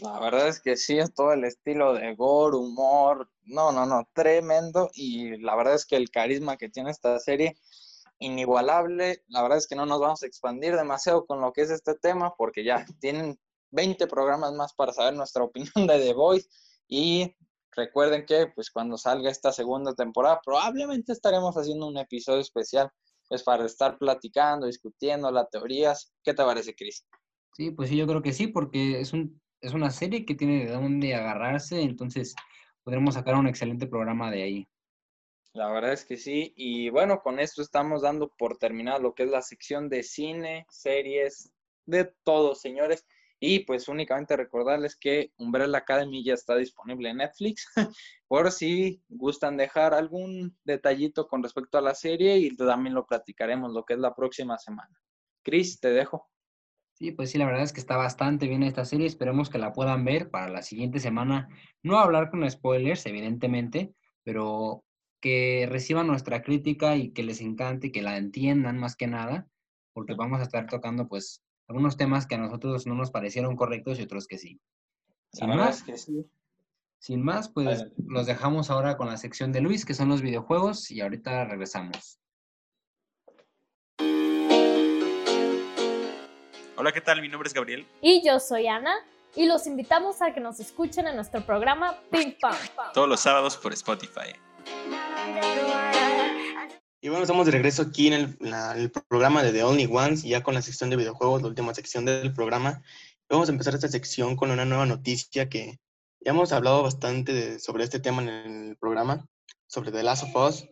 La 0.00 0.18
verdad 0.18 0.48
es 0.48 0.60
que 0.60 0.76
sí, 0.76 0.98
es 0.98 1.14
todo 1.14 1.32
el 1.32 1.44
estilo 1.44 1.94
de 1.94 2.16
gore, 2.16 2.56
humor, 2.56 3.30
no, 3.44 3.70
no, 3.70 3.86
no, 3.86 4.08
tremendo. 4.12 4.90
Y 4.94 5.36
la 5.36 5.54
verdad 5.54 5.74
es 5.74 5.86
que 5.86 5.94
el 5.94 6.10
carisma 6.10 6.56
que 6.56 6.68
tiene 6.68 6.90
esta 6.90 7.20
serie, 7.20 7.54
inigualable. 8.18 9.22
La 9.28 9.42
verdad 9.42 9.58
es 9.58 9.68
que 9.68 9.76
no 9.76 9.86
nos 9.86 10.00
vamos 10.00 10.24
a 10.24 10.26
expandir 10.26 10.74
demasiado 10.74 11.24
con 11.24 11.40
lo 11.40 11.52
que 11.52 11.60
es 11.60 11.70
este 11.70 11.94
tema, 11.94 12.34
porque 12.36 12.64
ya 12.64 12.84
tienen 13.00 13.38
20 13.72 14.06
programas 14.06 14.52
más 14.52 14.72
para 14.74 14.92
saber 14.92 15.14
nuestra 15.14 15.42
opinión 15.76 15.86
de 15.86 15.98
The 15.98 16.14
Voice. 16.14 16.48
Y 16.88 17.34
recuerden 17.72 18.24
que 18.26 18.46
pues 18.54 18.70
cuando 18.70 18.96
salga 18.96 19.30
esta 19.30 19.52
segunda 19.52 19.94
temporada, 19.94 20.40
probablemente 20.44 21.12
estaremos 21.12 21.56
haciendo 21.56 21.88
un 21.88 21.98
episodio 21.98 22.40
especial, 22.40 22.90
pues 23.28 23.42
para 23.42 23.66
estar 23.66 23.98
platicando, 23.98 24.66
discutiendo 24.66 25.30
las 25.30 25.50
teorías. 25.50 26.12
¿Qué 26.22 26.34
te 26.34 26.44
parece, 26.44 26.74
Chris? 26.74 27.04
Sí, 27.54 27.70
pues 27.70 27.88
sí, 27.88 27.96
yo 27.96 28.06
creo 28.06 28.22
que 28.22 28.32
sí, 28.32 28.46
porque 28.46 29.00
es 29.00 29.12
un 29.12 29.42
es 29.62 29.74
una 29.74 29.90
serie 29.90 30.26
que 30.26 30.34
tiene 30.34 30.66
de 30.66 30.72
dónde 30.72 31.14
agarrarse, 31.14 31.80
entonces 31.80 32.34
podremos 32.82 33.14
sacar 33.14 33.36
un 33.36 33.46
excelente 33.46 33.86
programa 33.86 34.30
de 34.30 34.42
ahí. 34.42 34.68
La 35.54 35.70
verdad 35.70 35.92
es 35.92 36.04
que 36.04 36.16
sí. 36.16 36.52
Y 36.56 36.90
bueno, 36.90 37.20
con 37.22 37.38
esto 37.38 37.62
estamos 37.62 38.02
dando 38.02 38.32
por 38.36 38.58
terminado 38.58 39.00
lo 39.00 39.14
que 39.14 39.22
es 39.22 39.30
la 39.30 39.42
sección 39.42 39.88
de 39.88 40.02
cine, 40.02 40.66
series, 40.68 41.52
de 41.86 42.12
todo, 42.24 42.54
señores. 42.54 43.06
Y 43.44 43.64
pues 43.64 43.88
únicamente 43.88 44.36
recordarles 44.36 44.94
que 44.94 45.32
Umbrella 45.36 45.78
Academy 45.78 46.22
ya 46.22 46.34
está 46.34 46.54
disponible 46.54 47.10
en 47.10 47.16
Netflix. 47.16 47.66
por 48.28 48.52
si 48.52 49.02
gustan 49.08 49.56
dejar 49.56 49.94
algún 49.94 50.56
detallito 50.62 51.26
con 51.26 51.42
respecto 51.42 51.76
a 51.76 51.80
la 51.80 51.96
serie 51.96 52.38
y 52.38 52.56
también 52.56 52.94
lo 52.94 53.04
platicaremos 53.04 53.72
lo 53.72 53.84
que 53.84 53.94
es 53.94 53.98
la 53.98 54.14
próxima 54.14 54.58
semana. 54.58 54.96
Chris, 55.42 55.80
te 55.80 55.90
dejo. 55.90 56.30
Sí, 56.92 57.10
pues 57.10 57.32
sí, 57.32 57.38
la 57.38 57.46
verdad 57.46 57.64
es 57.64 57.72
que 57.72 57.80
está 57.80 57.96
bastante 57.96 58.46
bien 58.46 58.62
esta 58.62 58.84
serie. 58.84 59.08
Esperemos 59.08 59.50
que 59.50 59.58
la 59.58 59.72
puedan 59.72 60.04
ver 60.04 60.30
para 60.30 60.48
la 60.48 60.62
siguiente 60.62 61.00
semana. 61.00 61.48
No 61.82 61.98
hablar 61.98 62.30
con 62.30 62.48
spoilers, 62.48 63.06
evidentemente, 63.06 63.92
pero 64.22 64.84
que 65.20 65.66
reciban 65.68 66.06
nuestra 66.06 66.42
crítica 66.42 66.94
y 66.94 67.10
que 67.10 67.24
les 67.24 67.40
encante, 67.40 67.90
que 67.90 68.02
la 68.02 68.18
entiendan 68.18 68.78
más 68.78 68.94
que 68.94 69.08
nada, 69.08 69.48
porque 69.94 70.14
vamos 70.14 70.38
a 70.38 70.44
estar 70.44 70.68
tocando 70.68 71.08
pues 71.08 71.42
algunos 71.72 71.96
temas 71.96 72.26
que 72.26 72.34
a 72.34 72.38
nosotros 72.38 72.86
no 72.86 72.94
nos 72.94 73.10
parecieron 73.10 73.56
correctos 73.56 73.98
y 73.98 74.02
otros 74.02 74.26
que 74.26 74.36
sí. 74.36 74.60
Sin 75.32 75.48
más, 75.48 75.82
que 75.82 75.96
sí. 75.96 76.26
sin 76.98 77.24
más, 77.24 77.48
pues 77.48 77.86
los 77.96 78.26
dejamos 78.26 78.68
ahora 78.68 78.98
con 78.98 79.06
la 79.06 79.16
sección 79.16 79.52
de 79.52 79.62
Luis, 79.62 79.86
que 79.86 79.94
son 79.94 80.10
los 80.10 80.20
videojuegos, 80.20 80.90
y 80.90 81.00
ahorita 81.00 81.46
regresamos. 81.46 82.18
Hola, 86.76 86.92
¿qué 86.92 87.00
tal? 87.00 87.22
Mi 87.22 87.30
nombre 87.30 87.46
es 87.46 87.54
Gabriel. 87.54 87.86
Y 88.02 88.22
yo 88.22 88.38
soy 88.38 88.66
Ana. 88.66 88.92
Y 89.34 89.46
los 89.46 89.66
invitamos 89.66 90.20
a 90.20 90.34
que 90.34 90.40
nos 90.40 90.60
escuchen 90.60 91.06
en 91.06 91.16
nuestro 91.16 91.40
programa 91.40 91.96
Ping 92.10 92.34
Pong. 92.38 92.54
Todos 92.92 93.08
los 93.08 93.20
sábados 93.20 93.56
por 93.56 93.72
Spotify. 93.72 94.34
Y 97.04 97.08
bueno, 97.08 97.24
estamos 97.24 97.46
de 97.46 97.52
regreso 97.52 97.82
aquí 97.82 98.06
en 98.06 98.38
el, 98.40 98.92
programa 99.08 99.42
de 99.42 99.50
The 99.50 99.64
Only 99.64 99.86
Ones, 99.86 100.22
ya 100.22 100.44
con 100.44 100.54
la 100.54 100.62
sección 100.62 100.88
de 100.88 100.94
videojuegos, 100.94 101.42
la 101.42 101.48
última 101.48 101.74
sección 101.74 102.04
del 102.04 102.32
programa. 102.32 102.80
Vamos 103.28 103.48
a 103.48 103.52
empezar 103.52 103.74
esta 103.74 103.88
sección 103.88 104.36
con 104.36 104.52
una 104.52 104.64
nueva 104.64 104.86
noticia 104.86 105.48
que 105.48 105.80
ya 106.20 106.30
hemos 106.30 106.52
hablado 106.52 106.84
bastante 106.84 107.58
sobre 107.58 107.82
este 107.82 107.98
tema 107.98 108.22
en 108.22 108.28
el 108.28 108.76
programa, 108.76 109.26
sobre 109.66 109.90
The 109.90 110.04
Last 110.04 110.22
of 110.22 110.36
Us. 110.36 110.68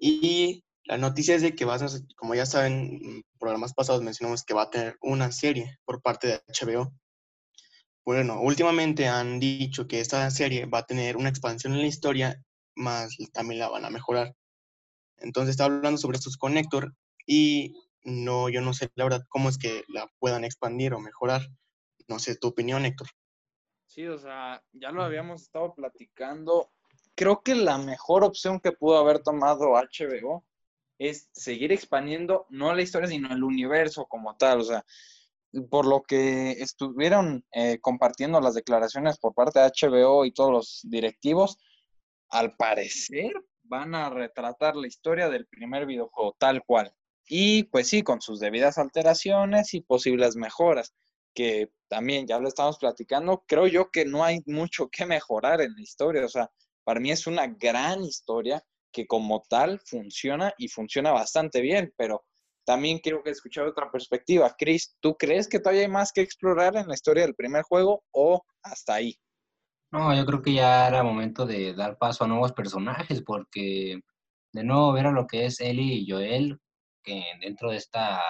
Y 0.00 0.64
la 0.84 0.96
noticia 0.96 1.34
es 1.34 1.42
de 1.42 1.54
que, 1.54 1.66
vas, 1.66 2.02
como 2.16 2.34
ya 2.34 2.46
saben, 2.46 3.00
en 3.04 3.22
programas 3.38 3.74
pasados 3.74 4.02
mencionamos 4.02 4.44
que 4.44 4.54
va 4.54 4.62
a 4.62 4.70
tener 4.70 4.96
una 5.02 5.30
serie 5.32 5.76
por 5.84 6.00
parte 6.00 6.28
de 6.28 6.40
HBO. 6.48 6.94
Bueno, 8.06 8.40
últimamente 8.40 9.06
han 9.06 9.38
dicho 9.38 9.86
que 9.86 10.00
esta 10.00 10.30
serie 10.30 10.64
va 10.64 10.78
a 10.78 10.86
tener 10.86 11.18
una 11.18 11.28
expansión 11.28 11.74
en 11.74 11.80
la 11.80 11.88
historia, 11.88 12.42
más 12.74 13.14
también 13.34 13.60
la 13.60 13.68
van 13.68 13.84
a 13.84 13.90
mejorar. 13.90 14.34
Entonces 15.20 15.50
está 15.50 15.64
hablando 15.64 15.98
sobre 15.98 16.18
estos 16.18 16.36
connector 16.36 16.94
y 17.26 17.74
no, 18.04 18.48
yo 18.48 18.60
no 18.60 18.72
sé 18.72 18.90
la 18.94 19.04
verdad 19.04 19.24
cómo 19.28 19.48
es 19.48 19.58
que 19.58 19.84
la 19.88 20.10
puedan 20.18 20.44
expandir 20.44 20.94
o 20.94 21.00
mejorar. 21.00 21.42
No 22.06 22.18
sé 22.18 22.36
tu 22.36 22.48
opinión, 22.48 22.84
Héctor. 22.84 23.08
Sí, 23.86 24.06
o 24.06 24.18
sea, 24.18 24.62
ya 24.72 24.90
lo 24.90 25.02
habíamos 25.02 25.42
estado 25.42 25.74
platicando. 25.74 26.70
Creo 27.14 27.42
que 27.42 27.54
la 27.54 27.78
mejor 27.78 28.24
opción 28.24 28.60
que 28.60 28.72
pudo 28.72 28.98
haber 28.98 29.20
tomado 29.20 29.72
HBO 29.72 30.44
es 30.98 31.28
seguir 31.32 31.72
expandiendo 31.72 32.46
no 32.50 32.74
la 32.74 32.82
historia, 32.82 33.08
sino 33.08 33.32
el 33.32 33.42
universo 33.42 34.06
como 34.06 34.36
tal. 34.36 34.60
O 34.60 34.64
sea, 34.64 34.84
por 35.70 35.86
lo 35.86 36.02
que 36.02 36.52
estuvieron 36.52 37.44
eh, 37.52 37.78
compartiendo 37.80 38.40
las 38.40 38.54
declaraciones 38.54 39.18
por 39.18 39.34
parte 39.34 39.60
de 39.60 39.70
HBO 39.70 40.24
y 40.24 40.32
todos 40.32 40.50
los 40.50 40.80
directivos, 40.84 41.58
al 42.30 42.56
parecer 42.56 43.32
van 43.68 43.94
a 43.94 44.10
retratar 44.10 44.76
la 44.76 44.86
historia 44.86 45.28
del 45.28 45.46
primer 45.46 45.86
videojuego 45.86 46.34
tal 46.38 46.62
cual. 46.64 46.92
Y 47.26 47.64
pues 47.64 47.88
sí, 47.88 48.02
con 48.02 48.20
sus 48.20 48.40
debidas 48.40 48.78
alteraciones 48.78 49.74
y 49.74 49.82
posibles 49.82 50.36
mejoras, 50.36 50.94
que 51.34 51.70
también 51.88 52.26
ya 52.26 52.38
lo 52.38 52.48
estamos 52.48 52.78
platicando, 52.78 53.44
creo 53.46 53.66
yo 53.66 53.90
que 53.90 54.04
no 54.04 54.24
hay 54.24 54.40
mucho 54.46 54.88
que 54.88 55.06
mejorar 55.06 55.60
en 55.60 55.74
la 55.74 55.82
historia. 55.82 56.24
O 56.24 56.28
sea, 56.28 56.50
para 56.84 57.00
mí 57.00 57.10
es 57.10 57.26
una 57.26 57.46
gran 57.46 58.02
historia 58.02 58.62
que 58.92 59.06
como 59.06 59.42
tal 59.48 59.80
funciona 59.80 60.52
y 60.58 60.68
funciona 60.68 61.12
bastante 61.12 61.60
bien, 61.60 61.92
pero 61.96 62.24
también 62.64 62.98
quiero 62.98 63.22
que 63.22 63.30
escuchar 63.30 63.66
otra 63.66 63.90
perspectiva. 63.90 64.54
Chris, 64.58 64.96
¿tú 65.00 65.16
crees 65.16 65.48
que 65.48 65.60
todavía 65.60 65.82
hay 65.82 65.88
más 65.88 66.12
que 66.12 66.22
explorar 66.22 66.76
en 66.76 66.88
la 66.88 66.94
historia 66.94 67.24
del 67.24 67.34
primer 67.34 67.62
juego 67.62 68.02
o 68.10 68.42
hasta 68.62 68.94
ahí? 68.94 69.18
No, 69.90 70.14
yo 70.14 70.26
creo 70.26 70.42
que 70.42 70.52
ya 70.52 70.86
era 70.86 71.02
momento 71.02 71.46
de 71.46 71.74
dar 71.74 71.96
paso 71.96 72.24
a 72.24 72.28
nuevos 72.28 72.52
personajes, 72.52 73.22
porque 73.22 74.00
de 74.52 74.64
nuevo 74.64 74.92
ver 74.92 75.06
a 75.06 75.12
lo 75.12 75.26
que 75.26 75.46
es 75.46 75.60
Ellie 75.60 75.94
y 75.94 76.10
Joel, 76.10 76.60
que 77.02 77.24
dentro 77.40 77.70
de 77.70 77.76
esta 77.78 78.20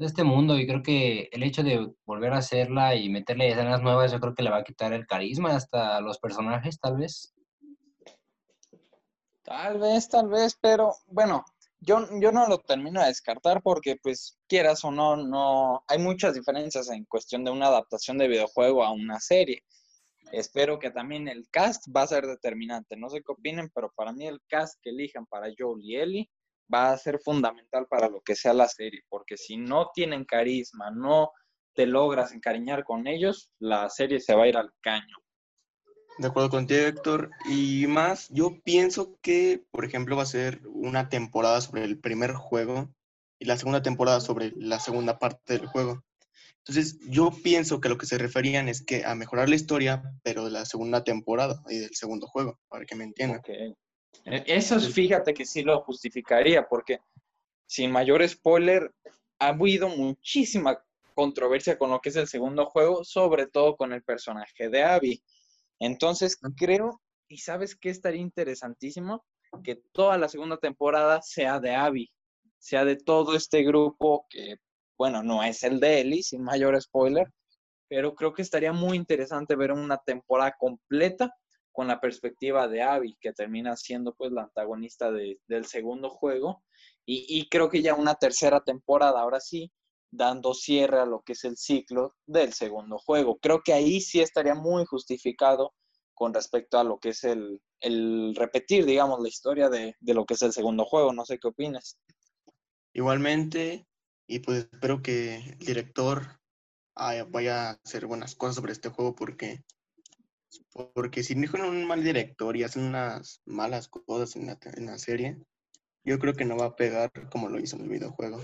de 0.00 0.06
este 0.06 0.24
mundo, 0.24 0.58
y 0.58 0.66
creo 0.66 0.82
que 0.82 1.28
el 1.30 1.42
hecho 1.42 1.62
de 1.62 1.92
volver 2.06 2.32
a 2.32 2.38
hacerla 2.38 2.94
y 2.94 3.10
meterle 3.10 3.50
escenas 3.50 3.82
nuevas, 3.82 4.10
yo 4.10 4.18
creo 4.18 4.34
que 4.34 4.42
le 4.42 4.48
va 4.50 4.58
a 4.58 4.64
quitar 4.64 4.94
el 4.94 5.06
carisma 5.06 5.54
hasta 5.54 6.00
los 6.00 6.18
personajes, 6.18 6.80
tal 6.80 6.96
vez. 6.96 7.34
Tal 9.42 9.78
vez, 9.78 10.08
tal 10.08 10.28
vez, 10.28 10.56
pero 10.58 10.94
bueno, 11.06 11.44
yo, 11.80 12.06
yo 12.18 12.32
no 12.32 12.46
lo 12.46 12.58
termino 12.60 13.00
de 13.00 13.08
descartar 13.08 13.62
porque, 13.62 13.96
pues, 14.02 14.38
quieras 14.48 14.82
o 14.84 14.90
no, 14.90 15.16
no, 15.16 15.84
hay 15.86 15.98
muchas 15.98 16.32
diferencias 16.32 16.88
en 16.88 17.04
cuestión 17.04 17.44
de 17.44 17.50
una 17.50 17.66
adaptación 17.66 18.16
de 18.16 18.28
videojuego 18.28 18.82
a 18.82 18.92
una 18.92 19.20
serie. 19.20 19.64
Espero 20.32 20.78
que 20.78 20.90
también 20.90 21.28
el 21.28 21.48
cast 21.50 21.84
va 21.94 22.02
a 22.02 22.06
ser 22.06 22.26
determinante. 22.26 22.96
No 22.96 23.08
sé 23.08 23.18
qué 23.18 23.32
opinen, 23.32 23.70
pero 23.74 23.92
para 23.94 24.12
mí 24.12 24.26
el 24.26 24.40
cast 24.48 24.78
que 24.82 24.90
elijan 24.90 25.26
para 25.26 25.48
Joel 25.56 25.80
y 25.82 25.96
Ellie 25.96 26.30
va 26.72 26.92
a 26.92 26.98
ser 26.98 27.18
fundamental 27.18 27.86
para 27.88 28.08
lo 28.08 28.20
que 28.20 28.36
sea 28.36 28.54
la 28.54 28.68
serie, 28.68 29.02
porque 29.08 29.36
si 29.36 29.56
no 29.56 29.90
tienen 29.92 30.24
carisma, 30.24 30.90
no 30.90 31.32
te 31.74 31.86
logras 31.86 32.32
encariñar 32.32 32.84
con 32.84 33.06
ellos, 33.06 33.50
la 33.58 33.88
serie 33.90 34.20
se 34.20 34.34
va 34.34 34.44
a 34.44 34.48
ir 34.48 34.56
al 34.56 34.70
caño. 34.80 35.16
De 36.18 36.28
acuerdo 36.28 36.50
contigo, 36.50 36.80
Héctor. 36.80 37.30
Y 37.48 37.86
más, 37.86 38.28
yo 38.28 38.60
pienso 38.62 39.18
que, 39.22 39.64
por 39.70 39.84
ejemplo, 39.84 40.16
va 40.16 40.24
a 40.24 40.26
ser 40.26 40.60
una 40.66 41.08
temporada 41.08 41.60
sobre 41.60 41.84
el 41.84 41.98
primer 41.98 42.34
juego 42.34 42.90
y 43.38 43.46
la 43.46 43.56
segunda 43.56 43.80
temporada 43.80 44.20
sobre 44.20 44.52
la 44.56 44.78
segunda 44.80 45.18
parte 45.18 45.54
del 45.54 45.66
juego. 45.66 46.04
Entonces, 46.70 47.00
yo 47.08 47.32
pienso 47.32 47.80
que 47.80 47.88
lo 47.88 47.98
que 47.98 48.06
se 48.06 48.16
referían 48.16 48.68
es 48.68 48.80
que 48.80 49.04
a 49.04 49.16
mejorar 49.16 49.48
la 49.48 49.56
historia, 49.56 50.04
pero 50.22 50.44
de 50.44 50.52
la 50.52 50.64
segunda 50.64 51.02
temporada 51.02 51.60
y 51.68 51.78
del 51.78 51.96
segundo 51.96 52.28
juego, 52.28 52.60
para 52.68 52.84
que 52.84 52.94
me 52.94 53.02
entiendan. 53.02 53.42
E, 53.44 53.74
eso 54.46 54.78
fíjate 54.78 55.34
que 55.34 55.44
sí 55.44 55.62
lo 55.62 55.80
justificaría, 55.80 56.68
porque 56.68 57.00
sin 57.66 57.90
mayor 57.90 58.26
spoiler, 58.28 58.94
ha 59.40 59.48
habido 59.48 59.88
muchísima 59.88 60.80
controversia 61.14 61.76
con 61.76 61.90
lo 61.90 61.98
que 61.98 62.10
es 62.10 62.16
el 62.16 62.28
segundo 62.28 62.66
juego, 62.66 63.02
sobre 63.02 63.48
todo 63.48 63.76
con 63.76 63.92
el 63.92 64.04
personaje 64.04 64.68
de 64.68 64.84
Abby. 64.84 65.20
Entonces, 65.80 66.38
creo, 66.56 67.02
y 67.26 67.38
sabes 67.38 67.74
que 67.74 67.90
estaría 67.90 68.20
interesantísimo, 68.20 69.24
que 69.64 69.82
toda 69.90 70.16
la 70.18 70.28
segunda 70.28 70.56
temporada 70.56 71.20
sea 71.20 71.58
de 71.58 71.74
Abby, 71.74 72.12
sea 72.60 72.84
de 72.84 72.94
todo 72.94 73.34
este 73.34 73.64
grupo 73.64 74.28
que 74.30 74.58
bueno, 75.00 75.22
no 75.22 75.42
es 75.42 75.62
el 75.62 75.80
de 75.80 76.02
Ellie, 76.02 76.22
sin 76.22 76.42
mayor 76.42 76.78
spoiler, 76.78 77.26
pero 77.88 78.14
creo 78.14 78.34
que 78.34 78.42
estaría 78.42 78.74
muy 78.74 78.98
interesante 78.98 79.56
ver 79.56 79.72
una 79.72 79.96
temporada 79.96 80.54
completa 80.58 81.34
con 81.72 81.86
la 81.86 81.98
perspectiva 81.98 82.68
de 82.68 82.82
Abby, 82.82 83.16
que 83.18 83.32
termina 83.32 83.78
siendo 83.78 84.14
pues 84.14 84.30
la 84.30 84.42
antagonista 84.42 85.10
del 85.10 85.64
segundo 85.64 86.10
juego, 86.10 86.62
y, 87.06 87.48
creo 87.48 87.70
que 87.70 87.80
ya 87.80 87.94
una 87.94 88.14
tercera 88.14 88.60
temporada, 88.60 89.22
ahora 89.22 89.40
sí, 89.40 89.72
dando 90.12 90.52
cierre 90.52 91.00
a 91.00 91.06
lo 91.06 91.22
que 91.22 91.32
es 91.32 91.44
el 91.44 91.56
ciclo 91.56 92.14
del 92.26 92.52
segundo 92.52 92.98
juego. 92.98 93.38
Creo 93.40 93.62
que 93.64 93.72
ahí 93.72 94.02
sí 94.02 94.20
estaría 94.20 94.54
muy 94.54 94.84
justificado 94.84 95.72
con 96.12 96.34
respecto 96.34 96.78
a 96.78 96.84
lo 96.84 96.98
que 96.98 97.08
es 97.08 97.24
el, 97.24 97.58
repetir, 98.36 98.84
digamos, 98.84 99.18
la 99.20 99.28
historia 99.28 99.70
de, 99.70 99.96
de, 99.98 100.14
lo 100.14 100.26
que 100.26 100.34
es 100.34 100.42
el 100.42 100.52
segundo 100.52 100.84
juego. 100.84 101.14
No 101.14 101.24
sé 101.24 101.38
qué 101.38 101.48
opinas. 101.48 101.98
Igualmente, 102.92 103.88
y 104.30 104.38
pues 104.38 104.68
espero 104.72 105.02
que 105.02 105.38
el 105.38 105.58
director 105.58 106.38
vaya 107.30 107.70
a 107.70 107.80
hacer 107.84 108.06
buenas 108.06 108.36
cosas 108.36 108.54
sobre 108.54 108.72
este 108.72 108.88
juego 108.88 109.16
porque, 109.16 109.64
porque 110.94 111.24
si 111.24 111.34
dejan 111.34 111.62
un 111.62 111.84
mal 111.84 112.04
director 112.04 112.56
y 112.56 112.62
hacen 112.62 112.84
unas 112.84 113.42
malas 113.44 113.88
cosas 113.88 114.36
en 114.36 114.46
la, 114.46 114.56
en 114.76 114.86
la 114.86 114.98
serie, 114.98 115.36
yo 116.04 116.20
creo 116.20 116.34
que 116.34 116.44
no 116.44 116.56
va 116.56 116.66
a 116.66 116.76
pegar 116.76 117.10
como 117.28 117.48
lo 117.48 117.58
hizo 117.58 117.74
en 117.74 117.82
el 117.82 117.88
videojuego. 117.88 118.40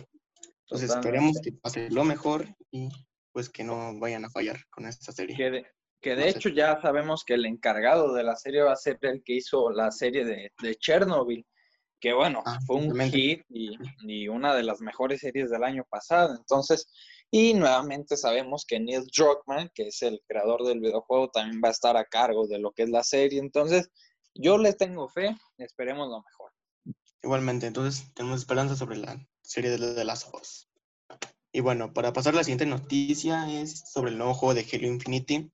Entonces 0.63 0.91
esperemos 0.91 1.41
que 1.41 1.53
pase 1.53 1.89
lo 1.91 2.03
mejor 2.03 2.49
y 2.73 2.89
pues 3.31 3.49
que 3.49 3.63
no 3.63 3.97
vayan 4.01 4.25
a 4.25 4.31
fallar 4.31 4.59
con 4.71 4.87
esta 4.87 5.13
serie. 5.13 5.37
Que 5.37 5.51
de, 5.51 5.67
que 6.01 6.17
de 6.17 6.31
hecho 6.31 6.49
ya 6.49 6.81
sabemos 6.81 7.23
que 7.25 7.35
el 7.35 7.47
encargado 7.47 8.13
de 8.13 8.25
la 8.25 8.35
serie 8.35 8.63
va 8.63 8.73
a 8.73 8.77
ser 8.77 8.99
el 9.03 9.23
que 9.23 9.35
hizo 9.35 9.71
la 9.71 9.93
serie 9.93 10.25
de, 10.25 10.51
de 10.61 10.75
Chernobyl 10.75 11.47
que 12.01 12.13
bueno, 12.13 12.43
ah, 12.47 12.59
fue 12.67 12.77
un 12.77 12.99
hit 13.11 13.43
y, 13.49 14.29
una 14.29 14.55
de 14.55 14.63
las 14.63 14.81
mejores 14.81 15.21
series 15.21 15.51
del 15.51 15.65
año 15.65 15.85
pasado. 15.89 16.35
Entonces, 16.37 16.89
Y 17.31 17.55
nuevamente 17.55 18.17
sabemos 18.17 18.65
que 18.65 18.79
Neil 18.79 19.05
Druckmann, 19.15 19.71
que 19.75 19.89
es 19.89 20.03
el 20.03 20.23
creador 20.29 20.65
del 20.65 20.81
videojuego, 20.81 21.29
también 21.31 21.61
va 21.63 21.69
a 21.69 21.73
estar 21.73 21.97
a 21.97 22.05
cargo 22.05 22.47
de 22.47 22.59
lo 22.59 22.73
que 22.73 22.85
es 22.85 22.91
la 22.91 23.03
serie. 23.03 23.41
Entonces, 23.41 23.91
yo 24.35 24.59
le 24.59 24.73
tengo 24.75 25.09
fe, 25.09 25.37
esperemos 25.59 26.09
lo 26.09 26.23
mejor. 26.23 26.53
Igualmente, 27.23 27.67
entonces 27.67 28.13
tenemos 28.15 28.41
esperanza 28.41 28.77
sobre 28.77 28.99
la 28.99 29.19
serie 29.43 29.71
de 29.71 30.03
of 30.03 30.35
Us. 30.35 30.69
Y 31.53 31.61
bueno, 31.61 31.93
para 31.93 32.13
pasar 32.13 32.35
a 32.35 32.37
la 32.37 32.45
siguiente 32.45 32.67
noticia 32.67 33.51
es 33.51 33.91
sobre 33.91 34.11
el 34.11 34.19
nuevo 34.19 34.35
juego 34.35 34.55
de 34.55 34.67
Halo 34.71 34.87
Infinity. 34.87 35.51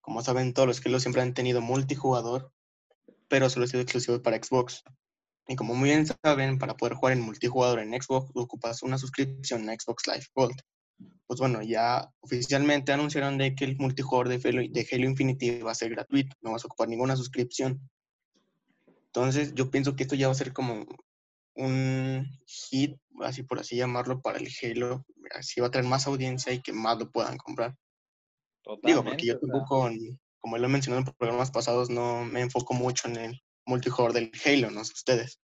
Como 0.00 0.22
saben, 0.22 0.54
todos 0.54 0.66
los 0.66 0.84
Halo 0.84 0.98
siempre 0.98 1.22
han 1.22 1.34
tenido 1.34 1.60
multijugador, 1.60 2.52
pero 3.28 3.50
solo 3.50 3.66
ha 3.66 3.68
sido 3.68 3.82
exclusivo 3.82 4.22
para 4.22 4.42
Xbox. 4.42 4.82
Y 5.48 5.54
como 5.54 5.74
muy 5.74 5.90
bien 5.90 6.06
saben, 6.06 6.58
para 6.58 6.76
poder 6.76 6.94
jugar 6.94 7.12
en 7.12 7.22
multijugador 7.22 7.78
en 7.78 7.90
Xbox, 8.00 8.30
ocupas 8.34 8.82
una 8.82 8.98
suscripción 8.98 9.68
a 9.68 9.74
Xbox 9.74 10.06
Live 10.06 10.26
Gold. 10.34 10.56
Pues 11.26 11.40
bueno, 11.40 11.62
ya 11.62 12.08
oficialmente 12.20 12.92
anunciaron 12.92 13.38
de 13.38 13.54
que 13.54 13.64
el 13.64 13.76
multijugador 13.76 14.28
de 14.28 14.48
Halo, 14.48 14.62
de 14.68 14.88
Halo 14.90 15.04
Infinity 15.04 15.60
va 15.60 15.72
a 15.72 15.76
ser 15.76 15.90
gratuito, 15.90 16.34
no 16.40 16.52
vas 16.52 16.64
a 16.64 16.66
ocupar 16.66 16.88
ninguna 16.88 17.16
suscripción. 17.16 17.80
Entonces, 18.86 19.54
yo 19.54 19.70
pienso 19.70 19.94
que 19.94 20.02
esto 20.02 20.14
ya 20.14 20.26
va 20.26 20.32
a 20.32 20.36
ser 20.36 20.52
como 20.52 20.84
un 21.54 22.26
hit, 22.46 22.96
así 23.20 23.42
por 23.42 23.58
así 23.58 23.76
llamarlo, 23.76 24.20
para 24.20 24.38
el 24.38 24.48
Halo. 24.62 25.04
Así 25.34 25.60
va 25.60 25.68
a 25.68 25.70
traer 25.70 25.86
más 25.86 26.06
audiencia 26.06 26.52
y 26.52 26.60
que 26.60 26.72
más 26.72 26.98
lo 26.98 27.10
puedan 27.10 27.36
comprar. 27.38 27.74
Digo, 28.82 29.04
porque 29.04 29.26
yo 29.26 29.38
tampoco, 29.38 29.90
como 30.38 30.58
lo 30.58 30.66
he 30.66 30.68
mencionado 30.68 31.04
en 31.06 31.14
programas 31.16 31.50
pasados, 31.50 31.88
no 31.88 32.24
me 32.24 32.40
enfoco 32.40 32.74
mucho 32.74 33.08
en 33.08 33.16
el 33.16 33.40
multijugador 33.66 34.12
del 34.14 34.32
Halo, 34.44 34.70
no 34.70 34.84
sé 34.84 34.92
ustedes. 34.94 35.40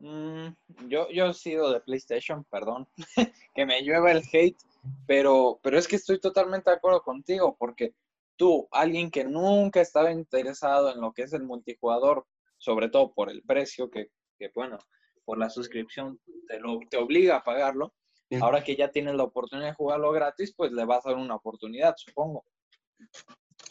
Mm, 0.00 0.48
yo, 0.88 1.08
yo 1.10 1.26
he 1.26 1.34
sido 1.34 1.72
de 1.72 1.80
PlayStation, 1.80 2.44
perdón, 2.44 2.88
que 3.54 3.66
me 3.66 3.82
llueva 3.82 4.12
el 4.12 4.22
hate, 4.32 4.58
pero, 5.06 5.58
pero 5.62 5.78
es 5.78 5.88
que 5.88 5.96
estoy 5.96 6.20
totalmente 6.20 6.70
de 6.70 6.76
acuerdo 6.76 7.02
contigo, 7.02 7.56
porque 7.58 7.94
tú, 8.36 8.68
alguien 8.70 9.10
que 9.10 9.24
nunca 9.24 9.80
estaba 9.80 10.12
interesado 10.12 10.92
en 10.92 11.00
lo 11.00 11.12
que 11.12 11.22
es 11.22 11.32
el 11.32 11.42
multijugador, 11.42 12.26
sobre 12.58 12.88
todo 12.88 13.12
por 13.12 13.30
el 13.30 13.42
precio, 13.42 13.90
que, 13.90 14.10
que 14.38 14.50
bueno, 14.54 14.78
por 15.24 15.38
la 15.38 15.50
suscripción 15.50 16.20
te, 16.46 16.60
lo, 16.60 16.78
te 16.88 16.96
obliga 16.96 17.36
a 17.36 17.44
pagarlo, 17.44 17.92
ahora 18.40 18.62
que 18.62 18.76
ya 18.76 18.90
tienes 18.90 19.14
la 19.14 19.24
oportunidad 19.24 19.68
de 19.68 19.74
jugarlo 19.74 20.12
gratis, 20.12 20.54
pues 20.56 20.72
le 20.72 20.84
vas 20.84 21.04
a 21.04 21.10
dar 21.10 21.18
una 21.18 21.34
oportunidad, 21.34 21.94
supongo. 21.96 22.44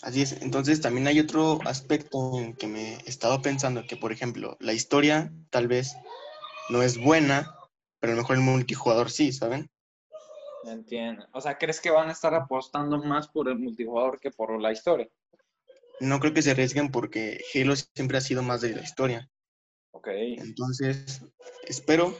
Así 0.03 0.21
es, 0.21 0.41
entonces 0.41 0.79
también 0.79 1.07
hay 1.07 1.19
otro 1.19 1.59
aspecto 1.65 2.39
en 2.39 2.55
que 2.55 2.67
me 2.67 2.95
he 2.95 3.09
estado 3.09 3.41
pensando, 3.41 3.83
que 3.87 3.97
por 3.97 4.11
ejemplo, 4.11 4.55
la 4.59 4.73
historia 4.73 5.33
tal 5.49 5.67
vez 5.67 5.95
no 6.69 6.83
es 6.83 6.97
buena, 6.99 7.55
pero 7.99 8.13
a 8.13 8.15
lo 8.15 8.21
mejor 8.21 8.35
el 8.35 8.43
multijugador 8.43 9.09
sí, 9.09 9.31
¿saben? 9.31 9.69
Entiendo. 10.65 11.25
O 11.33 11.41
sea, 11.41 11.57
¿crees 11.57 11.81
que 11.81 11.89
van 11.89 12.09
a 12.09 12.11
estar 12.11 12.33
apostando 12.35 12.97
más 12.99 13.27
por 13.27 13.47
el 13.47 13.57
multijugador 13.57 14.19
que 14.19 14.31
por 14.31 14.59
la 14.61 14.71
historia? 14.71 15.09
No 15.99 16.19
creo 16.19 16.33
que 16.33 16.41
se 16.41 16.51
arriesguen 16.51 16.91
porque 16.91 17.41
Halo 17.53 17.75
siempre 17.75 18.17
ha 18.17 18.21
sido 18.21 18.43
más 18.43 18.61
de 18.61 18.75
la 18.75 18.83
historia. 18.83 19.29
Ok. 19.91 20.09
Entonces, 20.09 21.23
espero 21.63 22.15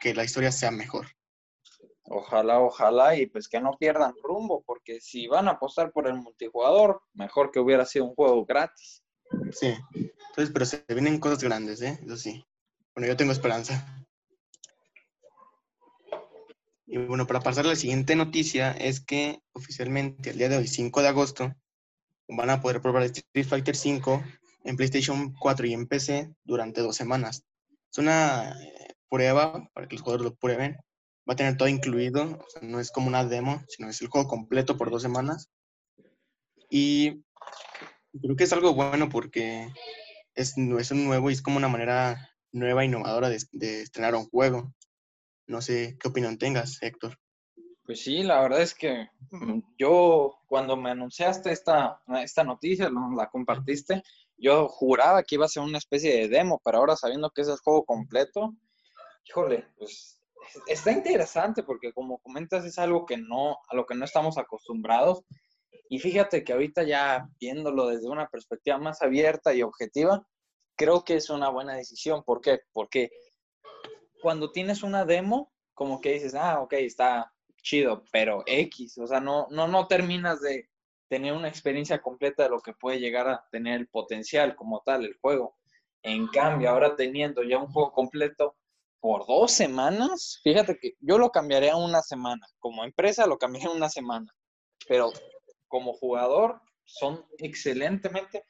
que 0.00 0.14
la 0.14 0.24
historia 0.24 0.50
sea 0.50 0.70
mejor. 0.70 1.06
Ojalá, 2.12 2.58
ojalá, 2.58 3.14
y 3.14 3.26
pues 3.26 3.48
que 3.48 3.60
no 3.60 3.76
pierdan 3.78 4.14
rumbo, 4.20 4.64
porque 4.66 5.00
si 5.00 5.28
van 5.28 5.46
a 5.46 5.52
apostar 5.52 5.92
por 5.92 6.08
el 6.08 6.14
multijugador, 6.14 7.00
mejor 7.14 7.52
que 7.52 7.60
hubiera 7.60 7.86
sido 7.86 8.06
un 8.06 8.16
juego 8.16 8.44
gratis. 8.44 9.04
Sí, 9.52 9.76
entonces, 9.94 10.50
pero 10.52 10.66
se 10.66 10.84
vienen 10.88 11.20
cosas 11.20 11.40
grandes, 11.40 11.80
¿eh? 11.82 12.00
Eso 12.04 12.16
sí. 12.16 12.44
Bueno, 12.96 13.06
yo 13.06 13.16
tengo 13.16 13.30
esperanza. 13.30 14.04
Y 16.84 16.98
bueno, 16.98 17.28
para 17.28 17.38
pasar 17.38 17.64
a 17.64 17.68
la 17.68 17.76
siguiente 17.76 18.16
noticia 18.16 18.72
es 18.72 19.00
que 19.00 19.40
oficialmente 19.52 20.30
el 20.30 20.38
día 20.38 20.48
de 20.48 20.56
hoy, 20.56 20.66
5 20.66 21.02
de 21.02 21.08
agosto, 21.08 21.54
van 22.26 22.50
a 22.50 22.60
poder 22.60 22.80
probar 22.80 23.04
Street 23.04 23.46
Fighter 23.46 23.76
V 23.76 24.24
en 24.64 24.76
PlayStation 24.76 25.32
4 25.38 25.66
y 25.68 25.74
en 25.74 25.86
PC 25.86 26.34
durante 26.42 26.80
dos 26.80 26.96
semanas. 26.96 27.44
Es 27.92 27.98
una 27.98 28.50
eh, 28.60 28.96
prueba 29.08 29.68
para 29.72 29.86
que 29.86 29.94
los 29.94 30.02
jugadores 30.02 30.24
lo 30.24 30.34
prueben. 30.34 30.76
Va 31.30 31.34
a 31.34 31.36
tener 31.36 31.56
todo 31.56 31.68
incluido, 31.68 32.44
no 32.60 32.80
es 32.80 32.90
como 32.90 33.06
una 33.06 33.24
demo, 33.24 33.62
sino 33.68 33.88
es 33.88 34.02
el 34.02 34.08
juego 34.08 34.26
completo 34.26 34.76
por 34.76 34.90
dos 34.90 35.00
semanas. 35.00 35.48
Y 36.68 37.22
creo 38.20 38.34
que 38.36 38.42
es 38.42 38.52
algo 38.52 38.74
bueno 38.74 39.08
porque 39.08 39.68
es, 40.34 40.58
es 40.58 40.90
nuevo 40.90 41.30
y 41.30 41.34
es 41.34 41.40
como 41.40 41.56
una 41.56 41.68
manera 41.68 42.34
nueva, 42.50 42.84
innovadora 42.84 43.28
de, 43.28 43.38
de 43.52 43.82
estrenar 43.82 44.16
un 44.16 44.28
juego. 44.28 44.74
No 45.46 45.62
sé 45.62 45.96
qué 46.00 46.08
opinión 46.08 46.36
tengas, 46.36 46.82
Héctor. 46.82 47.16
Pues 47.84 48.02
sí, 48.02 48.24
la 48.24 48.40
verdad 48.40 48.62
es 48.62 48.74
que 48.74 49.06
mm, 49.30 49.60
yo 49.78 50.36
cuando 50.48 50.76
me 50.76 50.90
anunciaste 50.90 51.52
esta, 51.52 52.02
esta 52.24 52.42
noticia, 52.42 52.90
la 53.16 53.30
compartiste, 53.30 54.02
yo 54.36 54.68
juraba 54.68 55.22
que 55.22 55.36
iba 55.36 55.44
a 55.44 55.48
ser 55.48 55.62
una 55.62 55.78
especie 55.78 56.12
de 56.12 56.28
demo, 56.28 56.60
pero 56.64 56.78
ahora 56.78 56.96
sabiendo 56.96 57.30
que 57.30 57.42
es 57.42 57.48
el 57.48 57.58
juego 57.58 57.84
completo, 57.84 58.56
híjole, 59.24 59.68
pues 59.78 60.19
está 60.66 60.92
interesante 60.92 61.62
porque 61.62 61.92
como 61.92 62.18
comentas 62.18 62.64
es 62.64 62.78
algo 62.78 63.06
que 63.06 63.16
no, 63.16 63.58
a 63.68 63.74
lo 63.74 63.86
que 63.86 63.94
no 63.94 64.04
estamos 64.04 64.38
acostumbrados. 64.38 65.24
Y 65.88 65.98
fíjate 65.98 66.44
que 66.44 66.52
ahorita 66.52 66.84
ya 66.84 67.28
viéndolo 67.40 67.88
desde 67.88 68.08
una 68.08 68.28
perspectiva 68.28 68.78
más 68.78 69.02
abierta 69.02 69.52
y 69.54 69.62
objetiva, 69.62 70.26
creo 70.76 71.04
que 71.04 71.16
es 71.16 71.30
una 71.30 71.48
buena 71.48 71.74
decisión. 71.74 72.22
¿Por 72.24 72.40
qué? 72.40 72.60
Porque 72.72 73.10
cuando 74.22 74.52
tienes 74.52 74.82
una 74.82 75.04
demo, 75.04 75.52
como 75.74 76.00
que 76.00 76.12
dices, 76.12 76.34
ah, 76.34 76.60
ok, 76.60 76.74
está 76.74 77.32
chido, 77.62 78.04
pero 78.12 78.42
X, 78.46 78.98
o 78.98 79.06
sea, 79.06 79.20
no, 79.20 79.46
no, 79.50 79.68
no 79.68 79.86
terminas 79.86 80.40
de 80.40 80.68
tener 81.08 81.32
una 81.32 81.48
experiencia 81.48 82.00
completa 82.00 82.44
de 82.44 82.50
lo 82.50 82.60
que 82.60 82.72
puede 82.72 83.00
llegar 83.00 83.28
a 83.28 83.44
tener 83.50 83.80
el 83.80 83.88
potencial 83.88 84.54
como 84.54 84.80
tal 84.84 85.04
el 85.04 85.18
juego. 85.20 85.56
En 86.02 86.28
cambio, 86.28 86.70
ahora 86.70 86.96
teniendo 86.96 87.42
ya 87.42 87.58
un 87.58 87.66
juego 87.66 87.92
completo 87.92 88.56
por 89.00 89.26
dos 89.26 89.52
semanas, 89.52 90.40
fíjate 90.44 90.78
que 90.78 90.92
yo 91.00 91.18
lo 91.18 91.30
cambiaría 91.30 91.72
a 91.72 91.76
una 91.76 92.02
semana, 92.02 92.46
como 92.58 92.84
empresa 92.84 93.26
lo 93.26 93.38
cambiaría 93.38 93.70
a 93.70 93.76
una 93.76 93.88
semana, 93.88 94.32
pero 94.86 95.12
como 95.68 95.94
jugador 95.94 96.60
son 96.84 97.24
excelentemente 97.38 98.44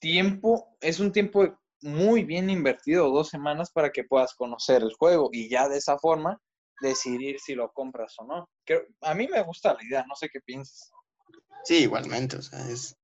tiempo, 0.00 0.76
es 0.80 1.00
un 1.00 1.12
tiempo 1.12 1.58
muy 1.82 2.24
bien 2.24 2.50
invertido, 2.50 3.10
dos 3.10 3.28
semanas 3.28 3.70
para 3.70 3.90
que 3.90 4.04
puedas 4.04 4.34
conocer 4.34 4.82
el 4.82 4.92
juego 4.94 5.30
y 5.32 5.48
ya 5.48 5.68
de 5.68 5.78
esa 5.78 5.98
forma 5.98 6.40
decidir 6.80 7.38
si 7.40 7.54
lo 7.54 7.72
compras 7.72 8.14
o 8.18 8.24
no. 8.24 8.48
a 9.02 9.14
mí 9.14 9.28
me 9.28 9.42
gusta 9.42 9.74
la 9.74 9.84
idea, 9.84 10.04
no 10.06 10.14
sé 10.14 10.28
qué 10.28 10.40
piensas. 10.40 10.90
Sí, 11.64 11.82
igualmente, 11.82 12.36
o 12.36 12.42
sea, 12.42 12.68
es 12.68 12.96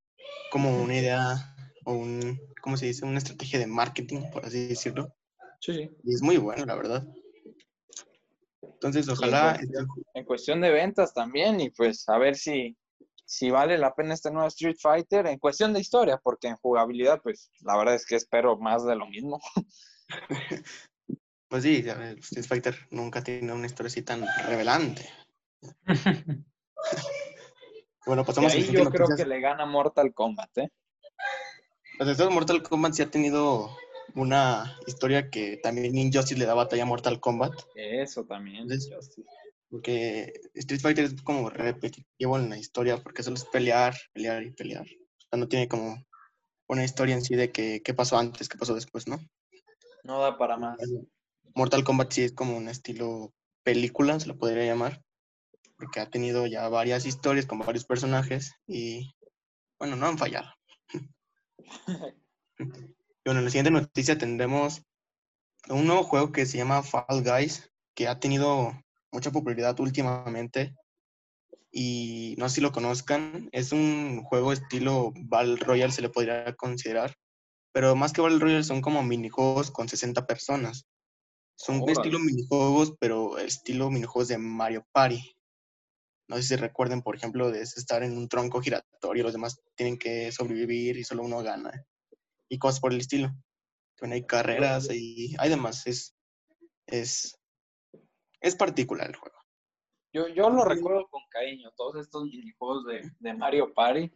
como 0.51 0.81
una 0.81 0.95
idea 0.95 1.55
o 1.85 1.93
un, 1.93 2.39
¿cómo 2.61 2.75
se 2.75 2.87
dice? 2.87 3.05
Una 3.05 3.19
estrategia 3.19 3.59
de 3.59 3.67
marketing, 3.67 4.29
por 4.31 4.45
así 4.45 4.67
decirlo. 4.67 5.15
Sí, 5.59 5.73
sí. 5.73 5.89
Y 6.03 6.13
es 6.13 6.21
muy 6.21 6.37
bueno, 6.37 6.65
la 6.65 6.75
verdad. 6.75 7.07
Entonces, 8.61 9.09
ojalá... 9.09 9.55
En 9.55 9.67
cuestión, 9.67 9.87
en 10.13 10.25
cuestión 10.25 10.61
de 10.61 10.71
ventas 10.71 11.13
también, 11.13 11.59
y 11.59 11.69
pues 11.71 12.07
a 12.09 12.17
ver 12.17 12.35
si, 12.35 12.77
si 13.25 13.49
vale 13.49 13.77
la 13.77 13.93
pena 13.93 14.13
este 14.13 14.31
nuevo 14.31 14.47
Street 14.47 14.77
Fighter 14.79 15.27
en 15.27 15.39
cuestión 15.39 15.73
de 15.73 15.79
historia, 15.79 16.19
porque 16.23 16.47
en 16.47 16.55
jugabilidad, 16.57 17.21
pues 17.21 17.51
la 17.61 17.77
verdad 17.77 17.95
es 17.95 18.05
que 18.05 18.15
espero 18.15 18.57
más 18.57 18.85
de 18.85 18.95
lo 18.95 19.07
mismo. 19.07 19.39
Pues 21.49 21.63
sí, 21.63 21.77
Street 21.77 22.45
Fighter 22.45 22.75
nunca 22.91 23.23
tiene 23.23 23.53
una 23.53 23.67
historia 23.67 23.87
así 23.87 24.01
tan 24.01 24.25
revelante. 24.47 25.09
bueno, 28.05 28.25
pasamos 28.25 28.53
a 28.53 28.57
yo 28.57 28.89
creo 28.89 29.07
que 29.15 29.25
le 29.25 29.39
gana 29.39 29.65
Mortal 29.65 30.13
Kombat, 30.13 30.57
¿eh? 30.57 30.69
Pues 31.97 32.19
Mortal 32.29 32.61
Kombat 32.61 32.93
sí 32.93 33.01
ha 33.01 33.09
tenido 33.09 33.69
una 34.15 34.77
historia 34.85 35.29
que 35.29 35.57
también 35.57 35.97
Injustice 35.97 36.39
le 36.39 36.45
da 36.45 36.53
batalla 36.53 36.83
a 36.83 36.87
Mortal 36.87 37.19
Kombat. 37.19 37.53
Eso 37.75 38.25
también, 38.25 38.67
Porque 39.69 40.33
Street 40.53 40.81
Fighter 40.81 41.05
es 41.05 41.21
como 41.21 41.49
repetitivo 41.49 42.37
en 42.37 42.49
la 42.49 42.57
historia, 42.57 42.97
porque 42.97 43.23
solo 43.23 43.35
es 43.35 43.45
pelear, 43.45 43.95
pelear 44.13 44.43
y 44.43 44.51
pelear. 44.51 44.85
O 44.85 45.29
sea, 45.29 45.39
no 45.39 45.47
tiene 45.47 45.67
como 45.67 46.03
una 46.67 46.83
historia 46.83 47.15
en 47.15 47.21
sí 47.21 47.35
de 47.35 47.51
que, 47.51 47.81
qué 47.83 47.93
pasó 47.93 48.17
antes, 48.17 48.49
qué 48.49 48.57
pasó 48.57 48.75
después, 48.75 49.07
¿no? 49.07 49.19
No 50.03 50.21
da 50.21 50.37
para 50.37 50.57
más. 50.57 50.77
Mortal 51.53 51.83
Kombat 51.83 52.11
sí 52.11 52.23
es 52.23 52.33
como 52.33 52.55
un 52.55 52.69
estilo 52.69 53.33
película, 53.63 54.19
se 54.19 54.27
lo 54.27 54.37
podría 54.37 54.65
llamar, 54.65 55.03
porque 55.77 55.99
ha 55.99 56.09
tenido 56.09 56.45
ya 56.45 56.69
varias 56.69 57.05
historias 57.05 57.45
con 57.45 57.59
varios 57.59 57.85
personajes 57.85 58.53
y, 58.65 59.13
bueno, 59.79 59.95
no 59.95 60.07
han 60.07 60.17
fallado. 60.17 60.49
bueno, 63.27 63.41
en 63.41 63.45
la 63.45 63.51
siguiente 63.51 63.71
noticia 63.71 64.17
tendremos 64.17 64.83
un 65.67 65.85
nuevo 65.85 66.03
juego 66.03 66.31
que 66.31 66.45
se 66.45 66.57
llama 66.57 66.81
Fall 66.81 67.25
Guys, 67.25 67.69
que 67.93 68.07
ha 68.07 68.21
tenido 68.21 68.71
mucha 69.11 69.31
popularidad 69.31 69.77
últimamente 69.81 70.73
y 71.69 72.35
no 72.37 72.47
sé 72.47 72.55
si 72.55 72.61
lo 72.61 72.71
conozcan, 72.71 73.49
es 73.51 73.73
un 73.73 74.23
juego 74.23 74.53
estilo 74.53 75.11
Battle 75.13 75.57
Royale, 75.57 75.91
se 75.91 76.01
le 76.01 76.09
podría 76.09 76.55
considerar, 76.55 77.17
pero 77.73 77.97
más 77.97 78.13
que 78.13 78.21
Battle 78.21 78.39
Royale 78.39 78.63
son 78.63 78.79
como 78.79 79.03
minijuegos 79.03 79.71
con 79.71 79.89
60 79.89 80.25
personas. 80.25 80.85
Son 81.57 81.83
estilo 81.89 82.19
minijuegos, 82.19 82.93
pero 82.97 83.39
estilo 83.39 83.89
minijuegos 83.89 84.29
de 84.29 84.37
Mario 84.37 84.87
Party. 84.93 85.35
No 86.29 86.37
sé 86.37 86.43
si 86.43 86.55
recuerden, 86.55 87.01
por 87.01 87.17
ejemplo, 87.17 87.51
de 87.51 87.61
estar 87.61 88.03
en 88.03 88.17
un 88.17 88.29
tronco 88.29 88.61
giratorio, 88.61 89.23
los 89.23 89.33
demás 89.33 89.59
tienen 89.75 89.97
que 89.97 90.31
sobrevivir 90.31 90.95
y 90.95 91.03
solo 91.03 91.23
uno 91.23 91.43
gana. 91.43 91.85
Y 92.49 92.59
cosas 92.59 92.79
por 92.79 92.93
el 92.93 92.99
estilo. 92.99 93.29
Bueno, 93.99 94.15
hay 94.15 94.25
carreras 94.25 94.89
y 94.91 95.35
hay 95.39 95.49
demás. 95.49 95.85
Es, 95.87 96.15
es, 96.85 97.37
es 98.41 98.55
particular 98.55 99.09
el 99.09 99.15
juego. 99.15 99.37
Yo, 100.13 100.27
yo 100.29 100.49
lo 100.49 100.63
recuerdo 100.63 101.07
con 101.09 101.21
cariño, 101.29 101.71
todos 101.75 101.97
estos 101.97 102.23
minijuegos 102.23 102.85
de, 102.85 103.11
de 103.19 103.33
Mario 103.33 103.73
Party. 103.73 104.11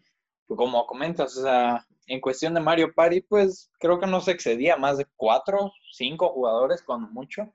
Como 0.48 0.86
comentas, 0.86 1.38
o 1.38 1.44
sea, 1.44 1.86
en 2.08 2.20
cuestión 2.20 2.54
de 2.54 2.60
Mario 2.60 2.94
Party, 2.94 3.22
pues 3.22 3.72
creo 3.80 4.00
que 4.00 4.08
no 4.08 4.22
se 4.22 4.32
excedía 4.32 4.78
más 4.78 4.98
de 4.98 5.06
cuatro, 5.16 5.72
cinco 5.94 6.30
jugadores, 6.30 6.84
cuando 6.84 7.08
mucho. 7.10 7.54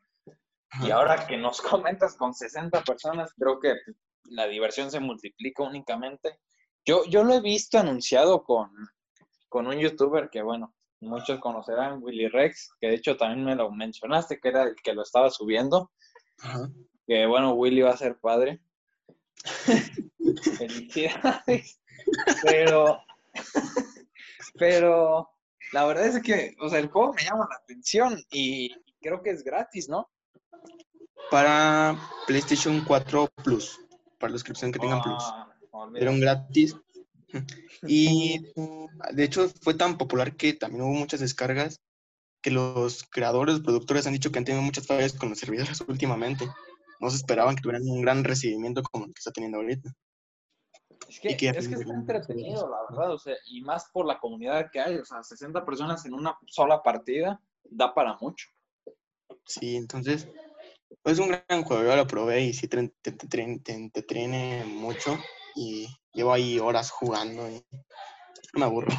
Y 0.83 0.91
ahora 0.91 1.27
que 1.27 1.37
nos 1.37 1.61
comentas 1.63 2.17
con 2.17 2.35
60 2.35 2.83
personas, 2.83 3.33
creo 3.37 3.61
que 3.61 3.75
la 4.25 4.47
diversión 4.47 4.91
se 4.91 5.01
multiplica 5.01 5.63
únicamente. 5.63 6.39
Yo, 6.85 7.05
yo 7.07 7.25
lo 7.25 7.35
he 7.35 7.41
visto 7.41 7.79
anunciado 7.79 8.45
con, 8.45 8.71
con 9.49 9.67
un 9.67 9.79
youtuber 9.79 10.29
que, 10.31 10.43
bueno, 10.43 10.75
muchos 11.01 11.41
conocerán, 11.41 12.03
Willy 12.03 12.29
Rex, 12.29 12.71
que 12.81 12.89
de 12.89 12.95
hecho 12.95 13.17
también 13.17 13.45
me 13.45 13.55
lo 13.55 13.71
mencionaste, 13.71 14.41
que 14.41 14.49
era 14.49 14.65
el 14.65 14.75
que 14.77 14.95
lo 14.95 15.03
estaba 15.03 15.31
subiendo. 15.31 15.91
Ajá. 16.41 16.71
Que 17.07 17.27
bueno, 17.27 17.53
Willy 17.55 17.83
va 17.83 17.91
a 17.91 17.97
ser 17.97 18.19
padre. 18.19 18.61
Felicidades. 20.59 21.81
Pero, 22.43 23.01
pero 24.59 25.31
la 25.73 25.87
verdad 25.87 26.07
es 26.07 26.23
que, 26.23 26.55
o 26.61 26.69
sea, 26.69 26.79
el 26.79 26.89
juego 26.89 27.15
me 27.15 27.23
llama 27.23 27.47
la 27.51 27.57
atención 27.57 28.21
y 28.31 28.75
creo 29.01 29.23
que 29.23 29.31
es 29.31 29.45
gratis, 29.45 29.89
¿no? 29.89 30.11
Para 31.31 31.97
PlayStation 32.27 32.85
4 32.85 33.29
Plus, 33.43 33.81
para 34.19 34.33
la 34.33 34.39
suscripción 34.39 34.73
que 34.73 34.79
tengan 34.79 35.03
Plus. 35.03 35.23
Ah, 35.27 35.49
olvídalo. 35.73 35.99
Dieron 35.99 36.21
gratis. 36.21 36.77
Y 37.87 38.41
de 39.13 39.25
hecho 39.25 39.49
fue 39.61 39.75
tan 39.75 39.99
popular 39.99 40.37
que 40.37 40.53
también 40.53 40.83
hubo 40.83 40.93
muchas 40.93 41.21
descargas 41.21 41.81
que 42.43 42.51
los 42.51 43.03
creadores, 43.05 43.61
productores 43.61 44.07
han 44.07 44.13
dicho 44.13 44.31
que 44.31 44.39
han 44.39 44.45
tenido 44.45 44.63
muchas 44.63 44.87
fallas 44.87 45.13
con 45.13 45.31
los 45.31 45.39
servidores 45.39 45.81
últimamente. 45.89 46.47
No 47.01 47.11
se 47.11 47.17
esperaban 47.17 47.57
que 47.57 47.63
tuvieran 47.63 47.83
un 47.89 48.03
gran 48.03 48.25
recibimiento 48.25 48.83
como 48.83 49.07
el 49.07 49.13
que 49.13 49.19
está 49.19 49.33
teniendo 49.33 49.59
ahorita. 49.59 49.93
Es 51.09 51.21
que, 51.21 51.29
es 51.29 51.69
que 51.69 51.75
está 51.75 51.95
entretenido, 51.95 52.69
la 52.69 52.79
verdad, 52.91 53.15
o 53.15 53.19
sea, 53.19 53.35
y 53.47 53.61
más 53.61 53.91
por 53.93 54.07
la 54.07 54.19
comunidad 54.19 54.71
que 54.73 54.81
hay, 54.81 54.97
o 54.97 55.05
sea, 55.05 55.23
60 55.23 55.65
personas 55.65 56.05
en 56.07 56.15
una 56.15 56.37
sola 56.47 56.83
partida 56.83 57.41
da 57.65 57.95
para 57.95 58.17
mucho. 58.21 58.49
Sí, 59.45 59.77
entonces 59.77 60.29
es 61.05 61.19
un 61.19 61.29
gran 61.29 61.63
juego. 61.63 61.85
Yo 61.85 61.97
lo 61.97 62.07
probé 62.07 62.43
y 62.43 62.53
sí 62.53 62.67
te 62.67 62.91
entretiene 63.67 64.65
mucho 64.65 65.17
y 65.57 65.89
llevo 66.13 66.33
ahí 66.33 66.59
horas 66.61 66.91
jugando 66.91 67.49
y 67.51 67.65
me 68.55 68.65
aburro. 68.65 68.93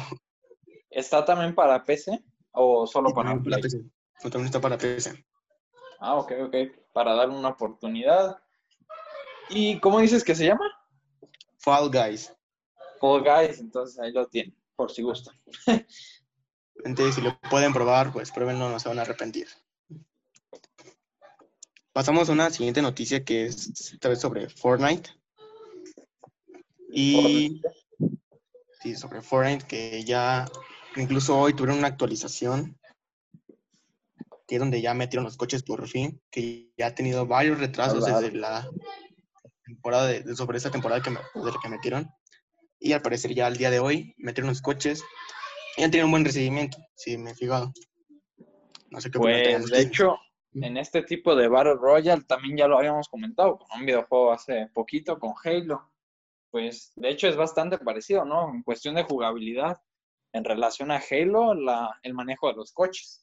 ¿Está 0.90 1.24
también 1.24 1.54
para 1.54 1.84
PC 1.84 2.22
o 2.52 2.86
solo 2.86 3.14
para? 3.14 3.40
PC. 3.40 3.78
No, 4.24 4.30
también 4.30 4.46
está 4.46 4.60
para 4.60 4.76
PC. 4.76 5.24
Ah, 6.00 6.16
ok, 6.16 6.32
ok, 6.46 6.54
para 6.92 7.14
darle 7.14 7.36
una 7.36 7.50
oportunidad. 7.50 8.38
¿Y 9.48 9.78
cómo 9.80 10.00
dices 10.00 10.24
que 10.24 10.34
se 10.34 10.46
llama? 10.46 10.70
Fall 11.58 11.90
Guys. 11.90 12.34
Fall 13.00 13.22
Guys, 13.22 13.60
entonces 13.60 13.98
ahí 13.98 14.12
lo 14.12 14.26
tienen, 14.26 14.56
por 14.76 14.90
si 14.90 15.02
gustan. 15.02 15.34
Entonces, 16.84 17.16
si 17.16 17.20
lo 17.20 17.38
pueden 17.50 17.72
probar, 17.72 18.12
pues 18.12 18.30
pruébenlo, 18.30 18.70
no 18.70 18.78
se 18.78 18.88
van 18.88 19.00
a 19.00 19.02
arrepentir. 19.02 19.48
Pasamos 21.92 22.28
a 22.28 22.32
una 22.32 22.50
siguiente 22.50 22.80
noticia 22.82 23.24
que 23.24 23.46
es 23.46 23.92
esta 23.92 24.08
vez 24.08 24.20
sobre 24.20 24.48
Fortnite. 24.48 25.10
Y 26.90 27.60
sí, 28.80 28.94
sobre 28.96 29.22
Fortnite, 29.22 29.66
que 29.66 30.04
ya 30.04 30.46
incluso 30.96 31.38
hoy 31.38 31.54
tuvieron 31.54 31.78
una 31.78 31.88
actualización, 31.88 32.78
que 34.46 34.54
es 34.56 34.58
donde 34.58 34.80
ya 34.80 34.94
metieron 34.94 35.24
los 35.24 35.36
coches 35.36 35.62
por 35.62 35.86
fin, 35.86 36.20
que 36.30 36.70
ya 36.78 36.86
ha 36.86 36.94
tenido 36.94 37.26
varios 37.26 37.58
retrasos 37.58 38.04
desde 38.06 38.32
la 38.32 38.70
temporada 39.64 40.06
de, 40.06 40.22
de- 40.22 40.34
sobre 40.34 40.58
esa 40.58 40.70
temporada 40.70 41.02
que, 41.02 41.10
me- 41.10 41.20
de 41.34 41.52
la 41.52 41.58
que 41.62 41.68
metieron. 41.68 42.10
Y 42.80 42.92
al 42.92 43.02
parecer 43.02 43.34
ya 43.34 43.46
al 43.46 43.56
día 43.56 43.70
de 43.70 43.80
hoy 43.80 44.14
metieron 44.18 44.48
los 44.48 44.62
coches 44.62 45.04
y 45.76 45.82
han 45.82 45.90
tenido 45.90 46.06
un 46.06 46.12
buen 46.12 46.24
recibimiento, 46.24 46.78
si 46.96 47.18
me 47.18 47.32
he 47.32 47.34
fijado. 47.34 47.72
No 48.90 49.00
sé 49.00 49.10
qué 49.10 49.18
Pues 49.18 49.70
de 49.70 49.82
hecho, 49.82 50.16
en 50.54 50.76
este 50.78 51.02
tipo 51.02 51.36
de 51.36 51.48
Battle 51.48 51.74
Royale 51.74 52.22
también 52.24 52.56
ya 52.56 52.66
lo 52.66 52.78
habíamos 52.78 53.08
comentado 53.08 53.58
con 53.58 53.80
un 53.80 53.86
videojuego 53.86 54.32
hace 54.32 54.68
poquito, 54.72 55.18
con 55.18 55.34
Halo. 55.44 55.90
Pues 56.50 56.92
de 56.96 57.10
hecho 57.10 57.28
es 57.28 57.36
bastante 57.36 57.78
parecido, 57.78 58.24
¿no? 58.24 58.52
En 58.54 58.62
cuestión 58.62 58.94
de 58.94 59.02
jugabilidad, 59.04 59.76
en 60.32 60.44
relación 60.44 60.90
a 60.90 61.00
Halo, 61.10 61.54
la, 61.54 61.98
el 62.02 62.14
manejo 62.14 62.48
de 62.48 62.54
los 62.54 62.72
coches. 62.72 63.22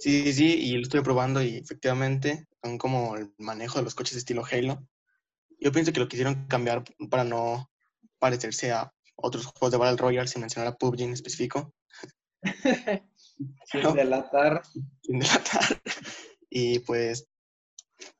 Sí, 0.00 0.22
sí, 0.24 0.32
sí, 0.32 0.54
y 0.60 0.72
lo 0.76 0.82
estoy 0.82 1.02
probando 1.02 1.42
y 1.42 1.56
efectivamente 1.58 2.46
son 2.62 2.78
como 2.78 3.16
el 3.16 3.32
manejo 3.38 3.78
de 3.78 3.84
los 3.84 3.94
coches 3.94 4.16
estilo 4.16 4.42
Halo. 4.50 4.86
Yo 5.58 5.72
pienso 5.72 5.92
que 5.92 6.00
lo 6.00 6.08
quisieron 6.08 6.46
cambiar 6.46 6.84
para 7.10 7.24
no 7.24 7.70
parecerse 8.18 8.72
a 8.72 8.92
otros 9.16 9.46
juegos 9.46 9.72
de 9.72 9.78
Battle 9.78 9.96
Royale, 9.98 10.28
sin 10.28 10.40
mencionar 10.40 10.72
a 10.72 10.76
PUBG 10.76 11.02
en 11.02 11.12
específico, 11.12 11.74
Sin 13.66 13.82
No. 13.82 13.92
delatar. 13.92 14.62
sin 15.02 15.18
delatar. 15.18 15.80
Y 16.48 16.78
pues 16.80 17.28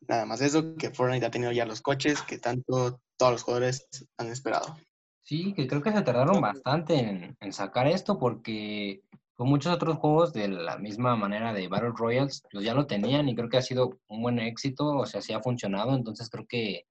nada 0.09 0.27
más 0.27 0.41
eso, 0.43 0.77
que 0.77 0.91
Fortnite 0.91 1.27
ha 1.27 1.31
tenido 1.31 1.53
ya 1.53 1.65
los 1.67 1.81
coches 1.81 2.21
que 2.23 2.39
tanto 2.39 3.01
todos 3.21 3.33
los 3.33 3.43
jugadores 3.43 3.87
han 4.17 4.29
esperado. 4.29 4.79
Sí, 5.23 5.53
que 5.53 5.67
creo 5.67 5.83
que 5.83 5.93
se 5.93 6.01
tardaron 6.01 6.41
bastante 6.41 6.95
en, 6.95 7.37
en 7.39 7.53
sacar 7.53 7.87
esto 7.87 8.19
porque 8.19 9.03
con 9.35 9.47
muchos 9.47 9.75
otros 9.75 9.99
juegos 9.99 10.33
de 10.33 10.49
la 10.49 10.79
misma 10.79 11.17
manera 11.17 11.53
de 11.53 11.69
Battle 11.69 11.93
Royales, 11.95 12.43
pues 12.51 12.65
ya 12.65 12.73
lo 12.73 12.87
tenían 12.87 13.29
y 13.29 13.35
creo 13.35 13.51
que 13.51 13.59
ha 13.59 13.63
sido 13.63 14.01
un 14.09 14.23
buen 14.23 14.39
éxito, 14.39 14.87
o 14.87 15.05
sea, 15.05 15.21
sí 15.21 15.35
ha 15.35 15.43
funcionado, 15.43 15.95
entonces 15.95 16.31
creo 16.31 16.47
que 16.49 16.87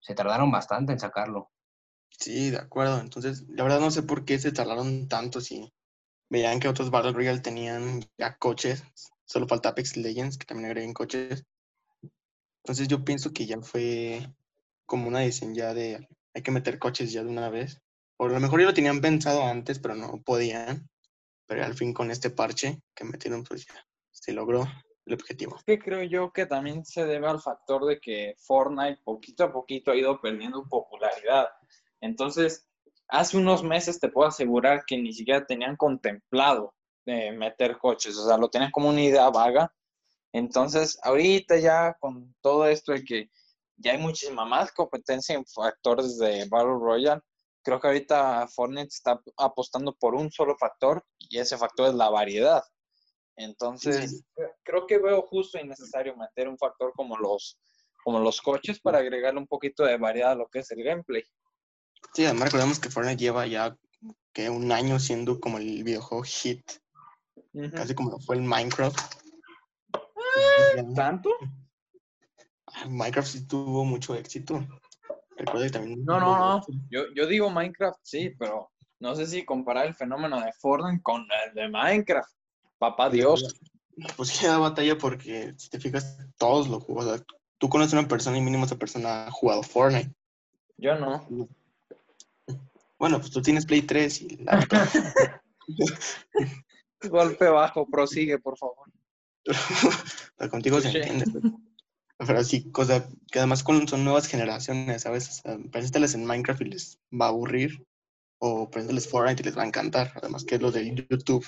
se 0.00 0.14
tardaron 0.14 0.50
bastante 0.50 0.92
en 0.92 0.98
sacarlo. 0.98 1.52
Sí, 2.10 2.50
de 2.50 2.58
acuerdo. 2.58 2.98
Entonces, 2.98 3.44
la 3.48 3.62
verdad 3.62 3.78
no 3.78 3.92
sé 3.92 4.02
por 4.02 4.24
qué 4.24 4.40
se 4.40 4.50
tardaron 4.50 5.06
tanto 5.06 5.40
si 5.40 5.72
veían 6.28 6.58
que 6.58 6.68
otros 6.68 6.90
Battle 6.90 7.12
Royale 7.12 7.40
tenían 7.40 8.02
ya 8.18 8.36
coches. 8.36 8.82
Solo 9.24 9.46
falta 9.46 9.68
Apex 9.68 9.96
Legends, 9.96 10.38
que 10.38 10.44
también 10.44 10.66
agreguen 10.66 10.92
coches. 10.92 11.44
Entonces 12.64 12.88
yo 12.88 13.04
pienso 13.04 13.32
que 13.32 13.46
ya 13.46 13.60
fue 13.60 14.28
como 14.92 15.08
una 15.08 15.20
decisión 15.20 15.54
ya 15.54 15.72
de 15.72 16.06
hay 16.34 16.42
que 16.42 16.50
meter 16.50 16.78
coches 16.78 17.10
ya 17.10 17.22
de 17.24 17.30
una 17.30 17.48
vez. 17.48 17.80
O 18.18 18.26
a 18.26 18.28
lo 18.28 18.40
mejor 18.40 18.60
ya 18.60 18.66
lo 18.66 18.74
tenían 18.74 19.00
pensado 19.00 19.42
antes, 19.42 19.78
pero 19.78 19.94
no 19.94 20.20
podían. 20.22 20.86
Pero 21.46 21.64
al 21.64 21.72
fin 21.72 21.94
con 21.94 22.10
este 22.10 22.28
parche 22.28 22.82
que 22.94 23.04
metieron, 23.04 23.42
pues 23.42 23.66
ya 23.66 23.86
se 24.10 24.34
logró 24.34 24.66
el 25.06 25.14
objetivo. 25.14 25.58
que 25.64 25.78
creo 25.78 26.02
yo 26.02 26.30
que 26.30 26.44
también 26.44 26.84
se 26.84 27.06
debe 27.06 27.26
al 27.26 27.40
factor 27.40 27.86
de 27.86 28.00
que 28.00 28.34
Fortnite 28.36 29.00
poquito 29.02 29.44
a 29.44 29.52
poquito 29.52 29.92
ha 29.92 29.96
ido 29.96 30.20
perdiendo 30.20 30.68
popularidad. 30.68 31.46
Entonces, 32.02 32.68
hace 33.08 33.38
unos 33.38 33.64
meses 33.64 33.98
te 33.98 34.10
puedo 34.10 34.28
asegurar 34.28 34.84
que 34.86 34.98
ni 34.98 35.14
siquiera 35.14 35.46
tenían 35.46 35.76
contemplado 35.76 36.74
eh, 37.06 37.32
meter 37.32 37.78
coches, 37.78 38.14
o 38.18 38.28
sea, 38.28 38.36
lo 38.36 38.50
tenían 38.50 38.70
como 38.70 38.90
una 38.90 39.00
idea 39.00 39.30
vaga. 39.30 39.72
Entonces, 40.34 40.98
ahorita 41.02 41.56
ya 41.56 41.94
con 41.98 42.34
todo 42.42 42.66
esto 42.66 42.92
de 42.92 43.04
que 43.04 43.30
ya 43.76 43.92
hay 43.92 43.98
muchísima 43.98 44.44
más 44.44 44.72
competencia 44.72 45.34
en 45.34 45.44
factores 45.46 46.18
de 46.18 46.46
Battle 46.48 46.78
Royale, 46.80 47.20
creo 47.62 47.80
que 47.80 47.86
ahorita 47.86 48.46
Fortnite 48.48 48.88
está 48.88 49.20
apostando 49.36 49.94
por 49.94 50.14
un 50.14 50.30
solo 50.30 50.56
factor 50.58 51.04
y 51.18 51.38
ese 51.38 51.56
factor 51.56 51.88
es 51.88 51.94
la 51.94 52.10
variedad. 52.10 52.62
Entonces, 53.36 54.24
creo 54.62 54.86
que 54.86 54.98
veo 54.98 55.22
justo 55.22 55.58
y 55.58 55.66
necesario 55.66 56.16
meter 56.16 56.48
un 56.48 56.58
factor 56.58 56.92
como 56.94 57.16
los, 57.16 57.58
como 58.04 58.20
los 58.20 58.40
coches 58.42 58.80
para 58.80 58.98
agregarle 58.98 59.40
un 59.40 59.46
poquito 59.46 59.84
de 59.84 59.96
variedad 59.96 60.32
a 60.32 60.34
lo 60.36 60.48
que 60.48 60.58
es 60.58 60.70
el 60.70 60.82
gameplay. 60.82 61.22
Sí, 62.14 62.24
además 62.26 62.46
recordemos 62.46 62.78
que 62.78 62.90
Fortnite 62.90 63.16
lleva 63.22 63.46
ya 63.46 63.76
que 64.32 64.50
un 64.50 64.70
año 64.72 64.98
siendo 64.98 65.40
como 65.40 65.58
el 65.58 65.82
videojuego 65.84 66.24
hit, 66.24 66.62
casi 67.74 67.94
como 67.94 68.10
lo 68.10 68.18
fue 68.18 68.36
el 68.36 68.42
Minecraft. 68.42 68.98
Ya- 70.74 70.94
¿Tanto? 70.94 71.30
Minecraft 72.88 73.28
sí 73.28 73.46
tuvo 73.46 73.84
mucho 73.84 74.14
éxito. 74.14 74.66
Recuerdo 75.36 75.64
que 75.64 75.70
también. 75.70 76.04
No, 76.04 76.20
no, 76.20 76.38
no. 76.38 76.66
Yo, 76.90 77.04
yo 77.14 77.26
digo 77.26 77.50
Minecraft, 77.50 77.98
sí, 78.02 78.30
pero 78.38 78.70
no 79.00 79.14
sé 79.14 79.26
si 79.26 79.44
comparar 79.44 79.86
el 79.86 79.94
fenómeno 79.94 80.40
de 80.40 80.52
Fortnite 80.52 81.02
con 81.02 81.26
el 81.46 81.54
de 81.54 81.68
Minecraft. 81.68 82.30
Papá 82.78 83.10
Dios. 83.10 83.60
Pues 84.16 84.30
sí 84.30 84.46
da 84.46 84.58
batalla 84.58 84.96
porque 84.96 85.54
si 85.56 85.68
te 85.68 85.78
fijas, 85.78 86.18
todos 86.38 86.68
lo 86.68 86.80
juegan. 86.80 87.06
O 87.06 87.16
sea, 87.16 87.24
tú 87.58 87.68
conoces 87.68 87.94
a 87.94 87.98
una 87.98 88.08
persona 88.08 88.38
y 88.38 88.40
mínimo 88.40 88.64
esa 88.64 88.76
persona 88.76 89.26
ha 89.26 89.30
jugado 89.30 89.62
Fortnite. 89.62 90.12
Yo 90.76 90.94
no. 90.98 91.26
Bueno, 92.98 93.18
pues 93.18 93.30
tú 93.30 93.42
tienes 93.42 93.66
Play 93.66 93.82
3 93.82 94.22
y 94.22 94.36
laptop. 94.44 94.78
Golpe 97.10 97.48
bajo, 97.48 97.86
prosigue, 97.86 98.38
por 98.38 98.56
favor. 98.56 98.90
pero 100.36 100.50
contigo 100.50 100.80
se 100.80 100.88
entiende. 100.88 101.24
Pero, 101.32 101.56
Pero 102.26 102.44
sí, 102.44 102.70
cosa 102.70 103.08
que 103.30 103.38
además 103.38 103.62
con, 103.62 103.88
son 103.88 104.04
nuevas 104.04 104.26
generaciones, 104.26 105.02
¿sabes? 105.02 105.28
O 105.28 105.32
sea, 105.32 105.58
preséntales 105.70 106.14
en 106.14 106.24
Minecraft 106.24 106.62
y 106.62 106.66
les 106.66 106.98
va 107.12 107.26
a 107.26 107.28
aburrir, 107.28 107.84
o 108.38 108.70
preséntales 108.70 109.08
Fortnite 109.08 109.42
y 109.42 109.46
les 109.46 109.56
va 109.56 109.62
a 109.62 109.66
encantar. 109.66 110.12
Además 110.16 110.44
que 110.44 110.56
es 110.56 110.62
lo 110.62 110.70
de 110.70 111.06
YouTube, 111.08 111.44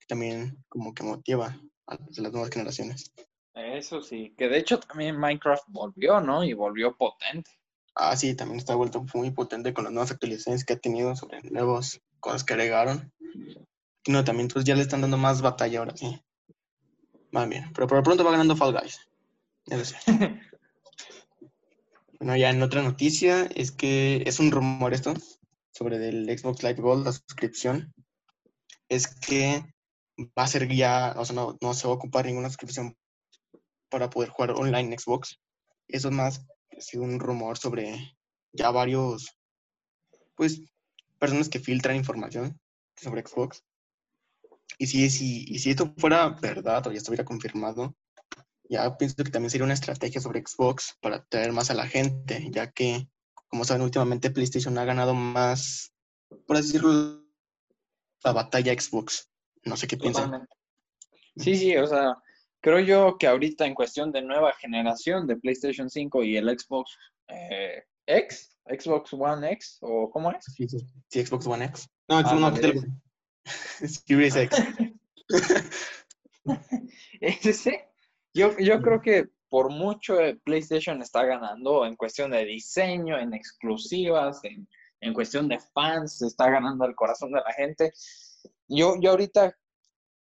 que 0.00 0.06
también 0.06 0.62
como 0.68 0.94
que 0.94 1.02
motiva 1.02 1.60
a 1.86 1.98
las 2.16 2.32
nuevas 2.32 2.50
generaciones. 2.50 3.12
Eso 3.54 4.02
sí, 4.02 4.34
que 4.36 4.48
de 4.48 4.58
hecho 4.58 4.78
también 4.80 5.18
Minecraft 5.18 5.64
volvió, 5.68 6.20
¿no? 6.20 6.44
Y 6.44 6.52
volvió 6.52 6.94
potente. 6.96 7.50
Ah, 7.94 8.14
sí, 8.14 8.34
también 8.34 8.58
está 8.58 8.74
vuelto 8.74 9.06
muy 9.14 9.30
potente 9.30 9.72
con 9.72 9.84
las 9.84 9.92
nuevas 9.92 10.10
actualizaciones 10.10 10.64
que 10.64 10.74
ha 10.74 10.78
tenido 10.78 11.16
sobre 11.16 11.40
nuevas 11.50 12.02
cosas 12.20 12.44
que 12.44 12.52
agregaron. 12.52 13.10
Y 14.04 14.12
no, 14.12 14.22
también 14.24 14.44
entonces 14.44 14.66
ya 14.66 14.74
le 14.74 14.82
están 14.82 15.00
dando 15.00 15.16
más 15.16 15.40
batalla 15.40 15.78
ahora, 15.78 15.96
sí. 15.96 16.20
Más 17.30 17.48
bien, 17.48 17.72
pero 17.74 17.86
por 17.86 17.96
lo 17.96 18.02
pronto 18.04 18.24
va 18.24 18.32
ganando 18.32 18.54
Fall 18.54 18.78
Guys. 18.78 19.00
Bueno, 22.18 22.34
ya 22.36 22.48
en 22.48 22.62
otra 22.62 22.82
noticia 22.82 23.44
es 23.54 23.72
que 23.72 24.22
es 24.24 24.40
un 24.40 24.50
rumor 24.50 24.94
esto 24.94 25.12
sobre 25.70 26.08
el 26.08 26.26
Xbox 26.38 26.62
Live 26.62 26.80
Gold, 26.80 27.04
la 27.04 27.12
suscripción. 27.12 27.92
Es 28.88 29.06
que 29.06 29.62
va 30.18 30.44
a 30.44 30.46
ser 30.46 30.66
ya, 30.74 31.14
o 31.18 31.24
sea, 31.26 31.36
no, 31.36 31.58
no 31.60 31.74
se 31.74 31.86
va 31.86 31.92
a 31.92 31.96
ocupar 31.96 32.24
ninguna 32.24 32.48
suscripción 32.48 32.96
para 33.90 34.08
poder 34.08 34.30
jugar 34.30 34.52
online 34.52 34.96
Xbox. 34.98 35.38
Eso 35.88 36.08
es 36.08 36.14
más, 36.14 36.46
ha 36.76 36.80
sido 36.80 37.02
un 37.02 37.20
rumor 37.20 37.58
sobre 37.58 38.16
ya 38.52 38.70
varios, 38.70 39.36
pues, 40.36 40.62
personas 41.18 41.50
que 41.50 41.60
filtran 41.60 41.96
información 41.96 42.58
sobre 42.96 43.26
Xbox. 43.26 43.62
Y 44.78 44.86
si, 44.86 45.10
si, 45.10 45.44
y 45.46 45.58
si 45.58 45.70
esto 45.70 45.92
fuera 45.98 46.30
verdad 46.30 46.86
o 46.86 46.92
ya 46.92 46.98
estuviera 46.98 47.24
confirmado, 47.24 47.94
ya 48.68 48.96
pienso 48.96 49.22
que 49.22 49.30
también 49.30 49.50
sería 49.50 49.64
una 49.64 49.74
estrategia 49.74 50.20
sobre 50.20 50.42
Xbox 50.44 50.96
para 51.00 51.16
atraer 51.16 51.52
más 51.52 51.70
a 51.70 51.74
la 51.74 51.86
gente, 51.86 52.48
ya 52.50 52.70
que, 52.72 53.08
como 53.48 53.64
saben, 53.64 53.82
últimamente 53.82 54.30
PlayStation 54.30 54.76
ha 54.78 54.84
ganado 54.84 55.14
más, 55.14 55.92
por 56.46 56.56
así 56.56 56.68
decirlo, 56.68 57.24
la 58.24 58.32
batalla 58.32 58.78
Xbox. 58.78 59.30
No 59.64 59.76
sé 59.76 59.86
qué 59.86 59.96
piensan. 59.96 60.46
Sí, 61.36 61.56
sí, 61.56 61.76
o 61.76 61.86
sea, 61.86 62.16
creo 62.60 62.80
yo 62.80 63.16
que 63.18 63.26
ahorita 63.26 63.66
en 63.66 63.74
cuestión 63.74 64.12
de 64.12 64.22
nueva 64.22 64.52
generación 64.54 65.26
de 65.26 65.36
PlayStation 65.36 65.90
5 65.90 66.22
y 66.24 66.36
el 66.36 66.58
Xbox 66.58 66.96
eh, 67.28 67.82
X, 68.06 68.56
Xbox 68.66 69.12
One 69.12 69.52
X, 69.52 69.78
o 69.80 70.10
¿cómo 70.10 70.30
es? 70.30 70.44
Sí, 70.44 70.68
sí, 70.68 70.78
sí, 71.08 71.24
Xbox 71.24 71.46
One 71.46 71.64
X. 71.66 71.88
No, 72.08 72.18
Ah, 72.18 72.22
Xbox 72.22 72.40
no, 72.40 72.50
vale. 72.50 72.80
Series 74.06 74.36
X. 74.36 74.58
Ese, 77.20 77.88
yo, 78.36 78.56
yo 78.58 78.82
creo 78.82 79.00
que 79.00 79.28
por 79.48 79.70
mucho 79.70 80.20
eh, 80.20 80.38
PlayStation 80.44 81.00
está 81.00 81.24
ganando 81.24 81.86
en 81.86 81.96
cuestión 81.96 82.30
de 82.30 82.44
diseño, 82.44 83.18
en 83.18 83.32
exclusivas, 83.32 84.44
en, 84.44 84.68
en 85.00 85.14
cuestión 85.14 85.48
de 85.48 85.58
fans, 85.58 86.20
está 86.20 86.50
ganando 86.50 86.84
el 86.84 86.94
corazón 86.94 87.32
de 87.32 87.40
la 87.40 87.52
gente. 87.54 87.92
Yo, 88.68 88.96
yo 89.00 89.12
ahorita 89.12 89.56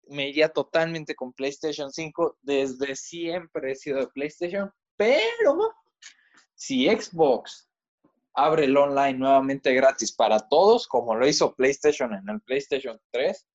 me 0.09 0.29
iría 0.29 0.49
totalmente 0.49 1.15
con 1.15 1.33
PlayStation 1.33 1.91
5. 1.91 2.37
Desde 2.41 2.95
siempre 2.95 3.71
he 3.71 3.75
sido 3.75 3.99
de 3.99 4.07
PlayStation, 4.07 4.71
pero 4.95 5.73
si 6.53 6.87
Xbox 6.87 7.67
abre 8.35 8.65
el 8.65 8.77
online 8.77 9.17
nuevamente 9.17 9.73
gratis 9.73 10.11
para 10.11 10.39
todos, 10.39 10.87
como 10.87 11.15
lo 11.15 11.27
hizo 11.27 11.55
PlayStation 11.55 12.13
en 12.13 12.29
el 12.29 12.41
PlayStation 12.41 12.99
3, 13.11 13.47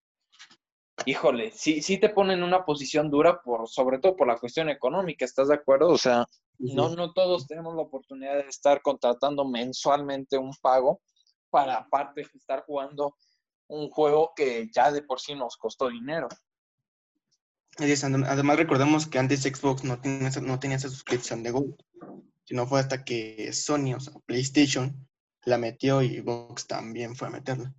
híjole, 1.07 1.51
sí, 1.53 1.83
sí 1.83 1.99
te 1.99 2.09
ponen 2.11 2.39
en 2.39 2.45
una 2.45 2.65
posición 2.65 3.11
dura, 3.11 3.41
por, 3.43 3.69
sobre 3.69 3.99
todo 3.99 4.17
por 4.17 4.27
la 4.27 4.37
cuestión 4.39 4.69
económica, 4.69 5.25
¿estás 5.25 5.49
de 5.49 5.55
acuerdo? 5.55 5.89
O 5.89 5.99
sea, 5.99 6.27
no, 6.59 6.89
no 6.97 7.13
todos 7.13 7.47
tenemos 7.47 7.75
la 7.75 7.83
oportunidad 7.83 8.35
de 8.35 8.49
estar 8.49 8.83
contratando 8.83 9.45
mensualmente 9.45 10.37
un 10.39 10.53
pago 10.61 11.01
para 11.51 11.77
aparte 11.77 12.27
estar 12.35 12.65
jugando 12.67 13.17
un 13.69 13.91
juego 13.91 14.33
que 14.35 14.69
ya 14.75 14.91
de 14.91 15.03
por 15.03 15.21
sí 15.21 15.35
nos 15.35 15.57
costó 15.57 15.89
dinero. 15.89 16.29
Además, 17.79 18.57
recordemos 18.57 19.07
que 19.07 19.19
antes 19.19 19.43
Xbox 19.43 19.85
no 19.85 20.01
tenía, 20.01 20.29
esa- 20.29 20.41
no 20.41 20.59
tenía 20.59 20.77
esa 20.79 20.89
suscripción 20.89 21.43
de 21.43 21.53
Gold, 21.53 21.77
sino 22.45 22.67
fue 22.67 22.81
hasta 22.81 23.05
que 23.05 23.53
Sony, 23.53 23.95
o 23.95 24.01
sea, 24.01 24.15
PlayStation, 24.27 25.07
la 25.45 25.59
metió 25.59 26.03
y 26.03 26.19
Xbox 26.19 26.67
también 26.67 27.15
fue 27.15 27.29
a 27.29 27.31
meterla. 27.31 27.73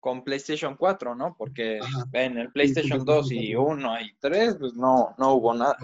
Con 0.00 0.22
PlayStation 0.22 0.76
4, 0.76 1.14
¿no? 1.14 1.34
Porque 1.36 1.80
Ajá. 1.82 2.04
en 2.12 2.38
el 2.38 2.52
PlayStation 2.52 3.04
2 3.04 3.32
y 3.32 3.54
1 3.56 4.00
y 4.00 4.14
3, 4.20 4.56
pues 4.58 4.74
no, 4.74 5.14
no 5.18 5.34
hubo 5.34 5.52
nada. 5.54 5.76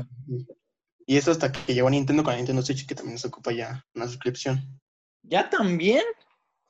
Y 1.06 1.16
eso 1.16 1.30
hasta 1.32 1.52
que 1.52 1.74
llegó 1.74 1.90
Nintendo 1.90 2.22
con 2.22 2.32
la 2.32 2.36
Nintendo 2.36 2.62
Switch, 2.62 2.86
que 2.86 2.94
también 2.94 3.18
se 3.18 3.26
ocupa 3.28 3.52
ya 3.52 3.84
una 3.94 4.06
suscripción. 4.06 4.80
¿Ya 5.22 5.50
también? 5.50 6.04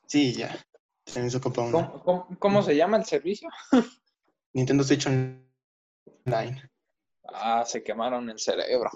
Sí, 0.06 0.32
ya. 0.32 0.56
También 1.04 1.30
se 1.30 1.36
ocupa 1.36 1.62
una. 1.62 1.72
¿Cómo, 1.88 2.02
cómo- 2.02 2.38
cómo 2.38 2.62
se 2.62 2.74
llama 2.76 2.96
el 2.96 3.04
servicio? 3.04 3.48
Nintendo 4.54 4.82
Switch 4.84 5.06
Online. 5.06 6.62
Ah, 7.28 7.64
se 7.66 7.82
quemaron 7.82 8.30
el 8.30 8.38
cerebro. 8.38 8.90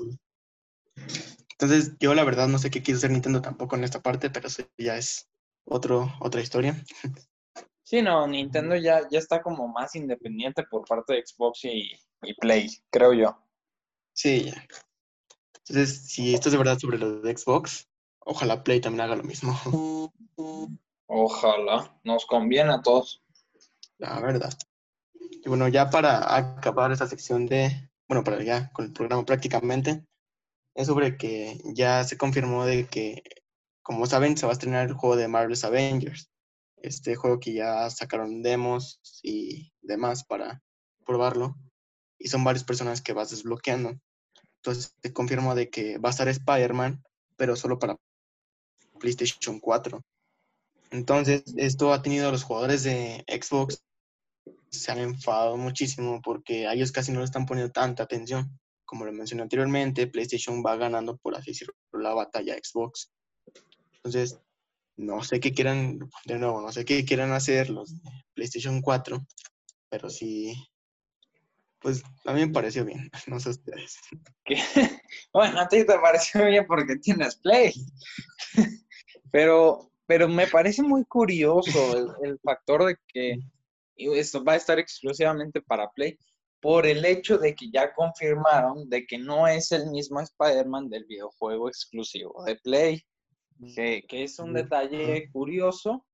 Entonces, 1.53 1.96
yo 1.99 2.14
la 2.14 2.24
verdad 2.24 2.49
no 2.49 2.59
sé 2.59 2.70
qué 2.70 2.82
quiso 2.82 2.99
hacer 2.99 3.11
Nintendo 3.11 3.42
tampoco 3.42 3.76
en 3.76 3.84
esta 3.84 4.01
parte, 4.01 4.30
pero 4.30 4.46
eso 4.49 4.62
ya 4.78 4.96
es 4.96 5.28
otro, 5.64 6.12
otra 6.20 6.40
historia. 6.40 6.82
Sí, 7.89 8.03
no, 8.03 8.26
Nintendo 8.26 8.76
ya, 8.76 9.09
ya 9.11 9.18
está 9.18 9.41
como 9.41 9.66
más 9.66 9.97
independiente 9.97 10.62
por 10.62 10.84
parte 10.84 11.14
de 11.14 11.26
Xbox 11.26 11.64
y, 11.64 11.91
y 12.20 12.34
Play, 12.34 12.68
creo 12.91 13.14
yo. 13.14 13.43
Sí, 14.12 14.45
ya. 14.45 14.62
Entonces, 15.61 16.07
si 16.07 16.34
esto 16.34 16.51
es 16.51 16.53
de 16.53 16.59
verdad 16.59 16.78
sobre 16.78 16.99
lo 16.99 17.22
de 17.22 17.34
Xbox, 17.34 17.89
ojalá 18.18 18.62
Play 18.62 18.82
también 18.82 19.01
haga 19.01 19.16
lo 19.16 19.22
mismo. 19.22 19.59
Ojalá, 21.07 21.99
nos 22.05 22.26
conviene 22.26 22.74
a 22.74 22.82
todos. 22.82 23.22
La 23.97 24.20
verdad. 24.20 24.53
Y 25.14 25.49
bueno, 25.49 25.66
ya 25.68 25.89
para 25.89 26.36
acabar 26.36 26.93
esta 26.93 27.07
sección 27.07 27.47
de, 27.47 27.91
bueno, 28.07 28.22
para 28.22 28.43
ya 28.43 28.70
con 28.72 28.84
el 28.84 28.93
programa 28.93 29.24
prácticamente, 29.24 30.05
es 30.74 30.89
sobre 30.89 31.16
que 31.16 31.59
ya 31.64 32.05
se 32.05 32.18
confirmó 32.18 32.66
de 32.66 32.86
que, 32.86 33.22
como 33.80 34.05
saben, 34.05 34.36
se 34.36 34.45
va 34.45 34.53
a 34.53 34.57
estrenar 34.57 34.86
el 34.86 34.93
juego 34.93 35.16
de 35.16 35.28
Marvel's 35.28 35.64
Avengers. 35.64 36.30
Este 36.83 37.16
juego 37.16 37.41
que 37.41 37.53
ya 37.55 37.89
sacaron 37.91 38.43
demos 38.43 39.01
y 39.22 39.72
demás 39.81 40.24
para 40.24 40.62
probarlo. 41.05 41.57
Y 42.18 42.29
son 42.29 42.45
varias 42.45 42.64
personas 42.64 43.03
que 43.03 43.12
vas 43.12 43.31
desbloqueando. 43.31 43.99
Entonces 44.57 44.95
se 45.03 45.12
confirmó 45.12 45.55
de 45.55 45.70
que 45.70 45.99
va 45.99 46.09
a 46.09 46.12
estar 46.12 46.29
Spider-Man, 46.29 47.03
pero 47.37 47.57
solo 47.57 47.79
para 47.79 47.97
PlayStation 48.99 49.61
4. 49.61 50.03
Entonces, 50.91 51.43
esto 51.57 51.93
ha 51.93 52.03
tenido 52.03 52.29
a 52.29 52.33
los 52.33 52.45
jugadores 52.45 52.83
de 52.83 53.24
Xbox 53.29 53.83
se 54.70 54.93
han 54.93 54.99
enfadado 54.99 55.57
muchísimo 55.57 56.20
porque 56.22 56.66
a 56.66 56.74
ellos 56.74 56.93
casi 56.93 57.12
no 57.12 57.20
le 57.20 57.24
están 57.24 57.47
poniendo 57.47 57.72
tanta 57.72 58.03
atención. 58.03 58.59
Como 58.85 59.05
lo 59.05 59.12
mencioné 59.12 59.43
anteriormente, 59.43 60.07
PlayStation 60.07 60.62
va 60.64 60.76
ganando, 60.76 61.16
por 61.18 61.35
así 61.35 61.51
decirlo, 61.51 61.74
la 61.93 62.14
batalla 62.14 62.57
Xbox. 62.57 63.11
Entonces, 63.95 64.39
no 64.99 65.22
sé 65.22 65.40
qué 65.40 65.55
quieran, 65.55 66.01
de 66.26 66.38
nuevo, 66.38 66.61
no 66.61 66.72
sé 66.72 66.84
qué 66.84 67.05
quieran 67.05 67.32
hacer 67.32 67.70
los 67.70 68.03
de 68.03 68.11
PlayStation 68.34 68.82
4, 68.82 69.24
pero 69.88 70.11
sí, 70.11 70.53
pues 71.80 72.03
a 72.26 72.32
mí 72.32 72.40
me 72.44 72.53
pareció 72.53 72.84
bien, 72.84 73.09
no 73.26 73.40
sé 73.40 73.51
ustedes. 73.51 73.99
Bueno, 75.32 75.61
a 75.61 75.68
ti 75.68 75.84
te 75.84 75.99
pareció 75.99 76.44
bien 76.46 76.66
porque 76.66 76.96
tienes 76.96 77.36
Play. 77.36 77.72
Pero, 79.30 79.90
pero 80.07 80.26
me 80.26 80.46
parece 80.46 80.82
muy 80.82 81.05
curioso 81.05 81.99
el, 81.99 82.30
el 82.30 82.38
factor 82.38 82.86
de 82.86 82.96
que 83.07 83.36
esto 83.94 84.42
va 84.42 84.55
a 84.55 84.57
estar 84.57 84.78
exclusivamente 84.78 85.61
para 85.61 85.90
Play 85.90 86.18
por 86.61 86.86
el 86.86 87.05
hecho 87.05 87.36
de 87.36 87.55
que 87.55 87.70
ya 87.70 87.92
confirmaron 87.92 88.88
de 88.88 89.07
que 89.07 89.18
no 89.18 89.46
es 89.46 89.70
el 89.70 89.90
mismo 89.90 90.20
Spider-Man 90.20 90.88
del 90.88 91.05
videojuego 91.05 91.68
exclusivo 91.68 92.42
de 92.44 92.57
Play, 92.57 93.05
que, 93.75 94.05
que 94.09 94.25
es 94.25 94.39
un 94.39 94.53
detalle 94.53 95.31
curioso, 95.33 96.07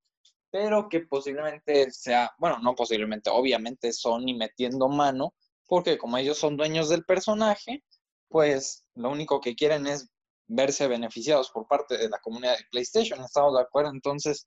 pero 0.51 0.89
que 0.89 1.01
posiblemente 1.01 1.91
sea, 1.91 2.33
bueno, 2.39 2.59
no 2.61 2.75
posiblemente, 2.75 3.31
obviamente 3.31 3.93
Sony 3.93 4.35
metiendo 4.37 4.89
mano, 4.89 5.35
porque 5.67 5.99
como 5.99 6.17
ellos 6.17 6.39
son 6.39 6.57
dueños 6.57 6.89
del 6.89 7.05
personaje, 7.05 7.83
pues 8.29 8.85
lo 8.95 9.11
único 9.11 9.41
que 9.41 9.55
quieren 9.55 9.87
es 9.87 10.09
verse 10.47 10.87
beneficiados 10.89 11.51
por 11.51 11.67
parte 11.67 11.97
de 11.97 12.09
la 12.09 12.19
comunidad 12.21 12.57
de 12.57 12.65
PlayStation, 12.71 13.21
¿estamos 13.23 13.55
de 13.55 13.63
acuerdo? 13.63 13.91
Entonces, 13.91 14.47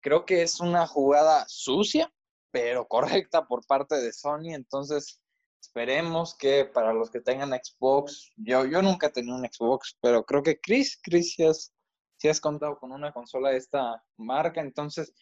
creo 0.00 0.24
que 0.24 0.42
es 0.42 0.60
una 0.60 0.86
jugada 0.86 1.44
sucia, 1.48 2.12
pero 2.50 2.86
correcta 2.86 3.46
por 3.46 3.66
parte 3.66 3.96
de 3.96 4.12
Sony, 4.12 4.54
entonces 4.54 5.20
esperemos 5.60 6.36
que 6.36 6.64
para 6.64 6.92
los 6.92 7.10
que 7.10 7.20
tengan 7.20 7.50
Xbox, 7.50 8.30
yo, 8.36 8.64
yo 8.64 8.82
nunca 8.82 9.08
he 9.08 9.10
tenido 9.10 9.36
un 9.36 9.44
Xbox, 9.44 9.96
pero 10.00 10.24
creo 10.24 10.42
que 10.42 10.60
Chris, 10.60 10.98
Chris, 11.02 11.34
has, 11.40 11.72
si 12.16 12.28
has 12.28 12.40
contado 12.40 12.78
con 12.78 12.92
una 12.92 13.12
consola 13.12 13.50
de 13.50 13.58
esta 13.58 14.02
marca, 14.16 14.60
entonces 14.60 15.14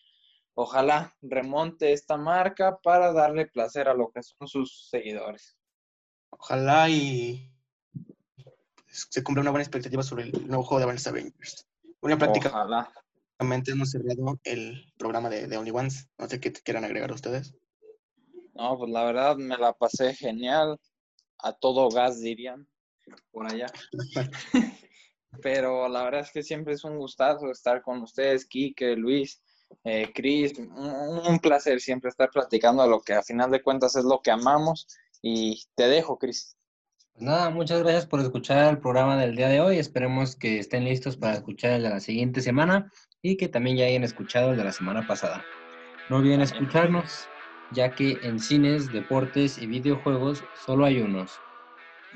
ojalá 0.55 1.15
remonte 1.23 1.93
esta 1.93 2.17
marca 2.17 2.79
para 2.83 3.13
darle 3.13 3.47
placer 3.47 3.89
a 3.89 3.95
lo 3.95 4.11
que 4.11 4.23
son 4.23 4.47
sus 4.47 4.89
seguidores. 4.91 5.57
Ojalá 6.31 6.89
y 6.89 7.51
se 8.87 9.23
cumpla 9.25 9.43
una 9.43 9.51
buena 9.51 9.65
expectativa 9.65 10.03
sobre 10.03 10.25
el 10.25 10.47
nuevo 10.47 10.63
juego 10.63 10.79
de 10.79 10.85
Advanced 10.85 11.11
Avengers. 11.11 11.67
Una 12.01 12.19
práctica 12.19 12.49
Ojalá. 12.49 12.93
Hemos 13.41 13.91
cerrado 13.91 14.41
el 14.45 14.93
programa 14.97 15.29
de, 15.29 15.49
de 15.49 15.57
Only 15.57 15.71
Ones. 15.71 16.09
No 16.19 16.29
sé 16.29 16.41
qué 16.41 16.53
quieran 16.53 16.85
agregar 16.85 17.13
ustedes. 17.13 17.55
No, 18.55 18.79
pues 18.79 18.91
la 18.91 19.05
verdad 19.05 19.37
me 19.37 19.59
la 19.59 19.73
pasé 19.73 20.15
genial. 20.15 20.79
A 21.39 21.53
todo 21.53 21.91
gas 21.91 22.21
dirían 22.21 22.69
por 23.33 23.47
allá. 23.47 23.67
Pero 25.43 25.89
la 25.89 26.05
verdad 26.05 26.20
es 26.20 26.30
que 26.32 26.43
siempre 26.43 26.74
es 26.74 26.85
un 26.85 26.99
gustazo 26.99 27.51
estar 27.51 27.82
con 27.82 28.03
ustedes, 28.03 28.47
Kike, 28.47 28.97
Luis, 28.97 29.43
eh, 29.85 30.11
Chris. 30.14 30.59
Un, 30.59 31.20
un 31.26 31.39
placer 31.39 31.80
siempre 31.80 32.11
estar 32.11 32.30
platicando 32.30 32.82
de 32.82 32.89
lo 32.89 33.01
que 33.01 33.14
a 33.14 33.22
final 33.22 33.51
de 33.51 33.62
cuentas 33.62 33.97
es 33.97 34.05
lo 34.05 34.20
que 34.20 34.30
amamos. 34.30 34.87
Y 35.22 35.62
te 35.74 35.89
dejo, 35.89 36.18
Chris. 36.18 36.57
Pues 37.14 37.26
nada, 37.26 37.49
muchas 37.51 37.80
gracias 37.80 38.07
por 38.07 38.18
escuchar 38.18 38.70
el 38.70 38.78
programa 38.78 39.16
del 39.16 39.37
día 39.37 39.49
de 39.49 39.61
hoy. 39.61 39.78
Esperemos 39.78 40.35
que 40.35 40.59
estén 40.59 40.85
listos 40.85 41.16
para 41.16 41.35
escuchar 41.35 41.70
el 41.74 41.85
de 41.85 41.91
la 41.91 42.01
siguiente 42.01 42.41
semana 42.41 42.91
y 43.22 43.37
que 43.37 43.47
también 43.47 43.76
ya 43.76 43.87
hayan 43.87 44.03
escuchado 44.03 44.51
el 44.51 44.57
de 44.57 44.64
la 44.64 44.72
semana 44.72 45.07
pasada. 45.07 45.45
No 46.11 46.16
olviden 46.16 46.41
escucharnos, 46.41 47.28
ya 47.70 47.95
que 47.95 48.18
en 48.22 48.41
cines, 48.41 48.93
deportes 48.93 49.59
y 49.59 49.66
videojuegos 49.66 50.43
solo 50.66 50.85
hay 50.85 51.01
unos. 51.01 51.39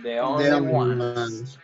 De 0.03 0.11
De 0.11 0.21
only 0.21 0.49
Only 0.49 0.75
one. 0.75 1.05
Ones. 1.05 1.61